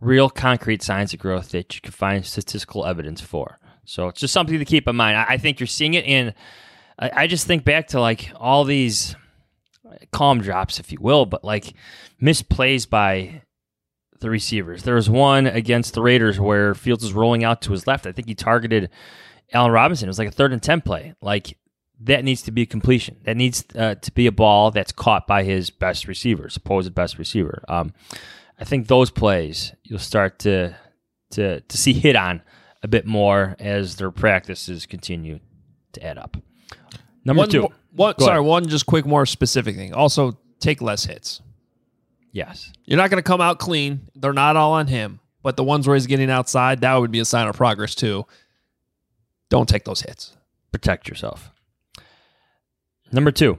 real 0.00 0.30
concrete 0.30 0.82
signs 0.82 1.12
of 1.12 1.18
growth 1.18 1.50
that 1.50 1.74
you 1.74 1.80
can 1.80 1.92
find 1.92 2.24
statistical 2.24 2.86
evidence 2.86 3.20
for. 3.20 3.58
So 3.90 4.06
it's 4.06 4.20
just 4.20 4.32
something 4.32 4.56
to 4.56 4.64
keep 4.64 4.86
in 4.86 4.94
mind. 4.94 5.16
I, 5.16 5.24
I 5.30 5.36
think 5.36 5.58
you're 5.58 5.66
seeing 5.66 5.94
it, 5.94 6.04
and 6.04 6.32
I, 6.96 7.10
I 7.22 7.26
just 7.26 7.48
think 7.48 7.64
back 7.64 7.88
to 7.88 8.00
like 8.00 8.30
all 8.36 8.62
these 8.62 9.16
calm 10.12 10.40
drops, 10.40 10.78
if 10.78 10.92
you 10.92 10.98
will, 11.00 11.26
but 11.26 11.42
like 11.42 11.74
misplays 12.22 12.88
by 12.88 13.42
the 14.20 14.30
receivers. 14.30 14.84
There 14.84 14.94
was 14.94 15.10
one 15.10 15.48
against 15.48 15.94
the 15.94 16.02
Raiders 16.02 16.38
where 16.38 16.72
Fields 16.74 17.02
was 17.02 17.14
rolling 17.14 17.42
out 17.42 17.62
to 17.62 17.72
his 17.72 17.88
left. 17.88 18.06
I 18.06 18.12
think 18.12 18.28
he 18.28 18.34
targeted 18.36 18.90
Allen 19.52 19.72
Robinson. 19.72 20.06
It 20.06 20.10
was 20.10 20.20
like 20.20 20.28
a 20.28 20.32
third 20.32 20.52
and 20.52 20.62
10 20.62 20.82
play. 20.82 21.14
Like 21.20 21.58
that 22.02 22.22
needs 22.22 22.42
to 22.42 22.52
be 22.52 22.62
a 22.62 22.66
completion. 22.66 23.16
That 23.24 23.36
needs 23.36 23.64
uh, 23.74 23.96
to 23.96 24.12
be 24.12 24.28
a 24.28 24.32
ball 24.32 24.70
that's 24.70 24.92
caught 24.92 25.26
by 25.26 25.42
his 25.42 25.70
best 25.70 26.06
receiver, 26.06 26.48
supposed 26.48 26.94
best 26.94 27.18
receiver. 27.18 27.64
Um, 27.66 27.92
I 28.56 28.64
think 28.64 28.86
those 28.86 29.10
plays 29.10 29.72
you'll 29.82 29.98
start 29.98 30.38
to 30.40 30.76
to 31.32 31.60
to 31.60 31.76
see 31.76 31.92
hit 31.92 32.14
on 32.14 32.42
a 32.82 32.88
bit 32.88 33.06
more 33.06 33.56
as 33.58 33.96
their 33.96 34.10
practices 34.10 34.86
continue 34.86 35.40
to 35.92 36.04
add 36.04 36.18
up. 36.18 36.36
Number 37.24 37.40
one, 37.40 37.48
two. 37.48 37.68
One, 37.92 38.18
sorry, 38.18 38.38
ahead. 38.38 38.46
one 38.46 38.68
just 38.68 38.86
quick, 38.86 39.04
more 39.04 39.26
specific 39.26 39.76
thing. 39.76 39.92
Also, 39.92 40.38
take 40.60 40.80
less 40.80 41.04
hits. 41.04 41.42
Yes. 42.32 42.72
You're 42.84 42.96
not 42.96 43.10
going 43.10 43.22
to 43.22 43.26
come 43.26 43.40
out 43.40 43.58
clean. 43.58 44.08
They're 44.14 44.32
not 44.32 44.56
all 44.56 44.72
on 44.72 44.86
him, 44.86 45.20
but 45.42 45.56
the 45.56 45.64
ones 45.64 45.86
where 45.86 45.96
he's 45.96 46.06
getting 46.06 46.30
outside, 46.30 46.80
that 46.80 46.94
would 46.94 47.10
be 47.10 47.18
a 47.18 47.24
sign 47.24 47.48
of 47.48 47.56
progress 47.56 47.94
too. 47.94 48.26
Don't 49.48 49.68
take 49.68 49.84
those 49.84 50.00
hits. 50.00 50.36
Protect 50.70 51.08
yourself. 51.08 51.50
Number 53.12 53.32
two. 53.32 53.58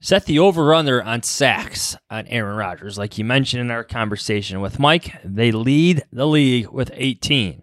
Set 0.00 0.26
the 0.26 0.40
over 0.40 0.74
under 0.74 1.00
on 1.02 1.22
sacks 1.22 1.96
on 2.10 2.26
Aaron 2.26 2.56
Rodgers. 2.56 2.98
Like 2.98 3.18
you 3.18 3.24
mentioned 3.24 3.60
in 3.60 3.70
our 3.70 3.84
conversation 3.84 4.60
with 4.60 4.80
Mike, 4.80 5.16
they 5.24 5.52
lead 5.52 6.02
the 6.12 6.26
league 6.26 6.68
with 6.68 6.90
18. 6.94 7.62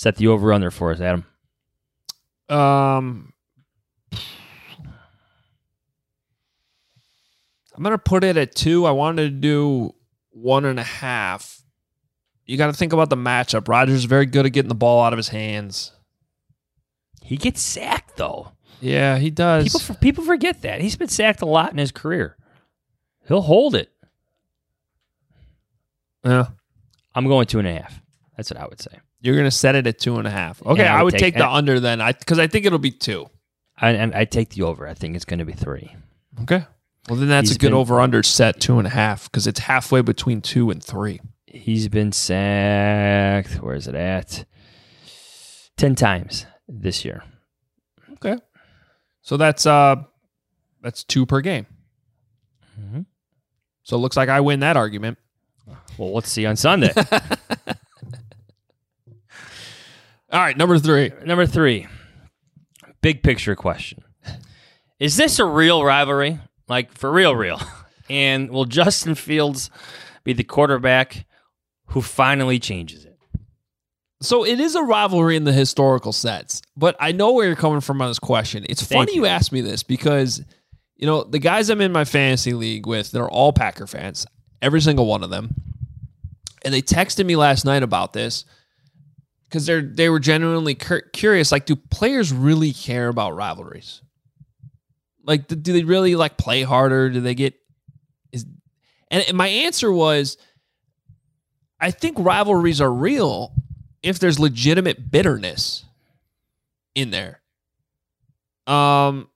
Set 0.00 0.16
the 0.16 0.28
over 0.28 0.50
under 0.50 0.70
for 0.70 0.92
us, 0.92 1.00
Adam. 1.02 1.26
Um, 2.48 3.34
I'm 7.74 7.82
gonna 7.82 7.98
put 7.98 8.24
it 8.24 8.38
at 8.38 8.54
two. 8.54 8.86
I 8.86 8.92
wanted 8.92 9.24
to 9.24 9.28
do 9.28 9.94
one 10.30 10.64
and 10.64 10.80
a 10.80 10.84
half. 10.84 11.62
You 12.46 12.56
got 12.56 12.68
to 12.68 12.72
think 12.72 12.94
about 12.94 13.10
the 13.10 13.16
matchup. 13.16 13.68
Rodgers 13.68 13.96
is 13.96 14.04
very 14.06 14.24
good 14.24 14.46
at 14.46 14.52
getting 14.52 14.70
the 14.70 14.74
ball 14.74 15.04
out 15.04 15.12
of 15.12 15.18
his 15.18 15.28
hands. 15.28 15.92
He 17.22 17.36
gets 17.36 17.60
sacked 17.60 18.16
though. 18.16 18.52
Yeah, 18.80 19.18
he 19.18 19.28
does. 19.28 19.64
People 19.64 19.96
people 19.96 20.24
forget 20.24 20.62
that 20.62 20.80
he's 20.80 20.96
been 20.96 21.08
sacked 21.08 21.42
a 21.42 21.46
lot 21.46 21.72
in 21.72 21.76
his 21.76 21.92
career. 21.92 22.38
He'll 23.28 23.42
hold 23.42 23.74
it. 23.74 23.92
Yeah, 26.24 26.46
I'm 27.14 27.26
going 27.26 27.46
two 27.46 27.58
and 27.58 27.68
a 27.68 27.74
half. 27.74 28.00
That's 28.38 28.50
what 28.50 28.58
I 28.58 28.66
would 28.66 28.80
say. 28.80 28.98
You're 29.20 29.36
gonna 29.36 29.50
set 29.50 29.74
it 29.74 29.86
at 29.86 29.98
two 29.98 30.16
and 30.16 30.26
a 30.26 30.30
half. 30.30 30.64
Okay, 30.64 30.82
Yeah, 30.82 30.98
I 30.98 31.02
would 31.02 31.18
take, 31.18 31.34
the 31.34 31.44
and- 31.46 31.56
under 31.56 31.80
then. 31.80 32.00
I 32.00 32.12
because 32.12 32.38
I 32.38 32.46
think 32.46 32.64
it'll 32.66 32.78
be 32.78 32.90
two. 32.90 33.26
I, 33.76 33.90
and 33.92 34.14
I 34.14 34.24
take 34.26 34.50
the 34.50 34.62
over. 34.62 34.86
I 34.86 34.92
think 34.94 35.16
it's 35.16 35.24
going 35.24 35.38
to 35.38 35.46
be 35.46 35.54
three. 35.54 35.94
Okay. 36.42 36.66
Well, 37.08 37.18
then 37.18 37.28
that's 37.28 37.48
He's 37.48 37.56
a 37.56 37.58
good 37.58 37.68
been- 37.68 37.74
over 37.78 37.98
under 37.98 38.22
set 38.22 38.60
two 38.60 38.78
and 38.78 38.86
a 38.86 38.90
half 38.90 39.24
because 39.30 39.46
it's 39.46 39.60
halfway 39.60 40.02
between 40.02 40.42
two 40.42 40.70
and 40.70 40.84
three. 40.84 41.18
He's 41.46 41.88
been 41.88 42.12
sacked. 42.12 43.54
Where 43.62 43.74
is 43.74 43.88
it 43.88 43.94
at? 43.94 44.44
10 45.78 45.94
times 45.94 46.44
this 46.68 47.04
year. 47.06 47.24
Okay. 48.12 48.36
So 49.22 49.36
that's 49.38 49.64
uh 49.66 49.96
that's 50.82 51.02
two 51.04 51.24
per 51.24 51.40
game. 51.40 51.66
Mhm. 52.78 53.06
So 53.82 53.96
it 53.96 54.00
looks 54.00 54.16
like 54.16 54.28
I 54.28 54.40
win 54.40 54.60
that 54.60 54.76
argument. 54.76 55.16
Well, 55.96 56.12
let's 56.12 56.30
see 56.30 56.44
on 56.46 56.56
Sunday. 56.56 56.92
All 60.32 60.40
right, 60.40 60.56
number 60.56 60.78
three. 60.78 61.10
Number 61.24 61.44
three, 61.44 61.88
big 63.00 63.22
picture 63.22 63.56
question. 63.56 64.04
Is 65.00 65.16
this 65.16 65.38
a 65.38 65.44
real 65.44 65.82
rivalry? 65.84 66.38
Like, 66.68 66.92
for 66.96 67.10
real, 67.10 67.34
real? 67.34 67.60
And 68.08 68.50
will 68.50 68.64
Justin 68.64 69.14
Fields 69.14 69.70
be 70.24 70.32
the 70.32 70.42
quarterback 70.42 71.26
who 71.90 72.02
finally 72.02 72.58
changes 72.58 73.04
it? 73.04 73.16
So 74.20 74.44
it 74.44 74.58
is 74.58 74.74
a 74.74 74.82
rivalry 74.82 75.36
in 75.36 75.44
the 75.44 75.52
historical 75.52 76.12
sense, 76.12 76.60
but 76.76 76.96
I 76.98 77.12
know 77.12 77.32
where 77.32 77.46
you're 77.46 77.54
coming 77.54 77.80
from 77.80 78.02
on 78.02 78.08
this 78.08 78.18
question. 78.18 78.66
It's 78.68 78.82
Thank 78.82 78.98
funny 78.98 79.14
you. 79.14 79.22
you. 79.22 79.26
asked 79.26 79.52
me 79.52 79.60
this 79.60 79.84
because 79.84 80.42
you 80.96 81.06
know 81.06 81.22
the 81.22 81.38
guys 81.38 81.70
I'm 81.70 81.80
in 81.80 81.92
my 81.92 82.04
fantasy 82.04 82.52
league 82.52 82.84
with, 82.84 83.12
they're 83.12 83.30
all 83.30 83.52
Packer 83.52 83.86
fans, 83.86 84.26
every 84.60 84.80
single 84.80 85.06
one 85.06 85.22
of 85.22 85.30
them, 85.30 85.54
and 86.64 86.74
they 86.74 86.82
texted 86.82 87.24
me 87.26 87.36
last 87.36 87.64
night 87.64 87.84
about 87.84 88.12
this 88.12 88.44
because 89.50 89.66
they're 89.66 89.82
they 89.82 90.08
were 90.08 90.20
genuinely 90.20 90.76
cur- 90.76 91.02
curious. 91.12 91.50
Like, 91.50 91.66
do 91.66 91.74
players 91.74 92.32
really 92.32 92.72
care 92.72 93.08
about 93.08 93.34
rivalries? 93.34 94.00
Like, 95.24 95.48
do 95.48 95.56
do 95.56 95.72
they 95.72 95.82
really 95.82 96.14
like 96.14 96.36
play 96.36 96.62
harder? 96.62 97.10
Do 97.10 97.20
they 97.20 97.34
get 97.34 97.54
is? 98.32 98.46
And 99.10 99.24
and 99.26 99.36
my 99.36 99.48
answer 99.48 99.92
was, 99.92 100.38
I 101.80 101.90
think 101.90 102.16
rivalries 102.18 102.80
are 102.80 102.92
real 102.92 103.52
if 104.02 104.18
there's 104.20 104.38
legitimate 104.38 105.10
bitterness 105.10 105.84
in 106.94 107.10
there. 107.10 107.40
Um 108.66 109.28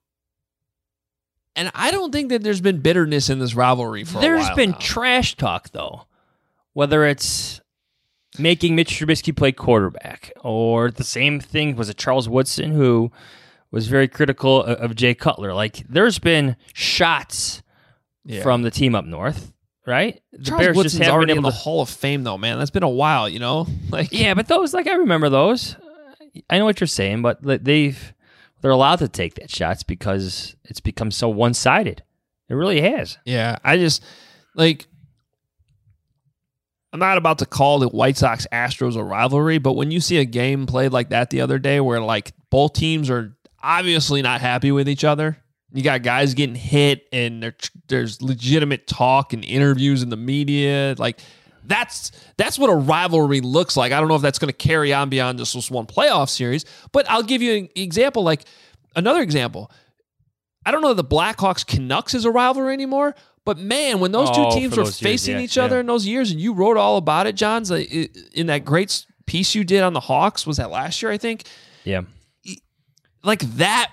and 1.57 1.71
I 1.73 1.91
don't 1.91 2.11
think 2.11 2.29
that 2.29 2.43
there's 2.43 2.61
been 2.61 2.79
bitterness 2.79 3.29
in 3.29 3.39
this 3.39 3.53
rivalry 3.55 4.03
for 4.03 4.17
a 4.17 4.21
There's 4.21 4.49
been 4.51 4.71
now. 4.71 4.77
trash 4.79 5.35
talk, 5.37 5.69
though. 5.71 6.05
Whether 6.73 7.05
it's 7.05 7.61
making 8.39 8.75
Mitch 8.75 8.89
Trubisky 8.99 9.35
play 9.35 9.51
quarterback, 9.51 10.31
or 10.41 10.91
the 10.91 11.03
same 11.03 11.39
thing 11.39 11.75
was 11.75 11.89
it 11.89 11.97
Charles 11.97 12.27
Woodson 12.29 12.71
who 12.71 13.11
was 13.71 13.87
very 13.87 14.07
critical 14.07 14.63
of, 14.63 14.91
of 14.91 14.95
Jay 14.95 15.13
Cutler. 15.13 15.53
Like, 15.53 15.77
there's 15.89 16.19
been 16.19 16.55
shots 16.73 17.61
Yeah. 18.23 18.41
from 18.43 18.61
the 18.63 18.71
team 18.71 18.95
up 18.95 19.05
north, 19.05 19.51
right? 19.85 20.21
The 20.31 20.43
Charles 20.45 20.75
Woodson's 20.77 20.97
haven't 21.03 21.13
already 21.13 21.31
been 21.31 21.37
in 21.39 21.43
the 21.43 21.49
to- 21.51 21.55
Hall 21.55 21.81
of 21.81 21.89
Fame 21.89 22.23
though, 22.23 22.37
man. 22.37 22.57
That's 22.57 22.71
been 22.71 22.83
a 22.83 22.89
while, 22.89 23.27
you 23.27 23.39
know? 23.39 23.67
Like 23.89 24.09
Yeah, 24.11 24.33
but 24.33 24.47
those, 24.47 24.73
like, 24.73 24.87
I 24.87 24.93
remember 24.95 25.29
those. 25.29 25.75
I 26.49 26.57
know 26.57 26.65
what 26.65 26.79
you're 26.79 26.87
saying, 26.87 27.21
but 27.21 27.39
they've 27.41 28.13
they're 28.61 28.71
allowed 28.71 28.97
to 28.99 29.07
take 29.07 29.35
that 29.35 29.49
shots 29.49 29.83
because 29.83 30.55
it's 30.65 30.79
become 30.81 31.11
so 31.11 31.29
one 31.29 31.53
sided. 31.53 32.03
It 32.49 32.55
really 32.55 32.81
has. 32.81 33.17
Yeah, 33.25 33.57
I 33.63 33.77
just 33.77 34.03
like 34.55 34.87
I'm 36.95 36.99
not 36.99 37.17
about 37.17 37.39
to 37.39 37.45
call 37.45 37.79
the 37.79 37.89
White 37.89 38.15
Sox 38.15 38.47
Astros 38.53 38.95
a 38.95 39.03
rivalry, 39.03 39.57
but 39.57 39.73
when 39.73 39.91
you 39.91 39.99
see 39.99 40.17
a 40.19 40.23
game 40.23 40.65
played 40.65 40.93
like 40.93 41.09
that 41.09 41.29
the 41.29 41.41
other 41.41 41.59
day 41.59 41.81
where 41.81 41.99
like 41.99 42.31
both 42.49 42.71
teams 42.71 43.09
are 43.09 43.35
obviously 43.61 44.21
not 44.21 44.39
happy 44.39 44.71
with 44.71 44.87
each 44.87 45.03
other, 45.03 45.35
you 45.73 45.83
got 45.83 46.03
guys 46.03 46.33
getting 46.35 46.55
hit 46.55 47.05
and 47.11 47.53
there's 47.89 48.21
legitimate 48.21 48.87
talk 48.87 49.33
and 49.33 49.43
interviews 49.43 50.03
in 50.03 50.09
the 50.09 50.15
media, 50.15 50.95
like 50.97 51.19
that's 51.65 52.13
that's 52.37 52.57
what 52.57 52.69
a 52.69 52.75
rivalry 52.75 53.41
looks 53.41 53.75
like. 53.75 53.91
I 53.91 53.99
don't 53.99 54.07
know 54.07 54.15
if 54.15 54.21
that's 54.21 54.39
going 54.39 54.53
to 54.53 54.53
carry 54.53 54.93
on 54.93 55.09
beyond 55.09 55.37
just 55.37 55.53
this 55.53 55.69
one 55.69 55.87
playoff 55.87 56.29
series, 56.29 56.63
but 56.93 57.05
I'll 57.09 57.23
give 57.23 57.41
you 57.41 57.55
an 57.55 57.69
example 57.75 58.23
like 58.23 58.45
another 58.95 59.21
example. 59.21 59.69
I 60.65 60.71
don't 60.71 60.81
know 60.81 60.91
if 60.91 60.97
the 60.97 61.03
Blackhawks 61.03 61.67
Canucks 61.67 62.13
is 62.13 62.23
a 62.23 62.31
rivalry 62.31 62.73
anymore, 62.73 63.15
but 63.45 63.57
man, 63.57 63.99
when 63.99 64.11
those 64.11 64.29
Oh, 64.31 64.51
two 64.51 64.59
teams 64.59 64.71
were 64.75 64.83
those 64.83 65.01
years, 65.01 65.11
facing 65.11 65.35
yeah, 65.37 65.41
each 65.43 65.57
other 65.57 65.75
yeah. 65.75 65.79
in 65.81 65.85
those 65.85 66.05
years, 66.05 66.31
and 66.31 66.39
you 66.41 66.53
wrote 66.53 66.77
all 66.77 66.97
about 66.97 67.27
it, 67.27 67.35
Jahns 67.35 67.69
like, 67.71 67.91
in 68.33 68.47
that 68.47 68.65
great 68.65 69.05
piece 69.27 69.55
you 69.55 69.63
did 69.63 69.81
on 69.83 69.93
the 69.93 69.99
Hawks, 69.99 70.45
was 70.47 70.57
that 70.57 70.69
last 70.71 71.01
year? 71.01 71.11
I 71.11 71.17
think 71.17 71.43
Yeah. 71.83 72.01
like 73.23 73.41
that. 73.57 73.91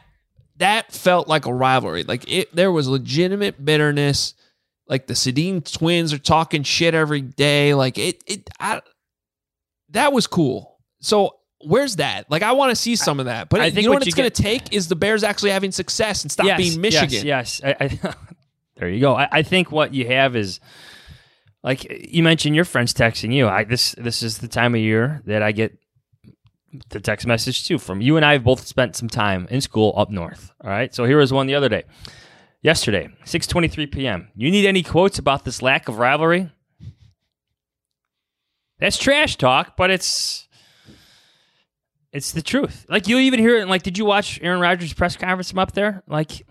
That 0.56 0.92
felt 0.92 1.26
like 1.28 1.46
a 1.46 1.52
rivalry. 1.52 2.04
Like 2.04 2.30
it, 2.30 2.54
there 2.54 2.70
was 2.70 2.86
legitimate 2.86 3.64
bitterness. 3.64 4.34
Like 4.86 5.06
the 5.06 5.14
Sedin 5.14 5.64
twins 5.70 6.12
are 6.12 6.18
talking 6.18 6.62
shit 6.62 6.94
every 6.94 7.20
day. 7.22 7.74
Like 7.74 7.98
it, 7.98 8.22
it. 8.26 8.48
I, 8.60 8.80
that 9.90 10.12
was 10.12 10.26
cool. 10.26 10.78
So 11.00 11.36
where's 11.64 11.96
that? 11.96 12.30
Like 12.30 12.42
I 12.42 12.52
want 12.52 12.70
to 12.70 12.76
see 12.76 12.94
some 12.96 13.18
of 13.18 13.26
that. 13.26 13.48
But 13.48 13.60
I 13.60 13.66
you 13.66 13.82
know 13.82 13.88
what 13.90 14.00
what 14.00 14.06
it's 14.06 14.14
going 14.14 14.30
to 14.30 14.42
take 14.42 14.72
is 14.72 14.86
the 14.88 14.94
Bears 14.94 15.24
actually 15.24 15.50
having 15.50 15.72
success 15.72 16.22
and 16.22 16.30
stop 16.30 16.46
Yes, 16.46 16.58
being 16.58 16.80
Michigan. 16.80 17.26
Yes, 17.26 17.60
yes. 17.64 17.76
I, 17.80 17.84
I, 18.08 18.14
there 18.82 18.90
you 18.90 19.00
go. 19.00 19.14
I, 19.14 19.28
I 19.30 19.42
think 19.42 19.70
what 19.70 19.94
you 19.94 20.08
have 20.08 20.34
is 20.34 20.58
like 21.62 21.86
you 21.88 22.24
mentioned 22.24 22.56
your 22.56 22.64
friends 22.64 22.92
texting 22.92 23.32
you. 23.32 23.46
I 23.46 23.62
this 23.62 23.92
this 23.92 24.24
is 24.24 24.38
the 24.38 24.48
time 24.48 24.74
of 24.74 24.80
year 24.80 25.22
that 25.26 25.40
I 25.40 25.52
get 25.52 25.78
the 26.88 26.98
text 26.98 27.24
message 27.24 27.64
too 27.64 27.78
from 27.78 28.00
you 28.00 28.16
and 28.16 28.26
I 28.26 28.32
have 28.32 28.42
both 28.42 28.66
spent 28.66 28.96
some 28.96 29.08
time 29.08 29.46
in 29.50 29.60
school 29.60 29.94
up 29.96 30.10
north. 30.10 30.50
All 30.64 30.70
right. 30.70 30.92
So 30.92 31.04
here 31.04 31.18
was 31.18 31.32
one 31.32 31.46
the 31.46 31.54
other 31.54 31.68
day. 31.68 31.84
Yesterday, 32.60 33.08
6:23 33.24 33.92
p.m. 33.92 34.28
You 34.34 34.50
need 34.50 34.66
any 34.66 34.82
quotes 34.82 35.20
about 35.20 35.44
this 35.44 35.62
lack 35.62 35.86
of 35.86 35.98
rivalry? 35.98 36.50
That's 38.80 38.98
trash 38.98 39.36
talk, 39.36 39.76
but 39.76 39.92
it's 39.92 40.48
it's 42.12 42.32
the 42.32 42.42
truth. 42.42 42.84
Like 42.88 43.06
you 43.06 43.18
even 43.18 43.38
hear 43.38 43.58
it. 43.58 43.68
Like, 43.68 43.84
did 43.84 43.96
you 43.96 44.04
watch 44.04 44.40
Aaron 44.42 44.60
Rodgers' 44.60 44.92
press 44.92 45.16
conference 45.16 45.50
from 45.50 45.60
up 45.60 45.70
there? 45.70 46.02
Like, 46.08 46.44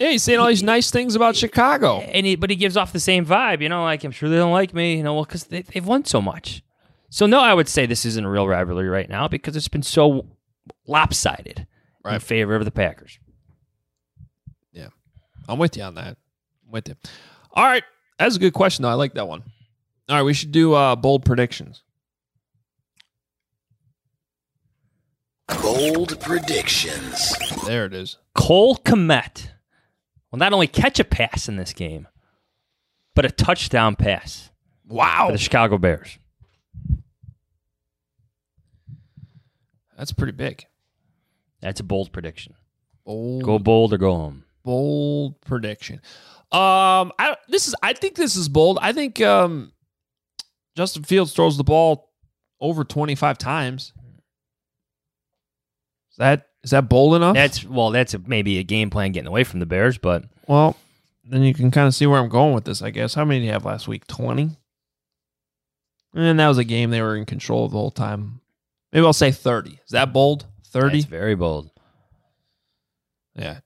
Yeah, 0.00 0.12
he's 0.12 0.22
saying 0.22 0.38
all 0.40 0.46
these 0.46 0.62
nice 0.62 0.90
things 0.90 1.14
about 1.14 1.36
Chicago. 1.36 1.98
and 1.98 2.24
he, 2.24 2.34
but 2.34 2.48
he 2.48 2.56
gives 2.56 2.74
off 2.74 2.90
the 2.90 2.98
same 2.98 3.26
vibe. 3.26 3.60
You 3.60 3.68
know, 3.68 3.84
like 3.84 4.02
I'm 4.02 4.12
sure 4.12 4.30
they 4.30 4.36
don't 4.36 4.50
like 4.50 4.72
me. 4.72 4.96
You 4.96 5.02
know, 5.02 5.12
well, 5.14 5.24
because 5.24 5.44
they, 5.44 5.60
they've 5.60 5.86
won 5.86 6.06
so 6.06 6.22
much. 6.22 6.62
So 7.10 7.26
no, 7.26 7.38
I 7.40 7.52
would 7.52 7.68
say 7.68 7.84
this 7.84 8.06
isn't 8.06 8.24
a 8.24 8.30
real 8.30 8.48
rivalry 8.48 8.88
right 8.88 9.10
now 9.10 9.28
because 9.28 9.56
it's 9.56 9.68
been 9.68 9.82
so 9.82 10.26
lopsided 10.86 11.66
in 12.08 12.18
favor 12.20 12.54
of 12.54 12.64
the 12.64 12.70
Packers. 12.70 13.18
Yeah, 14.72 14.88
I'm 15.46 15.58
with 15.58 15.76
you 15.76 15.82
on 15.82 15.96
that. 15.96 16.16
I'm 16.64 16.72
with 16.72 16.88
you. 16.88 16.96
All 17.52 17.64
right. 17.64 17.84
That's 18.18 18.36
a 18.36 18.38
good 18.38 18.54
question, 18.54 18.84
though. 18.84 18.88
I 18.88 18.94
like 18.94 19.12
that 19.14 19.28
one. 19.28 19.42
All 20.08 20.16
right. 20.16 20.22
We 20.22 20.32
should 20.32 20.52
do 20.52 20.72
uh, 20.72 20.96
bold 20.96 21.26
predictions. 21.26 21.82
Bold 25.62 26.18
predictions. 26.20 27.34
There 27.66 27.84
it 27.84 27.92
is. 27.92 28.16
Cole 28.34 28.76
Kmet 28.76 29.48
will 30.30 30.38
not 30.38 30.52
only 30.52 30.66
catch 30.66 30.98
a 31.00 31.04
pass 31.04 31.48
in 31.48 31.56
this 31.56 31.72
game, 31.72 32.06
but 33.14 33.24
a 33.24 33.30
touchdown 33.30 33.96
pass 33.96 34.50
Wow. 34.86 35.26
for 35.26 35.32
the 35.32 35.38
Chicago 35.38 35.78
Bears. 35.78 36.18
That's 39.96 40.12
pretty 40.12 40.32
big. 40.32 40.64
That's 41.60 41.80
a 41.80 41.84
bold 41.84 42.12
prediction. 42.12 42.54
Bold, 43.04 43.42
Go 43.44 43.58
bold 43.58 43.92
or 43.92 43.98
go 43.98 44.14
home. 44.14 44.44
bold 44.62 45.40
prediction. 45.42 45.96
Um, 46.52 47.12
I 47.18 47.36
this 47.48 47.68
is. 47.68 47.74
I 47.82 47.92
think 47.92 48.16
this 48.16 48.34
is 48.36 48.48
bold. 48.48 48.78
I 48.82 48.92
think 48.92 49.20
um, 49.20 49.72
Justin 50.76 51.04
Fields 51.04 51.32
throws 51.32 51.56
the 51.56 51.64
ball 51.64 52.10
over 52.60 52.82
25 52.82 53.38
times. 53.38 53.92
Is 56.10 56.16
that 56.18 56.48
is 56.62 56.70
that 56.70 56.88
bold 56.88 57.14
enough? 57.14 57.34
That's 57.34 57.64
well, 57.64 57.90
that's 57.90 58.14
a, 58.14 58.18
maybe 58.18 58.58
a 58.58 58.62
game 58.62 58.90
plan 58.90 59.12
getting 59.12 59.28
away 59.28 59.44
from 59.44 59.60
the 59.60 59.66
Bears, 59.66 59.98
but 59.98 60.24
Well, 60.46 60.76
then 61.24 61.42
you 61.42 61.54
can 61.54 61.70
kind 61.70 61.86
of 61.86 61.94
see 61.94 62.06
where 62.06 62.20
I'm 62.20 62.28
going 62.28 62.54
with 62.54 62.64
this, 62.64 62.82
I 62.82 62.90
guess. 62.90 63.14
How 63.14 63.24
many 63.24 63.40
did 63.40 63.46
you 63.46 63.52
have 63.52 63.64
last 63.64 63.88
week? 63.88 64.06
20? 64.06 64.50
And 66.14 66.40
that 66.40 66.48
was 66.48 66.58
a 66.58 66.64
game 66.64 66.90
they 66.90 67.00
were 67.00 67.16
in 67.16 67.24
control 67.24 67.64
of 67.66 67.70
the 67.70 67.78
whole 67.78 67.90
time. 67.92 68.40
Maybe 68.92 69.06
I'll 69.06 69.12
say 69.12 69.30
30. 69.30 69.70
Is 69.70 69.90
that 69.90 70.12
bold? 70.12 70.46
30? 70.66 70.98
that's 70.98 71.08
very 71.08 71.34
bold. 71.34 71.70
Yeah. 73.36 73.60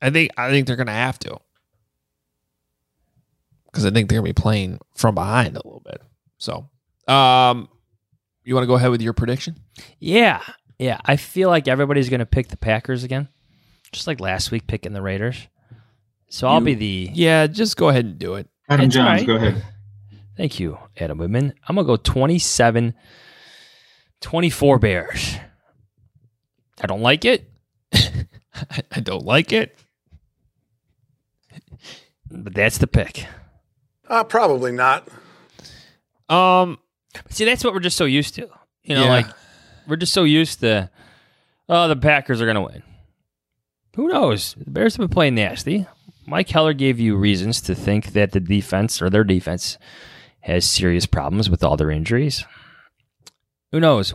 I 0.00 0.10
think 0.10 0.32
I 0.36 0.50
think 0.50 0.66
they're 0.66 0.76
going 0.76 0.86
to 0.86 0.92
have 0.92 1.18
to. 1.20 1.38
Cuz 3.72 3.84
I 3.86 3.90
think 3.90 4.08
they're 4.08 4.20
going 4.20 4.32
to 4.32 4.40
be 4.40 4.42
playing 4.42 4.80
from 4.94 5.14
behind 5.14 5.56
a 5.56 5.62
little 5.64 5.82
bit. 5.84 6.00
So, 6.38 6.68
um 7.06 7.68
you 8.44 8.54
want 8.54 8.64
to 8.64 8.68
go 8.68 8.74
ahead 8.74 8.90
with 8.90 9.00
your 9.00 9.12
prediction? 9.12 9.56
Yeah, 10.00 10.42
yeah. 10.78 10.98
I 11.04 11.16
feel 11.16 11.48
like 11.48 11.68
everybody's 11.68 12.08
going 12.08 12.20
to 12.20 12.26
pick 12.26 12.48
the 12.48 12.56
Packers 12.56 13.04
again, 13.04 13.28
just 13.92 14.06
like 14.06 14.20
last 14.20 14.50
week 14.50 14.66
picking 14.66 14.92
the 14.92 15.02
Raiders. 15.02 15.46
So 16.28 16.48
I'll 16.48 16.60
be 16.60 16.74
the. 16.74 17.10
Yeah, 17.12 17.46
just 17.46 17.76
go 17.76 17.88
ahead 17.90 18.04
and 18.04 18.18
do 18.18 18.34
it. 18.34 18.48
Adam 18.68 18.86
It's 18.86 18.96
Jahns, 18.96 19.00
all 19.00 19.04
right. 19.10 19.26
go 19.26 19.34
ahead. 19.36 19.64
Thank 20.36 20.58
you, 20.58 20.78
Adam 20.96 21.18
Whitman. 21.18 21.52
I'm 21.68 21.76
going 21.76 21.86
to 21.86 21.92
go 21.92 21.96
27 21.96 22.94
24 24.22 24.78
Bears. 24.78 25.36
I 26.80 26.86
don't 26.86 27.02
like 27.02 27.24
it. 27.26 27.50
I, 27.92 28.24
I 28.92 29.00
don't 29.00 29.24
like 29.26 29.52
it. 29.52 29.76
but 32.30 32.54
that's 32.54 32.78
the 32.78 32.86
pick. 32.86 33.26
Uh, 34.08 34.24
probably 34.24 34.72
not. 34.72 35.06
Um, 36.28 36.78
see, 37.28 37.44
that's 37.44 37.62
what 37.64 37.74
we're 37.74 37.80
just 37.80 37.96
so 37.96 38.04
used 38.04 38.34
to. 38.36 38.48
You 38.82 38.94
know, 38.94 39.04
Yeah. 39.04 39.10
like 39.10 39.26
we're 39.86 39.96
just 39.96 40.12
so 40.12 40.24
used 40.24 40.60
to. 40.60 40.90
Oh, 41.68 41.88
the 41.88 41.96
Packers 41.96 42.40
are 42.40 42.46
going 42.46 42.56
to 42.56 42.72
win. 42.72 42.82
Who 43.96 44.08
knows? 44.08 44.54
The 44.54 44.70
Bears 44.70 44.96
have 44.96 45.08
been 45.08 45.14
playing 45.14 45.34
nasty. 45.34 45.86
Mike 46.26 46.48
Heller 46.48 46.72
gave 46.72 46.98
you 47.00 47.16
reasons 47.16 47.60
to 47.62 47.74
think 47.74 48.12
that 48.12 48.32
the 48.32 48.40
defense 48.40 49.02
or 49.02 49.10
their 49.10 49.24
defense 49.24 49.78
has 50.40 50.68
serious 50.68 51.06
problems 51.06 51.50
with 51.50 51.62
all 51.62 51.76
their 51.76 51.90
injuries. 51.90 52.44
Who 53.70 53.80
knows? 53.80 54.14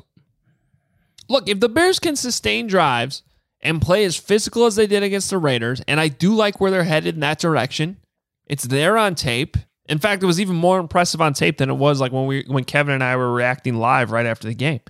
look, 1.29 1.47
if 1.47 1.59
the 1.59 1.69
Bears 1.69 1.99
can 1.99 2.15
sustain 2.15 2.67
drives 2.67 3.23
and 3.61 3.81
play 3.81 4.05
as 4.05 4.15
physical 4.15 4.65
as 4.65 4.75
they 4.75 4.87
did 4.87 5.03
against 5.03 5.29
the 5.29 5.37
Raiders, 5.37 5.81
and 5.87 5.99
I 5.99 6.07
do 6.07 6.33
like 6.33 6.59
where 6.59 6.71
they're 6.71 6.83
headed 6.83 7.15
in 7.15 7.21
that 7.21 7.39
direction, 7.39 7.97
it's 8.45 8.63
there 8.63 8.97
on 8.97 9.15
tape. 9.15 9.57
In 9.89 9.99
fact, 9.99 10.23
it 10.23 10.27
was 10.27 10.39
even 10.39 10.55
more 10.55 10.79
impressive 10.79 11.21
on 11.21 11.33
tape 11.33 11.57
than 11.57 11.69
it 11.69 11.75
was 11.75 11.99
like 11.99 12.11
when 12.11 12.25
we 12.25 12.43
when 12.47 12.65
Kevin 12.65 12.93
and 12.93 13.03
I 13.03 13.15
were 13.15 13.31
reacting 13.31 13.75
live 13.75 14.11
right 14.11 14.25
after 14.25 14.47
the 14.47 14.53
game. 14.53 14.81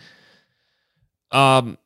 Um 1.31 1.77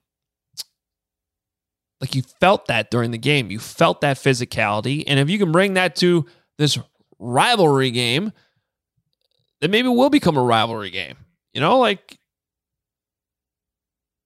like 2.01 2.15
you 2.15 2.23
felt 2.23 2.65
that 2.65 2.89
during 2.89 3.11
the 3.11 3.17
game. 3.17 3.51
You 3.51 3.59
felt 3.59 4.01
that 4.01 4.17
physicality. 4.17 5.03
And 5.05 5.19
if 5.19 5.29
you 5.29 5.37
can 5.37 5.51
bring 5.51 5.75
that 5.75 5.95
to 5.97 6.25
this 6.57 6.79
rivalry 7.19 7.91
game, 7.91 8.33
then 9.61 9.69
maybe 9.69 9.87
it 9.87 9.95
will 9.95 10.09
become 10.09 10.35
a 10.35 10.41
rivalry 10.41 10.89
game. 10.89 11.15
You 11.53 11.61
know, 11.61 11.77
like 11.77 12.17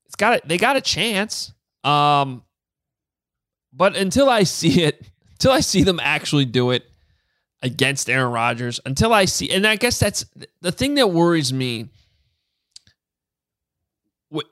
it's 0.05 0.15
got 0.15 0.37
it. 0.37 0.47
They 0.47 0.57
got 0.57 0.77
a 0.77 0.81
chance. 0.81 1.51
Um, 1.83 2.43
but 3.73 3.97
until 3.97 4.29
I 4.29 4.43
see 4.43 4.81
it, 4.83 5.09
until 5.33 5.51
I 5.51 5.59
see 5.59 5.83
them 5.83 5.99
actually 6.01 6.45
do 6.45 6.71
it 6.71 6.89
against 7.61 8.09
Aaron 8.09 8.31
Rodgers, 8.31 8.79
until 8.85 9.13
I 9.13 9.25
see, 9.25 9.51
and 9.51 9.67
I 9.67 9.75
guess 9.75 9.99
that's 9.99 10.25
the 10.61 10.71
thing 10.71 10.95
that 10.95 11.11
worries 11.11 11.51
me. 11.51 11.89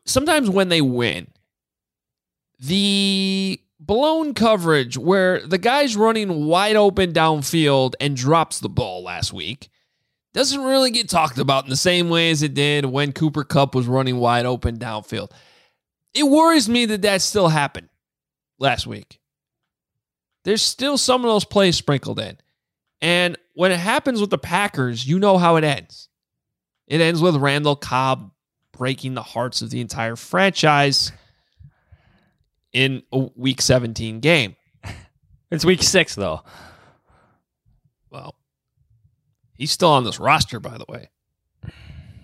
Sometimes 0.05 0.49
when 0.49 0.69
they 0.69 0.82
win, 0.82 1.28
the 2.59 3.59
blown 3.80 4.34
coverage 4.34 4.97
where 4.97 5.45
the 5.45 5.57
guy's 5.57 5.97
running 5.97 6.45
wide 6.45 6.76
open 6.76 7.11
downfield 7.11 7.93
and 7.99 8.15
drops 8.15 8.59
the 8.59 8.69
ball 8.69 9.03
last 9.03 9.34
week 9.34 9.69
doesn't 10.34 10.63
really 10.63 10.89
get 10.89 11.09
talked 11.09 11.38
about 11.38 11.65
in 11.65 11.69
the 11.69 11.76
same 11.76 12.09
way 12.09 12.32
as 12.32 12.41
it 12.41 12.53
did 12.53 12.86
when 12.86 13.11
Cooper 13.11 13.43
Kupp 13.43 13.76
was 13.76 13.88
running 13.88 14.17
wide 14.17 14.45
open 14.45 14.80
downfield. 14.80 15.32
It 16.13 16.24
worries 16.24 16.69
me 16.69 16.86
that 16.88 17.01
that 17.01 17.21
still 17.21 17.49
happened 17.49 17.89
last 18.59 18.88
week. 18.88 19.19
There's 20.43 20.61
still 20.61 20.97
some 20.97 21.24
of 21.24 21.30
those 21.30 21.45
plays 21.45 21.76
sprinkled 21.76 22.19
in. 22.19 22.38
And 23.01 23.38
when 23.53 23.71
it 23.71 23.80
happens 23.80 24.21
with 24.21 24.30
the 24.30 24.38
Packers, 24.38 25.05
you 25.05 25.19
know 25.19 25.38
how 25.38 25.57
it 25.57 25.63
ends. 25.63 26.09
It 26.88 27.01
ends 27.01 27.21
with 27.21 27.36
Randall 27.36 27.76
Cobb 27.76 28.32
breaking 28.74 29.13
the 29.13 29.24
hearts 29.24 29.61
of 29.61 29.69
the 29.69 29.80
entire 29.80 30.15
franchise 30.15 31.11
in 32.74 33.03
a 33.11 33.30
week 33.36 33.61
17 33.61 34.19
game. 34.19 34.55
It's 35.51 35.63
week 35.63 35.84
six, 35.84 36.15
though. 36.15 36.41
Well, 38.09 38.34
he's 39.55 39.71
still 39.71 39.91
on 39.91 40.03
this 40.03 40.19
roster, 40.19 40.59
by 40.59 40.80
the 40.80 40.86
way. 40.89 41.09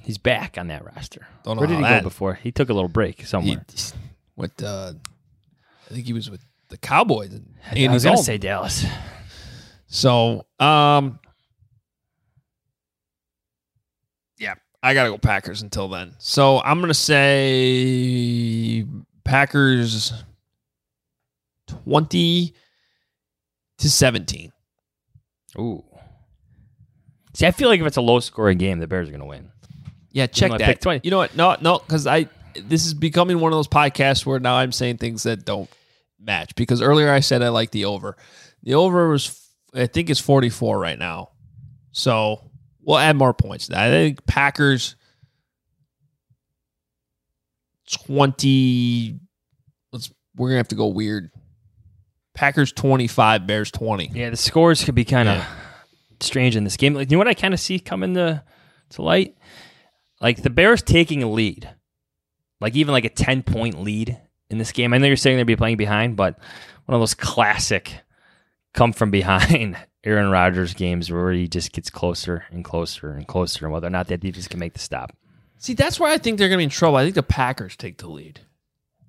He's 0.01 0.17
back 0.17 0.57
on 0.57 0.65
that 0.69 0.83
roster. 0.83 1.27
Don't 1.43 1.55
know 1.55 1.59
Where 1.59 1.67
did 1.67 1.75
he 1.77 1.83
that- 1.83 2.01
go 2.01 2.09
before? 2.09 2.33
He 2.33 2.51
took 2.51 2.69
a 2.69 2.73
little 2.73 2.89
break 2.89 3.27
somewhere. 3.27 3.63
With 4.35 4.63
uh, 4.63 4.93
I 5.91 5.93
think 5.93 6.07
he 6.07 6.13
was 6.13 6.31
with 6.31 6.41
the 6.69 6.77
Cowboys. 6.79 7.31
And 7.33 7.55
I 7.71 7.93
was 7.93 8.03
going 8.03 8.17
to 8.17 8.23
say 8.23 8.39
Dallas. 8.39 8.83
So, 9.85 10.47
um, 10.59 11.19
yeah, 14.39 14.55
I 14.81 14.93
gotta 14.93 15.09
go 15.09 15.17
Packers 15.17 15.61
until 15.61 15.87
then. 15.87 16.15
So 16.19 16.61
I'm 16.61 16.79
gonna 16.79 16.93
say 16.93 18.85
Packers 19.23 20.13
twenty 21.67 22.53
to 23.79 23.89
seventeen. 23.89 24.51
Ooh. 25.57 25.83
See, 27.33 27.45
I 27.45 27.51
feel 27.51 27.69
like 27.69 27.79
if 27.79 27.87
it's 27.87 27.97
a 27.97 28.01
low 28.01 28.19
scoring 28.19 28.57
game, 28.57 28.79
the 28.79 28.87
Bears 28.87 29.07
are 29.07 29.11
going 29.11 29.21
to 29.21 29.25
win. 29.25 29.49
Yeah, 30.11 30.27
check 30.27 30.51
that. 30.57 30.81
20. 30.81 31.01
You 31.03 31.11
know 31.11 31.19
what? 31.19 31.35
No, 31.35 31.55
no, 31.61 31.79
because 31.79 32.07
I 32.07 32.27
this 32.55 32.85
is 32.85 32.93
becoming 32.93 33.39
one 33.39 33.53
of 33.53 33.57
those 33.57 33.67
podcasts 33.67 34.25
where 34.25 34.39
now 34.39 34.55
I'm 34.55 34.71
saying 34.71 34.97
things 34.97 35.23
that 35.23 35.45
don't 35.45 35.69
match. 36.19 36.55
Because 36.55 36.81
earlier 36.81 37.11
I 37.11 37.19
said 37.19 37.41
I 37.43 37.49
like 37.49 37.71
the 37.71 37.85
over. 37.85 38.17
The 38.63 38.73
over 38.73 39.09
was 39.09 39.47
I 39.73 39.85
think 39.85 40.09
it's 40.09 40.19
44 40.19 40.79
right 40.79 40.97
now. 40.97 41.29
So 41.91 42.48
we'll 42.89 42.97
add 42.97 43.15
more 43.15 43.35
points. 43.35 43.67
to 43.67 43.73
that. 43.73 43.87
I 43.87 43.91
think 43.91 44.25
Packers 44.25 44.95
20. 47.91 49.19
Let's 49.91 50.11
we're 50.35 50.49
gonna 50.49 50.57
have 50.57 50.69
to 50.69 50.75
go 50.75 50.87
weird. 50.87 51.29
Packers 52.33 52.71
25, 52.71 53.45
Bears 53.45 53.69
20. 53.69 54.11
Yeah, 54.13 54.31
the 54.31 54.37
scores 54.37 54.83
could 54.83 54.95
be 54.95 55.05
kind 55.05 55.29
of 55.29 55.45
strange 56.19 56.55
in 56.55 56.63
this 56.63 56.77
game. 56.77 56.93
Like, 56.95 57.11
you 57.11 57.15
know 57.15 57.19
what 57.19 57.27
I 57.27 57.33
kind 57.33 57.53
of 57.53 57.59
see 57.59 57.79
coming 57.79 58.15
to, 58.15 58.43
to 58.91 59.01
light? 59.01 59.35
Like 60.21 60.41
the 60.41 60.49
Bears 60.49 60.81
taking 60.81 61.21
a 61.21 61.29
lead, 61.29 61.69
like 62.59 62.75
even 62.75 62.93
like 62.93 63.05
a 63.05 63.09
10 63.09 63.43
point 63.43 63.81
lead 63.81 64.19
in 64.49 64.57
this 64.57 64.71
game. 64.71 64.93
I 64.93 64.97
know 64.97 65.07
you're 65.07 65.15
saying 65.15 65.37
they'd 65.37 65.43
be 65.43 65.55
playing 65.55 65.77
behind, 65.77 66.15
but 66.15 66.39
one 66.85 66.95
of 66.95 67.01
those 67.01 67.13
classic 67.13 67.93
come 68.73 68.93
from 68.93 69.11
behind 69.11 69.77
Aaron 70.03 70.31
Rodgers 70.31 70.73
games 70.73 71.11
where 71.11 71.31
he 71.31 71.47
just 71.47 71.71
gets 71.71 71.89
closer 71.89 72.45
and 72.51 72.63
closer 72.63 73.11
and 73.11 73.27
closer, 73.27 73.65
and 73.65 73.73
whether 73.73 73.87
or 73.87 73.91
not 73.91 74.07
that 74.07 74.21
defense 74.21 74.47
can 74.47 74.59
make 74.59 74.73
the 74.73 74.79
stop. 74.79 75.15
See, 75.57 75.73
that's 75.73 75.99
where 75.99 76.11
I 76.11 76.17
think 76.17 76.37
they're 76.37 76.47
going 76.47 76.57
to 76.57 76.61
be 76.61 76.65
in 76.65 76.69
trouble. 76.69 76.97
I 76.97 77.03
think 77.03 77.15
the 77.15 77.23
Packers 77.23 77.75
take 77.75 77.97
the 77.97 78.09
lead. 78.09 78.39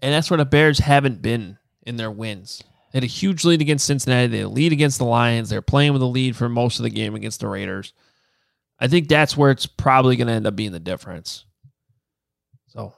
And 0.03 0.13
that's 0.13 0.31
where 0.31 0.39
the 0.39 0.45
Bears 0.45 0.81
haven't 0.81 1.23
been 1.23 1.59
in 1.83 1.97
their 1.97 2.11
wins. 2.11 2.65
They 2.93 2.97
had 2.97 3.05
a 3.05 3.07
huge 3.07 3.45
lead 3.45 3.61
against 3.61 3.87
Cincinnati. 3.87 4.27
They 4.27 4.39
had 4.39 4.47
a 4.47 4.49
lead 4.49 4.73
against 4.73 4.99
the 4.99 5.05
Lions. 5.05 5.49
They're 5.49 5.63
playing 5.63 5.93
with 5.93 6.03
a 6.03 6.07
lead 6.07 6.35
for 6.35 6.49
most 6.49 6.81
of 6.81 6.83
the 6.83 6.91
game 6.91 7.15
against 7.15 7.39
the 7.39 7.47
Raiders. 7.47 7.93
I 8.81 8.89
think 8.89 9.09
that's 9.09 9.37
where 9.37 9.53
it's 9.53 9.67
probably 9.67 10.17
going 10.17 10.27
to 10.27 10.33
end 10.33 10.47
up 10.47 10.57
being 10.57 10.73
the 10.73 10.81
difference. 10.81 11.45
So 12.69 12.95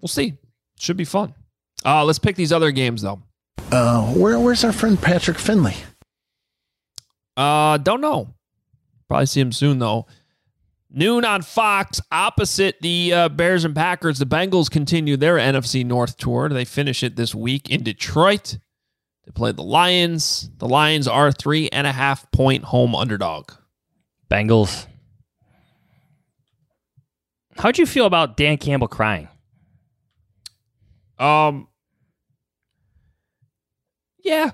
we'll 0.00 0.08
see. 0.08 0.38
Should 0.78 0.96
be 0.96 1.04
fun. 1.04 1.34
Uh, 1.84 2.04
let's 2.04 2.18
pick 2.18 2.36
these 2.36 2.52
other 2.52 2.70
games, 2.70 3.02
though. 3.02 3.22
Uh, 3.70 4.12
where, 4.14 4.38
where's 4.38 4.64
our 4.64 4.72
friend 4.72 5.00
Patrick 5.00 5.38
Finley? 5.38 5.74
Uh, 7.36 7.78
don't 7.78 8.00
know. 8.00 8.34
Probably 9.08 9.26
see 9.26 9.40
him 9.40 9.52
soon 9.52 9.78
though. 9.78 10.06
Noon 10.94 11.24
on 11.24 11.40
Fox, 11.40 12.02
opposite 12.10 12.76
the 12.82 13.14
uh, 13.14 13.28
Bears 13.30 13.64
and 13.64 13.74
Packers. 13.74 14.18
The 14.18 14.26
Bengals 14.26 14.70
continue 14.70 15.16
their 15.16 15.36
NFC 15.36 15.86
North 15.86 16.18
tour. 16.18 16.50
They 16.50 16.66
finish 16.66 17.02
it 17.02 17.16
this 17.16 17.34
week 17.34 17.70
in 17.70 17.82
Detroit. 17.82 18.58
They 19.24 19.32
play 19.32 19.52
the 19.52 19.62
Lions. 19.62 20.50
The 20.58 20.68
Lions 20.68 21.08
are 21.08 21.32
three 21.32 21.70
and 21.70 21.86
a 21.86 21.92
half 21.92 22.30
point 22.30 22.64
home 22.64 22.94
underdog. 22.94 23.52
Bengals. 24.30 24.86
How'd 27.56 27.78
you 27.78 27.86
feel 27.86 28.06
about 28.06 28.36
Dan 28.36 28.58
Campbell 28.58 28.88
crying? 28.88 29.28
Um, 31.18 31.68
yeah, 34.18 34.50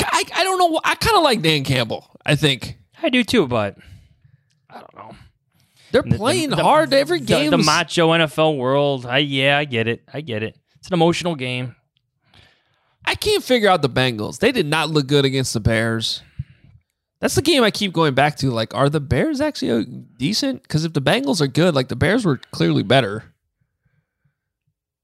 I, 0.00 0.24
I, 0.34 0.40
I 0.40 0.44
don't 0.44 0.58
know. 0.58 0.80
I 0.84 0.94
kind 0.94 1.16
of 1.16 1.22
like 1.22 1.42
Dan 1.42 1.64
Campbell. 1.64 2.06
I 2.24 2.36
think 2.36 2.78
I 3.02 3.08
do 3.08 3.24
too, 3.24 3.46
but 3.46 3.76
I 4.68 4.74
don't 4.80 4.94
know. 4.94 5.16
They're 5.92 6.02
The- 6.02 6.10
the- 6.10 6.16
playing 6.16 6.50
the- 6.50 6.56
hard 6.62 6.92
every 6.94 7.18
the- 7.18 7.24
game. 7.26 7.50
The, 7.50 7.58
macho 7.58 8.10
NFL 8.10 8.56
world. 8.56 9.06
I 9.06 9.18
yeah, 9.18 9.58
I 9.58 9.64
get 9.64 9.88
it. 9.88 10.02
I 10.12 10.20
get 10.20 10.42
it. 10.42 10.56
It's 10.78 10.88
an 10.88 10.94
emotional 10.94 11.34
game. 11.34 11.74
I 13.04 13.14
can't 13.14 13.42
figure 13.42 13.68
out 13.68 13.82
the 13.82 13.88
Bengals. 13.90 14.38
They 14.38 14.52
did 14.52 14.66
not 14.66 14.90
look 14.90 15.06
good 15.06 15.24
against 15.24 15.52
the 15.54 15.60
Bears. 15.60 16.22
That's 17.20 17.34
the 17.34 17.42
game 17.42 17.62
I 17.62 17.70
keep 17.70 17.92
going 17.92 18.14
back 18.14 18.36
to. 18.36 18.50
Like, 18.50 18.74
are 18.74 18.88
the 18.88 19.00
Bears 19.00 19.40
actually 19.42 19.70
uh, 19.72 19.84
decent? 20.16 20.62
Because 20.62 20.84
if 20.84 20.92
the 20.94 21.02
Bengals 21.02 21.40
are 21.40 21.46
good, 21.46 21.74
like 21.74 21.88
the 21.88 21.96
Bears 21.96 22.24
were 22.24 22.38
clearly 22.50 22.82
better. 22.82 23.24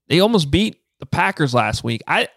They 0.07 0.19
almost 0.19 0.49
beat 0.49 0.77
the 0.99 1.05
Packers 1.05 1.53
last 1.53 1.83
week. 1.83 2.01
I 2.07 2.29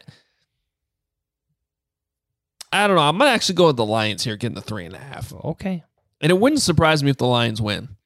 I 2.73 2.87
don't 2.87 2.97
know. 2.97 3.03
I'm 3.03 3.19
gonna 3.19 3.31
actually 3.31 3.57
go 3.57 3.67
with 3.69 3.77
the 3.77 3.85
Lions 3.85 4.25
here, 4.25 4.37
getting 4.37 4.55
the 4.55 4.61
three 4.61 4.85
and 4.85 4.95
a 4.95 4.99
half. 4.99 5.33
Okay. 5.33 5.83
And 6.21 6.31
it 6.31 6.39
wouldn't 6.39 6.63
surprise 6.63 7.03
me 7.03 7.11
if 7.11 7.17
the 7.17 7.27
Lions 7.27 7.61
win. 7.61 7.97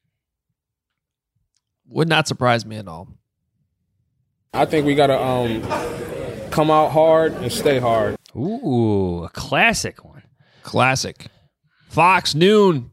Would 1.87 2.07
not 2.09 2.27
surprise 2.27 2.65
me 2.65 2.77
at 2.77 2.87
all. 2.87 3.09
I 4.53 4.65
think 4.65 4.85
we 4.85 4.95
gotta 4.95 5.21
um 5.21 5.61
come 6.49 6.71
out 6.71 6.91
hard 6.91 7.33
and 7.33 7.51
stay 7.51 7.79
hard. 7.79 8.15
Ooh, 8.35 9.23
a 9.23 9.29
classic 9.29 10.03
one. 10.03 10.23
Classic. 10.63 11.27
Fox 11.89 12.33
noon. 12.33 12.91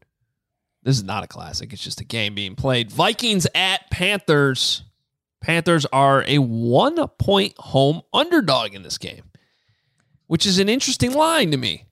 This 0.83 0.97
is 0.97 1.05
not 1.05 1.25
a 1.25 1.29
classic. 1.29 1.73
It's 1.73 1.83
just 1.83 2.01
a 2.01 2.05
game 2.05 2.35
being 2.35 2.57
played. 2.57 2.91
Vikings 2.91 3.47
at 3.55 3.89
Panthers. 3.91 4.83
Panthers 5.41 5.87
are 5.87 6.25
a 6.27 6.39
one 6.39 7.09
point 7.19 7.55
home 7.59 8.03
underdog 8.13 8.75
in 8.75 8.83
this 8.83 8.99
game, 8.99 9.25
which 10.33 10.47
is 10.47 10.59
an 10.59 10.67
interesting 10.71 11.13
line 11.13 11.51
to 11.51 11.59
me. 11.59 11.85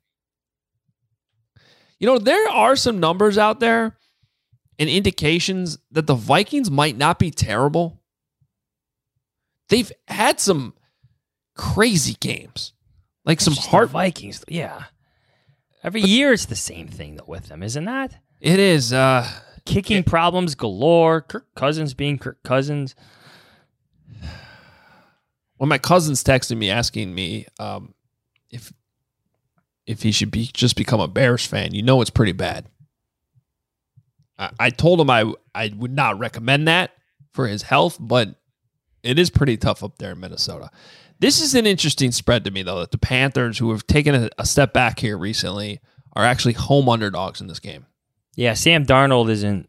You 1.99 2.07
know, 2.07 2.17
there 2.17 2.49
are 2.49 2.75
some 2.75 2.99
numbers 2.99 3.37
out 3.37 3.61
there 3.61 3.99
and 4.79 4.89
indications 4.89 5.77
that 5.91 6.07
the 6.07 6.15
Vikings 6.15 6.71
might 6.71 6.97
not 6.97 7.19
be 7.19 7.31
terrible. 7.31 8.01
They've 9.69 9.93
had 10.09 10.41
some 10.41 10.73
crazy 11.55 12.17
games, 12.19 12.73
like 13.27 13.43
some 13.43 13.53
heart. 13.53 13.91
Vikings. 13.91 14.43
Yeah. 14.49 14.85
Every 15.85 16.01
year 16.01 16.33
it's 16.33 16.47
the 16.47 16.57
same 16.57 16.89
thing 16.89 17.17
though 17.17 17.25
with 17.27 17.49
them, 17.49 17.63
isn't 17.63 17.85
that? 17.85 18.15
It 18.41 18.59
is 18.59 18.91
uh 18.91 19.29
Kicking 19.67 20.03
problems 20.03 20.55
galore. 20.55 21.21
Kirk 21.21 21.55
Cousins 21.55 21.93
being 21.93 22.17
Kirk 22.17 22.43
Cousins. 22.43 22.95
when 25.59 25.69
my 25.69 25.77
cousin's 25.77 26.25
texting 26.25 26.57
me 26.57 26.71
asking 26.71 27.15
me 27.15 27.45
um, 27.59 27.93
if 29.91 30.03
he 30.03 30.13
should 30.13 30.31
be 30.31 30.49
just 30.53 30.77
become 30.77 31.01
a 31.01 31.09
Bears 31.09 31.45
fan, 31.45 31.75
you 31.75 31.83
know 31.83 32.01
it's 32.01 32.11
pretty 32.11 32.31
bad. 32.31 32.67
I, 34.39 34.51
I 34.61 34.71
told 34.71 35.01
him 35.01 35.11
I 35.11 35.33
I 35.53 35.73
would 35.77 35.91
not 35.91 36.21
recommend 36.21 36.69
that 36.69 36.93
for 37.33 37.49
his 37.49 37.63
health, 37.63 37.97
but 37.99 38.37
it 39.03 39.19
is 39.19 39.31
pretty 39.31 39.57
tough 39.57 39.83
up 39.83 39.99
there 39.99 40.13
in 40.13 40.21
Minnesota. 40.21 40.71
This 41.19 41.43
is 41.43 41.57
an 41.57 41.67
interesting 41.67 42.13
spread 42.13 42.45
to 42.45 42.53
me 42.53 42.63
though 42.63 42.79
that 42.79 42.93
the 42.93 42.99
Panthers, 42.99 43.59
who 43.59 43.73
have 43.73 43.85
taken 43.89 44.15
a, 44.15 44.31
a 44.39 44.47
step 44.47 44.73
back 44.73 45.01
here 45.01 45.19
recently, 45.19 45.81
are 46.13 46.25
actually 46.25 46.55
home 46.55 46.89
underdogs 46.89 47.41
in 47.41 47.49
this 47.49 47.59
game. 47.59 47.87
Yeah, 48.37 48.55
Sam 48.55 48.87
Darnold 48.87 49.29
isn't 49.29 49.69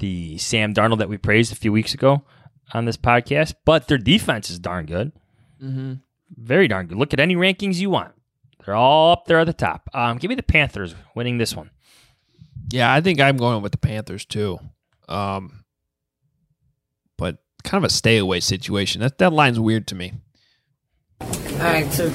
the 0.00 0.36
Sam 0.38 0.74
Darnold 0.74 0.98
that 0.98 1.08
we 1.08 1.16
praised 1.16 1.52
a 1.52 1.56
few 1.56 1.70
weeks 1.70 1.94
ago 1.94 2.24
on 2.72 2.86
this 2.86 2.96
podcast, 2.96 3.54
but 3.64 3.86
their 3.86 3.98
defense 3.98 4.50
is 4.50 4.58
darn 4.58 4.86
good. 4.86 5.12
Mm-hmm. 5.62 5.94
Very 6.36 6.66
darn 6.66 6.88
good. 6.88 6.98
Look 6.98 7.12
at 7.12 7.20
any 7.20 7.36
rankings 7.36 7.76
you 7.76 7.90
want. 7.90 8.14
They're 8.64 8.74
all 8.74 9.12
up 9.12 9.26
there 9.26 9.40
at 9.40 9.46
the 9.46 9.52
top. 9.52 9.90
Um, 9.92 10.18
give 10.18 10.28
me 10.28 10.34
the 10.34 10.42
Panthers 10.42 10.94
winning 11.14 11.38
this 11.38 11.54
one. 11.54 11.70
Yeah, 12.70 12.92
I 12.92 13.00
think 13.00 13.20
I'm 13.20 13.36
going 13.36 13.62
with 13.62 13.72
the 13.72 13.78
Panthers 13.78 14.24
too. 14.24 14.58
Um, 15.08 15.64
but 17.18 17.38
kind 17.62 17.84
of 17.84 17.90
a 17.90 17.92
stay 17.92 18.16
away 18.16 18.40
situation. 18.40 19.02
That 19.02 19.18
that 19.18 19.32
line's 19.32 19.60
weird 19.60 19.86
to 19.88 19.94
me. 19.94 20.14
All 21.20 21.28
right, 21.58 21.90
so 21.92 22.08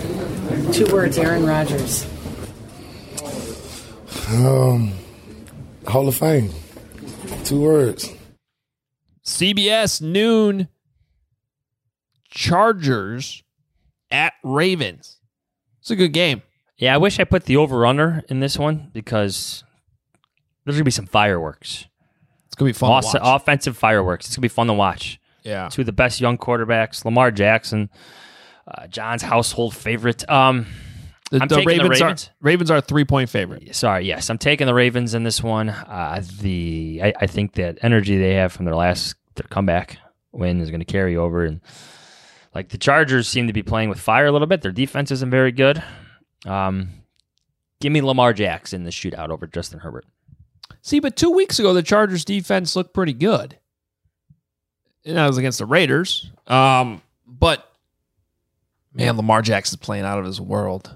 two 0.72 0.92
words, 0.92 1.18
Aaron 1.18 1.46
Rodgers. 1.46 2.06
Um, 4.30 4.94
Hall 5.88 6.08
of 6.08 6.16
Fame. 6.16 6.52
Two 7.46 7.62
words. 7.62 8.12
CBS 9.24 10.02
noon. 10.02 10.68
Chargers 12.30 13.44
at 14.12 14.34
Ravens. 14.44 15.19
It's 15.90 15.94
a 15.94 15.96
good 15.96 16.14
game. 16.14 16.44
Yeah, 16.78 16.94
I 16.94 16.98
wish 16.98 17.20
I 17.20 17.24
put 17.24 17.46
the 17.46 17.58
over 17.58 17.84
under 17.84 18.22
in 18.30 18.42
this 18.42 18.60
one 18.60 18.92
because 18.94 19.64
there's 20.64 20.76
gonna 20.78 20.84
be 20.84 20.92
some 20.92 21.08
fireworks. 21.08 21.88
It's 22.46 22.54
gonna 22.56 22.70
be 22.70 22.74
fun. 22.74 22.92
Off- 22.92 23.12
to 23.12 23.20
watch. 23.20 23.42
Offensive 23.42 23.76
fireworks. 23.76 24.28
It's 24.28 24.36
gonna 24.36 24.44
be 24.44 24.50
fun 24.50 24.68
to 24.68 24.74
watch. 24.74 25.20
Yeah. 25.44 25.68
Two 25.70 25.82
of 25.82 25.88
the 25.88 25.92
best 25.92 26.22
young 26.22 26.38
quarterbacks, 26.38 27.04
Lamar 27.06 27.32
Jackson, 27.32 27.90
uh, 28.68 28.84
Jahns 28.84 29.24
household 29.24 29.76
favorite. 29.76 30.30
Um, 30.30 30.68
The, 31.32 31.40
the 31.40 31.64
Ravens, 31.66 31.82
the 31.84 31.90
Ravens. 32.06 32.28
are 32.30 32.34
Ravens 32.42 32.72
are 32.72 32.78
a 32.78 32.82
three 32.82 33.06
point 33.06 33.32
favorite. 33.32 33.76
Sorry, 33.76 34.06
yes, 34.06 34.30
I'm 34.30 34.38
taking 34.38 34.68
the 34.68 34.76
Ravens 34.76 35.16
in 35.16 35.24
this 35.24 35.42
one. 35.42 35.70
Uh, 35.70 36.22
the 36.40 37.02
I, 37.04 37.14
I 37.22 37.26
think 37.26 37.54
that 37.54 37.80
energy 37.82 38.20
they 38.20 38.36
have 38.36 38.52
from 38.54 38.66
their 38.66 38.76
last 38.76 39.16
their 39.36 39.48
comeback 39.50 39.98
win 40.34 40.62
is 40.62 40.70
going 40.70 40.82
to 40.82 40.86
carry 40.86 41.18
over, 41.18 41.46
and 41.46 41.62
like 42.54 42.70
the 42.70 42.78
Chargers 42.78 43.28
seem 43.28 43.48
to 43.48 43.54
be 43.54 43.64
playing 43.64 43.90
with 43.90 44.00
fire 44.00 44.28
a 44.28 44.32
little 44.32 44.48
bit. 44.48 44.62
Their 44.62 44.72
defense 44.72 45.12
isn't 45.12 45.30
very 45.30 45.52
good. 45.52 45.82
Um, 46.46 46.90
give 47.80 47.92
me 47.92 48.02
Lamar 48.02 48.34
Jackson 48.34 48.82
in 48.82 48.86
the 48.86 48.92
shootout 48.92 49.30
over 49.30 49.48
Justin 49.48 49.80
Herbert. 49.80 50.06
See, 50.82 51.00
but 51.00 51.16
two 51.16 51.32
weeks 51.32 51.60
ago 51.60 51.74
the 51.74 51.84
Chargers 51.84 52.26
defense 52.26 52.76
looked 52.76 52.94
pretty 52.94 53.14
good. 53.14 53.58
And 55.06 55.18
that 55.18 55.28
was 55.28 55.38
against 55.38 55.60
the 55.60 55.66
Raiders. 55.66 56.30
Um, 56.48 57.02
but 57.26 57.72
man, 58.94 59.16
Lamar 59.16 59.42
Jackson's 59.42 59.82
playing 59.82 60.06
out 60.06 60.20
of 60.20 60.26
his 60.26 60.42
world. 60.42 60.96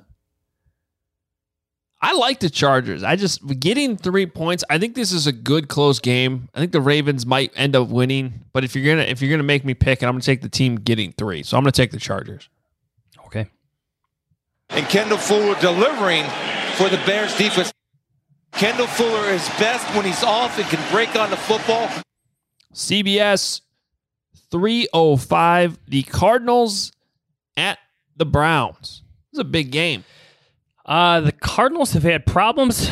I 2.03 2.11
like 2.11 2.41
the 2.41 2.49
Chargers. 2.49 3.01
I 3.01 3.15
just 3.15 3.47
getting 3.61 3.95
three 3.95 4.25
points. 4.25 4.61
I 4.69 4.77
think 4.77 4.93
this 4.93 5.13
is 5.13 5.25
a 5.25 5.31
good 5.31 5.69
close 5.69 5.99
game. 5.99 6.49
I 6.53 6.59
think 6.59 6.73
the 6.73 6.81
Ravens 6.81 7.25
might 7.25 7.53
end 7.55 7.77
up 7.77 7.87
winning. 7.87 8.43
But 8.51 8.65
if 8.65 8.75
you're 8.75 8.85
gonna 8.85 9.07
if 9.07 9.21
you're 9.21 9.31
gonna 9.31 9.43
make 9.43 9.63
me 9.63 9.73
pick, 9.73 10.01
and 10.01 10.09
I'm 10.09 10.15
gonna 10.15 10.21
take 10.23 10.41
the 10.41 10.49
team 10.49 10.75
getting 10.75 11.13
three, 11.13 11.43
so 11.43 11.55
I'm 11.55 11.63
gonna 11.63 11.71
take 11.71 11.91
the 11.91 11.99
Chargers. 11.99 12.49
Okay. 13.27 13.47
And 14.69 14.85
Kendall 14.89 15.17
Fuller 15.17 15.57
delivering 15.61 16.25
for 16.75 16.89
the 16.89 17.01
Bears 17.05 17.37
defense. 17.37 17.71
Kendall 18.51 18.87
Fuller 18.87 19.29
is 19.29 19.47
best 19.57 19.87
when 19.95 20.03
he's 20.03 20.23
off 20.25 20.59
and 20.59 20.67
can 20.67 20.91
break 20.91 21.15
on 21.15 21.29
the 21.29 21.37
football. 21.37 21.89
CBS 22.73 23.61
305. 24.51 25.79
The 25.87 26.03
Cardinals 26.03 26.91
at 27.55 27.79
the 28.17 28.25
Browns. 28.25 29.03
It's 29.31 29.39
a 29.39 29.45
big 29.45 29.71
game. 29.71 30.03
Uh, 30.85 31.21
the 31.21 31.31
Cardinals 31.31 31.93
have 31.93 32.03
had 32.03 32.25
problems 32.25 32.89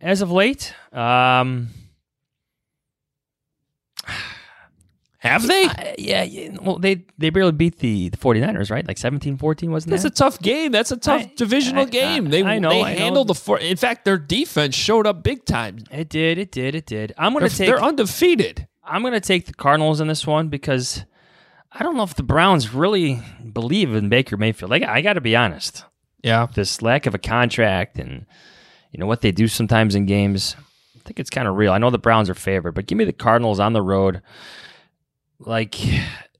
as 0.00 0.22
of 0.22 0.30
late. 0.30 0.72
Um, 0.92 1.68
have 5.18 5.46
they? 5.46 5.64
Uh, 5.64 5.94
yeah, 5.98 6.22
yeah. 6.22 6.56
Well, 6.60 6.78
they 6.78 7.04
they 7.18 7.30
barely 7.30 7.52
beat 7.52 7.78
the, 7.78 8.10
the 8.10 8.16
49ers, 8.16 8.70
right? 8.70 8.86
Like 8.86 8.98
17-14, 8.98 9.68
wasn't 9.70 9.90
it? 9.90 9.90
That's 9.90 10.02
that? 10.04 10.12
a 10.12 10.16
tough 10.16 10.38
game. 10.40 10.70
That's 10.72 10.92
a 10.92 10.96
tough 10.96 11.22
I- 11.22 11.32
divisional 11.36 11.82
I- 11.86 11.90
game. 11.90 12.26
I- 12.26 12.30
They 12.30 12.42
I 12.44 12.58
know, 12.58 12.70
they 12.70 12.82
I 12.82 12.92
know. 12.94 12.98
handled 13.00 13.28
the 13.28 13.34
four. 13.34 13.58
In 13.58 13.76
fact, 13.76 14.04
their 14.04 14.18
defense 14.18 14.74
showed 14.74 15.06
up 15.06 15.22
big 15.22 15.44
time. 15.44 15.78
It 15.90 16.08
did, 16.08 16.38
it 16.38 16.52
did, 16.52 16.74
it 16.74 16.86
did. 16.86 17.14
I'm 17.18 17.32
gonna 17.32 17.48
take 17.48 17.66
they're 17.68 17.82
undefeated. 17.82 18.68
I'm 18.84 19.02
gonna 19.02 19.20
take 19.20 19.46
the 19.46 19.54
Cardinals 19.54 20.00
in 20.00 20.08
this 20.08 20.26
one 20.26 20.48
because 20.48 21.04
I 21.72 21.82
don't 21.82 21.96
know 21.96 22.02
if 22.04 22.14
the 22.14 22.22
Browns 22.22 22.72
really 22.74 23.20
believe 23.52 23.94
in 23.94 24.08
Baker 24.10 24.36
Mayfield. 24.36 24.70
Like 24.70 24.82
I 24.82 25.00
got 25.00 25.14
to 25.14 25.20
be 25.22 25.34
honest. 25.34 25.84
Yeah, 26.24 26.46
this 26.46 26.80
lack 26.80 27.04
of 27.04 27.14
a 27.14 27.18
contract 27.18 27.98
and 27.98 28.24
you 28.90 28.98
know 28.98 29.06
what 29.06 29.20
they 29.20 29.30
do 29.30 29.46
sometimes 29.46 29.94
in 29.94 30.06
games. 30.06 30.56
I 30.96 31.00
think 31.04 31.20
it's 31.20 31.28
kind 31.28 31.46
of 31.46 31.56
real. 31.56 31.70
I 31.70 31.78
know 31.78 31.90
the 31.90 31.98
Browns 31.98 32.30
are 32.30 32.34
favored, 32.34 32.72
but 32.72 32.86
give 32.86 32.96
me 32.96 33.04
the 33.04 33.12
Cardinals 33.12 33.60
on 33.60 33.74
the 33.74 33.82
road. 33.82 34.22
Like 35.38 35.76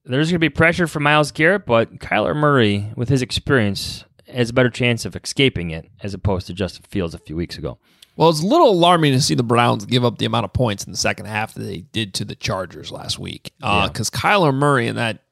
there's 0.07 0.29
going 0.29 0.37
to 0.37 0.39
be 0.39 0.49
pressure 0.49 0.87
from 0.87 1.03
Myles 1.03 1.33
Garrett, 1.33 1.67
but 1.67 1.99
Kyler 1.99 2.35
Murray, 2.35 2.93
with 2.97 3.11
his 3.11 3.21
experience, 3.21 4.05
has 4.27 4.49
a 4.49 4.55
better 4.55 4.71
chance 4.71 5.05
of 5.05 5.15
escaping 5.17 5.71
it 5.71 5.91
as 6.03 6.15
opposed 6.15 6.47
to 6.47 6.55
Justin 6.55 6.87
Fields 6.89 7.15
a 7.15 7.19
few 7.19 7.37
weeks 7.37 7.59
ago. 7.59 7.79
Well, 8.17 8.31
it's 8.31 8.43
a 8.43 8.47
little 8.47 8.71
alarming 8.71 9.13
to 9.13 9.21
see 9.21 9.35
the 9.35 9.43
Browns 9.43 9.85
give 9.85 10.03
up 10.03 10.17
the 10.17 10.25
amount 10.25 10.45
of 10.45 10.55
points 10.55 10.85
in 10.85 10.93
the 10.93 10.99
second 10.99 11.27
half 11.27 11.53
that 11.53 11.63
they 11.63 11.81
did 11.81 12.15
to 12.15 12.25
the 12.25 12.37
Chargers 12.37 12.91
last 12.91 13.19
week. 13.19 13.53
Uh, 13.63 13.83
yeah. 13.83 13.89
Because 13.89 14.09
Kyler 14.09 14.55
Murray 14.55 14.89
and 14.89 14.97
that 14.97 15.25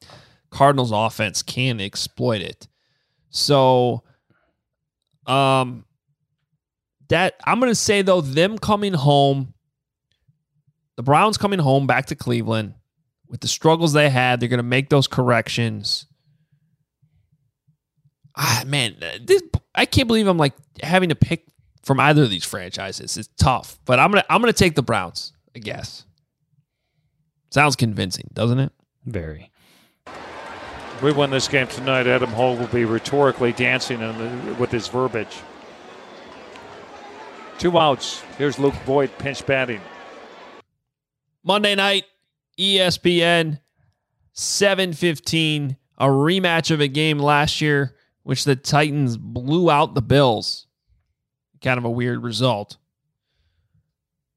Cardinals 0.51 0.91
offense 0.91 1.41
can 1.41 1.81
exploit 1.81 2.41
it. 2.41 2.67
So, 3.31 4.03
um, 5.25 5.85
that 7.09 7.35
I'm 7.45 7.59
to 7.69 7.75
say 7.75 8.01
though, 8.01 8.21
them 8.21 8.57
coming 8.57 8.93
home, 8.93 9.53
the 10.95 11.03
Browns 11.03 11.37
coming 11.37 11.59
home 11.59 11.87
back 11.87 12.07
to 12.07 12.15
Cleveland 12.15 12.75
with 13.27 13.41
the 13.41 13.47
struggles 13.47 13.93
they 13.93 14.09
had, 14.09 14.39
they're 14.39 14.49
to 14.57 14.63
make 14.63 14.89
those 14.89 15.07
corrections. 15.07 16.05
Ah, 18.35 18.63
man, 18.65 18.95
this, 19.21 19.41
I 19.75 19.85
can't 19.85 20.07
believe 20.07 20.27
I'm 20.27 20.37
like 20.37 20.53
having 20.81 21.09
to 21.09 21.15
pick 21.15 21.45
from 21.83 21.99
either 21.99 22.23
of 22.23 22.29
these 22.29 22.45
franchises. 22.45 23.17
It's 23.17 23.29
tough, 23.37 23.79
but 23.85 23.99
I'm 23.99 24.11
gonna 24.11 24.25
I'm 24.29 24.41
gonna 24.41 24.53
take 24.53 24.75
the 24.75 24.83
Browns. 24.83 25.33
I 25.55 25.59
guess. 25.59 26.05
Sounds 27.51 27.75
convincing, 27.75 28.29
doesn't 28.33 28.59
it? 28.59 28.71
Very. 29.05 29.51
We 31.03 31.11
win 31.11 31.29
this 31.29 31.47
game 31.49 31.67
tonight, 31.67 32.07
Adam 32.07 32.31
Hall 32.31 32.55
will 32.55 32.67
be 32.67 32.85
rhetorically 32.85 33.51
dancing 33.51 34.01
in 34.01 34.17
the, 34.17 34.53
with 34.53 34.71
his 34.71 34.87
verbiage. 34.87 35.37
Two 37.59 37.77
outs. 37.77 38.23
Here's 38.37 38.57
Luke 38.57 38.73
Boyd 38.85 39.15
pinch 39.17 39.45
batting. 39.45 39.81
Monday 41.43 41.75
night, 41.75 42.05
ESPN, 42.57 43.59
seven 44.31 44.93
fifteen. 44.93 45.77
A 45.99 46.07
rematch 46.07 46.71
of 46.71 46.81
a 46.81 46.87
game 46.87 47.19
last 47.19 47.61
year, 47.61 47.95
which 48.23 48.45
the 48.45 48.55
Titans 48.55 49.15
blew 49.15 49.69
out 49.69 49.93
the 49.93 50.01
Bills. 50.01 50.65
Kind 51.61 51.77
of 51.77 51.85
a 51.85 51.89
weird 51.89 52.23
result. 52.23 52.77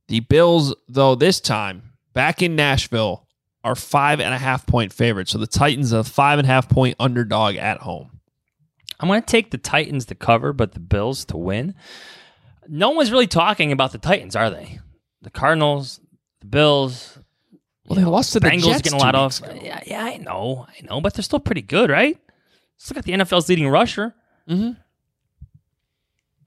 The 0.08 0.20
Bills, 0.20 0.74
though, 0.86 1.14
this 1.14 1.40
time 1.40 1.94
back 2.12 2.42
in 2.42 2.54
Nashville, 2.54 3.25
are 3.66 3.74
five 3.74 4.20
and 4.20 4.32
a 4.32 4.38
half 4.38 4.64
point 4.64 4.92
favorites. 4.92 5.32
So 5.32 5.38
the 5.38 5.46
Titans 5.48 5.92
are 5.92 5.98
a 5.98 6.04
five 6.04 6.38
and 6.38 6.46
a 6.46 6.48
half 6.48 6.68
point 6.68 6.94
underdog 7.00 7.56
at 7.56 7.78
home. 7.78 8.20
I'm 9.00 9.08
going 9.08 9.20
to 9.20 9.26
take 9.26 9.50
the 9.50 9.58
Titans 9.58 10.06
to 10.06 10.14
cover, 10.14 10.52
but 10.52 10.72
the 10.72 10.80
Bills 10.80 11.24
to 11.26 11.36
win. 11.36 11.74
No 12.68 12.90
one's 12.90 13.10
really 13.10 13.26
talking 13.26 13.72
about 13.72 13.90
the 13.90 13.98
Titans, 13.98 14.36
are 14.36 14.50
they? 14.50 14.78
The 15.22 15.30
Cardinals, 15.30 16.00
the 16.40 16.46
Bills. 16.46 17.18
Well, 17.86 17.98
they 17.98 18.04
lost 18.04 18.32
to 18.34 18.40
the 18.40 18.48
Bengals 18.48 18.66
Jets 18.66 18.82
getting 18.82 19.00
a 19.00 19.02
lot 19.02 19.16
of. 19.16 19.40
Yeah, 19.60 19.82
yeah, 19.84 20.04
I 20.04 20.18
know, 20.18 20.66
I 20.68 20.86
know, 20.86 21.00
but 21.00 21.14
they're 21.14 21.24
still 21.24 21.40
pretty 21.40 21.62
good, 21.62 21.90
right? 21.90 22.16
Still 22.76 22.94
got 22.94 23.04
the 23.04 23.12
NFL's 23.12 23.48
leading 23.48 23.68
rusher. 23.68 24.14
Mm-hmm. 24.48 24.72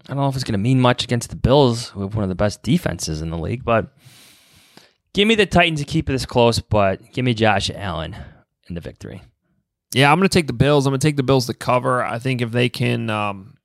I 0.05 0.07
don't 0.07 0.17
know 0.17 0.29
if 0.29 0.35
it's 0.35 0.45
going 0.45 0.53
to 0.53 0.57
mean 0.57 0.79
much 0.79 1.03
against 1.03 1.31
the 1.31 1.35
Bills, 1.35 1.89
who 1.89 2.01
have 2.01 2.15
one 2.15 2.23
of 2.23 2.29
the 2.29 2.35
best 2.35 2.63
defenses 2.63 3.21
in 3.21 3.29
the 3.29 3.37
league, 3.37 3.65
but 3.65 3.93
give 5.13 5.27
me 5.27 5.35
the 5.35 5.45
Titans 5.45 5.79
to 5.79 5.85
keep 5.85 6.07
this 6.07 6.25
close, 6.25 6.59
but 6.59 7.11
give 7.11 7.25
me 7.25 7.33
Josh 7.33 7.69
Allen 7.73 8.15
in 8.67 8.75
the 8.75 8.81
victory. 8.81 9.21
Yeah, 9.93 10.11
I'm 10.11 10.19
going 10.19 10.29
to 10.29 10.33
take 10.33 10.47
the 10.47 10.53
Bills. 10.53 10.85
I'm 10.85 10.91
going 10.91 10.99
to 10.99 11.07
take 11.07 11.17
the 11.17 11.23
Bills 11.23 11.47
to 11.47 11.53
cover. 11.53 12.03
I 12.03 12.19
think 12.19 12.41
if 12.41 12.51
they 12.51 12.69
can, 12.69 13.09
um, 13.09 13.57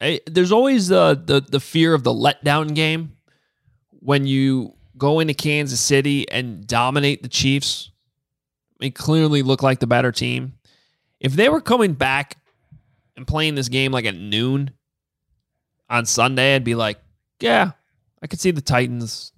hey, 0.00 0.20
there's 0.26 0.52
always 0.52 0.88
the, 0.88 1.20
the 1.22 1.40
the 1.40 1.60
fear 1.60 1.92
of 1.92 2.02
the 2.02 2.12
letdown 2.12 2.74
game 2.74 3.12
when 3.90 4.26
you 4.26 4.74
go 4.96 5.20
into 5.20 5.34
Kansas 5.34 5.80
City 5.80 6.28
and 6.30 6.66
dominate 6.66 7.22
the 7.22 7.28
Chiefs. 7.28 7.90
They 8.80 8.90
clearly 8.90 9.42
look 9.42 9.62
like 9.62 9.80
the 9.80 9.86
better 9.86 10.12
team. 10.12 10.54
If 11.20 11.32
they 11.34 11.48
were 11.48 11.60
coming 11.60 11.94
back 11.94 12.36
and 13.16 13.26
playing 13.26 13.56
this 13.56 13.68
game 13.68 13.92
like 13.92 14.04
at 14.06 14.14
noon 14.14 14.70
on 15.90 16.06
Sunday, 16.06 16.54
I'd 16.54 16.64
be 16.64 16.76
like, 16.76 16.98
yeah, 17.40 17.72
I 18.22 18.28
could 18.28 18.40
see 18.40 18.52
the 18.52 18.60
Titans 18.60 19.32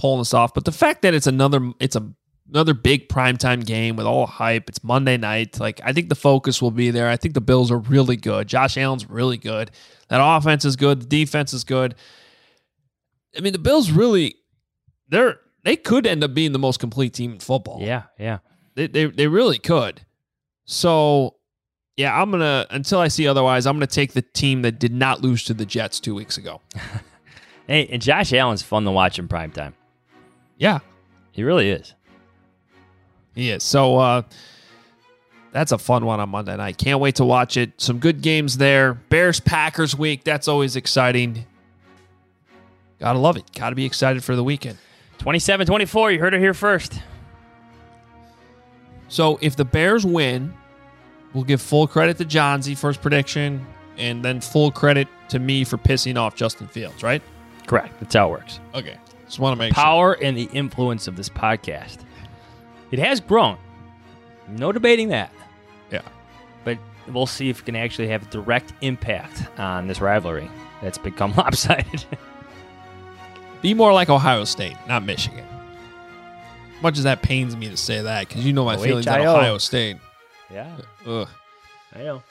pulling 0.00 0.20
this 0.20 0.32
off. 0.34 0.54
But 0.54 0.64
the 0.64 0.72
fact 0.72 1.02
that 1.02 1.14
it's 1.14 1.26
another, 1.26 1.72
it's 1.78 1.94
a 1.94 2.10
another 2.48 2.74
big 2.74 3.08
primetime 3.08 3.64
game 3.64 3.96
with 3.96 4.06
all 4.06 4.26
hype. 4.26 4.68
It's 4.68 4.82
Monday 4.82 5.16
night. 5.16 5.60
Like 5.60 5.80
I 5.84 5.92
think 5.92 6.08
the 6.08 6.14
focus 6.14 6.60
will 6.60 6.70
be 6.70 6.90
there. 6.90 7.08
I 7.08 7.16
think 7.16 7.34
the 7.34 7.40
Bills 7.40 7.70
are 7.70 7.78
really 7.78 8.16
good. 8.16 8.48
Josh 8.48 8.76
Allen's 8.76 9.08
really 9.08 9.36
good. 9.36 9.70
That 10.08 10.20
offense 10.22 10.64
is 10.64 10.76
good. 10.76 11.02
The 11.02 11.06
defense 11.06 11.52
is 11.52 11.64
good. 11.64 11.94
I 13.36 13.40
mean, 13.40 13.52
the 13.52 13.58
Bills 13.58 13.90
really 13.90 14.34
they're 15.08 15.38
they 15.64 15.76
could 15.76 16.06
end 16.06 16.24
up 16.24 16.34
being 16.34 16.52
the 16.52 16.58
most 16.58 16.80
complete 16.80 17.14
team 17.14 17.32
in 17.32 17.40
football. 17.40 17.78
Yeah, 17.80 18.04
yeah. 18.18 18.38
They 18.74 18.86
they, 18.86 19.06
they 19.06 19.26
really 19.26 19.58
could. 19.58 20.00
So 20.64 21.36
yeah, 21.96 22.20
I'm 22.20 22.30
gonna 22.30 22.66
until 22.70 22.98
I 22.98 23.08
see 23.08 23.28
otherwise, 23.28 23.66
I'm 23.66 23.76
gonna 23.76 23.86
take 23.86 24.14
the 24.14 24.22
team 24.22 24.62
that 24.62 24.80
did 24.80 24.92
not 24.92 25.20
lose 25.20 25.44
to 25.44 25.54
the 25.54 25.66
Jets 25.66 26.00
two 26.00 26.14
weeks 26.14 26.38
ago. 26.38 26.60
hey, 27.66 27.86
and 27.86 28.02
Josh 28.02 28.32
Allen's 28.32 28.62
fun 28.62 28.84
to 28.84 28.90
watch 28.90 29.18
in 29.18 29.28
primetime. 29.28 29.74
Yeah. 30.60 30.78
He 31.32 31.42
really 31.42 31.70
is. 31.70 31.94
He 33.34 33.50
is. 33.50 33.64
So 33.64 33.96
uh 33.96 34.22
that's 35.52 35.72
a 35.72 35.78
fun 35.78 36.04
one 36.04 36.20
on 36.20 36.28
Monday 36.28 36.56
night. 36.56 36.78
Can't 36.78 37.00
wait 37.00 37.16
to 37.16 37.24
watch 37.24 37.56
it. 37.56 37.72
Some 37.78 37.98
good 37.98 38.22
games 38.22 38.58
there. 38.58 38.94
Bears 38.94 39.40
Packers 39.40 39.98
week. 39.98 40.22
That's 40.22 40.46
always 40.46 40.76
exciting. 40.76 41.44
Gotta 43.00 43.18
love 43.18 43.36
it. 43.36 43.50
Gotta 43.52 43.74
be 43.74 43.84
excited 43.84 44.22
for 44.22 44.36
the 44.36 44.44
weekend. 44.44 44.78
27 45.18 45.66
24. 45.66 46.12
You 46.12 46.20
heard 46.20 46.34
it 46.34 46.40
here 46.40 46.54
first. 46.54 47.00
So 49.08 49.38
if 49.42 49.56
the 49.56 49.64
Bears 49.64 50.06
win, 50.06 50.54
we'll 51.32 51.44
give 51.44 51.60
full 51.60 51.88
credit 51.88 52.18
to 52.18 52.24
Jahnsy 52.24 52.76
for 52.78 52.88
his 52.88 52.96
prediction 52.96 53.66
and 53.96 54.24
then 54.24 54.40
full 54.40 54.70
credit 54.70 55.08
to 55.30 55.38
me 55.38 55.64
for 55.64 55.78
pissing 55.78 56.16
off 56.16 56.36
Justin 56.36 56.68
Fields, 56.68 57.02
right? 57.02 57.22
Correct. 57.66 57.98
That's 57.98 58.14
how 58.14 58.28
it 58.28 58.30
works. 58.32 58.60
Okay. 58.74 58.96
Just 59.30 59.38
want 59.38 59.52
to 59.52 59.58
make 59.58 59.72
Power 59.72 60.16
sure. 60.16 60.26
and 60.26 60.36
the 60.36 60.48
influence 60.52 61.06
of 61.06 61.14
this 61.14 61.28
podcast. 61.28 61.98
It 62.90 62.98
has 62.98 63.20
grown. 63.20 63.58
No 64.48 64.72
debating 64.72 65.10
that. 65.10 65.32
Yeah. 65.92 66.02
But 66.64 66.78
we'll 67.06 67.26
see 67.26 67.48
if 67.48 67.60
it 67.60 67.64
can 67.64 67.76
actually 67.76 68.08
have 68.08 68.24
a 68.24 68.30
direct 68.32 68.72
impact 68.80 69.46
on 69.56 69.86
this 69.86 70.00
rivalry 70.00 70.50
that's 70.82 70.98
become 70.98 71.32
lopsided. 71.36 72.04
Be 73.62 73.72
more 73.72 73.92
like 73.92 74.08
Ohio 74.08 74.42
State, 74.42 74.76
not 74.88 75.04
Michigan. 75.04 75.46
Much 76.82 76.98
as 76.98 77.04
that 77.04 77.22
pains 77.22 77.54
me 77.54 77.68
to 77.68 77.76
say 77.76 78.02
that, 78.02 78.26
because 78.26 78.44
you 78.44 78.52
know 78.52 78.64
my 78.64 78.74
oh, 78.74 78.82
feelings 78.82 79.06
on 79.06 79.20
Ohio 79.20 79.58
State. 79.58 79.98
Yeah. 80.52 80.76
Ugh. 81.06 81.28
I 81.94 81.98
know. 82.02 82.24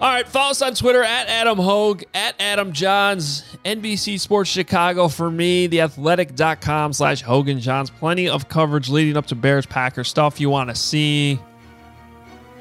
All 0.00 0.10
right, 0.12 0.26
follow 0.26 0.50
us 0.50 0.60
on 0.60 0.74
Twitter 0.74 1.02
at 1.02 1.28
Adam 1.28 1.56
Hoge, 1.56 2.04
at 2.14 2.34
Adam 2.40 2.72
Jahns, 2.72 3.44
NBC 3.64 4.18
Sports 4.18 4.50
Chicago 4.50 5.06
for 5.08 5.30
me, 5.30 5.68
theathletic.com 5.68 6.92
slash 6.92 7.22
Hoge 7.22 7.48
and 7.48 7.60
Jahns. 7.60 7.90
Plenty 7.92 8.28
of 8.28 8.48
coverage 8.48 8.88
leading 8.88 9.16
up 9.16 9.26
to 9.26 9.36
Bears 9.36 9.66
Packers 9.66 10.08
stuff 10.08 10.40
you 10.40 10.50
want 10.50 10.68
to 10.68 10.74
see. 10.74 11.38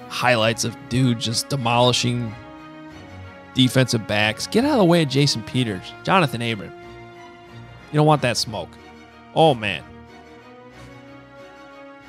Highlights 0.09 0.63
of 0.63 0.77
dude 0.89 1.19
just 1.19 1.49
demolishing 1.49 2.34
defensive 3.55 4.05
backs. 4.07 4.45
Get 4.45 4.63
out 4.63 4.73
of 4.73 4.77
the 4.77 4.86
way 4.86 5.01
of 5.01 5.09
Jason 5.09 5.41
Peters, 5.43 5.91
Jonathan 6.03 6.41
Abram. 6.41 6.71
You 7.91 7.97
don't 7.97 8.07
want 8.07 8.21
that 8.21 8.38
smoke. 8.38 8.69
Oh, 9.36 9.55
man. 9.55 9.84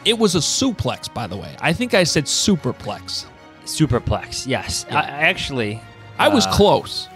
It 0.05 0.19
was 0.19 0.35
a 0.35 0.39
suplex, 0.39 1.13
by 1.13 1.27
the 1.27 1.37
way. 1.37 1.57
I 1.61 1.73
think 1.73 1.95
I 1.95 2.05
said 2.05 2.25
superplex. 2.27 3.25
Superplex, 3.65 4.47
yes. 4.47 4.87
Yeah. 4.89 5.01
I, 5.01 5.03
actually, 5.03 5.81
I 6.19 6.29
was 6.29 6.47
uh, 6.47 6.53
close. 6.53 7.09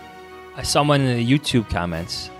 Someone 0.62 1.02
in 1.02 1.16
the 1.16 1.38
YouTube 1.38 1.70
comments 1.70 2.30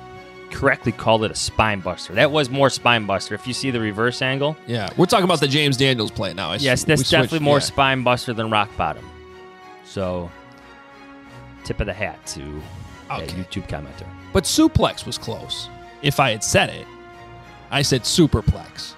correctly 0.50 0.92
called 0.92 1.24
it 1.24 1.30
a 1.30 1.34
spine 1.34 1.80
buster. 1.80 2.14
That 2.14 2.32
was 2.32 2.50
more 2.50 2.70
spine 2.70 3.06
buster. 3.06 3.34
If 3.34 3.46
you 3.46 3.52
see 3.52 3.70
the 3.70 3.80
reverse 3.80 4.22
angle, 4.22 4.56
yeah, 4.66 4.88
we're 4.96 5.06
talking 5.06 5.24
about 5.24 5.40
the 5.40 5.48
James 5.48 5.76
Daniels 5.76 6.10
play 6.10 6.34
now. 6.34 6.50
I 6.50 6.56
yes, 6.56 6.84
that's 6.84 7.08
definitely 7.08 7.40
more 7.40 7.56
yeah. 7.56 7.64
spine 7.64 8.02
buster 8.02 8.32
than 8.32 8.50
rock 8.50 8.70
bottom. 8.76 9.08
So, 9.84 10.30
tip 11.64 11.80
of 11.80 11.86
the 11.86 11.92
hat 11.92 12.26
to 12.28 12.62
okay. 13.10 13.26
that 13.26 13.28
YouTube 13.28 13.68
commenter. 13.68 14.06
But 14.32 14.44
suplex 14.44 15.06
was 15.06 15.16
close. 15.16 15.68
If 16.02 16.18
I 16.20 16.30
had 16.30 16.42
said 16.42 16.70
it, 16.70 16.86
I 17.70 17.82
said 17.82 18.02
superplex. 18.02 18.94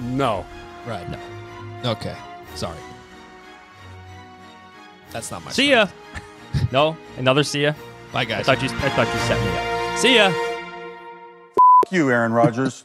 No. 0.00 0.44
Right. 0.86 1.08
No. 1.08 1.90
Okay. 1.92 2.16
Sorry. 2.54 2.78
That's 5.14 5.30
not 5.30 5.44
my. 5.44 5.52
See 5.52 5.70
ya. 5.70 5.86
no, 6.72 6.96
another 7.16 7.44
see 7.44 7.62
ya. 7.62 7.74
Bye, 8.12 8.24
guys. 8.24 8.48
I 8.48 8.56
thought 8.56 8.62
you. 8.64 8.76
I 8.78 8.88
thought 8.90 9.06
you 9.06 9.20
set 9.20 9.40
me 9.40 9.56
up. 9.56 9.98
See 9.98 10.16
ya. 10.16 10.26
F- 10.26 11.92
you, 11.92 12.10
Aaron 12.10 12.32
Rodgers. 12.32 12.84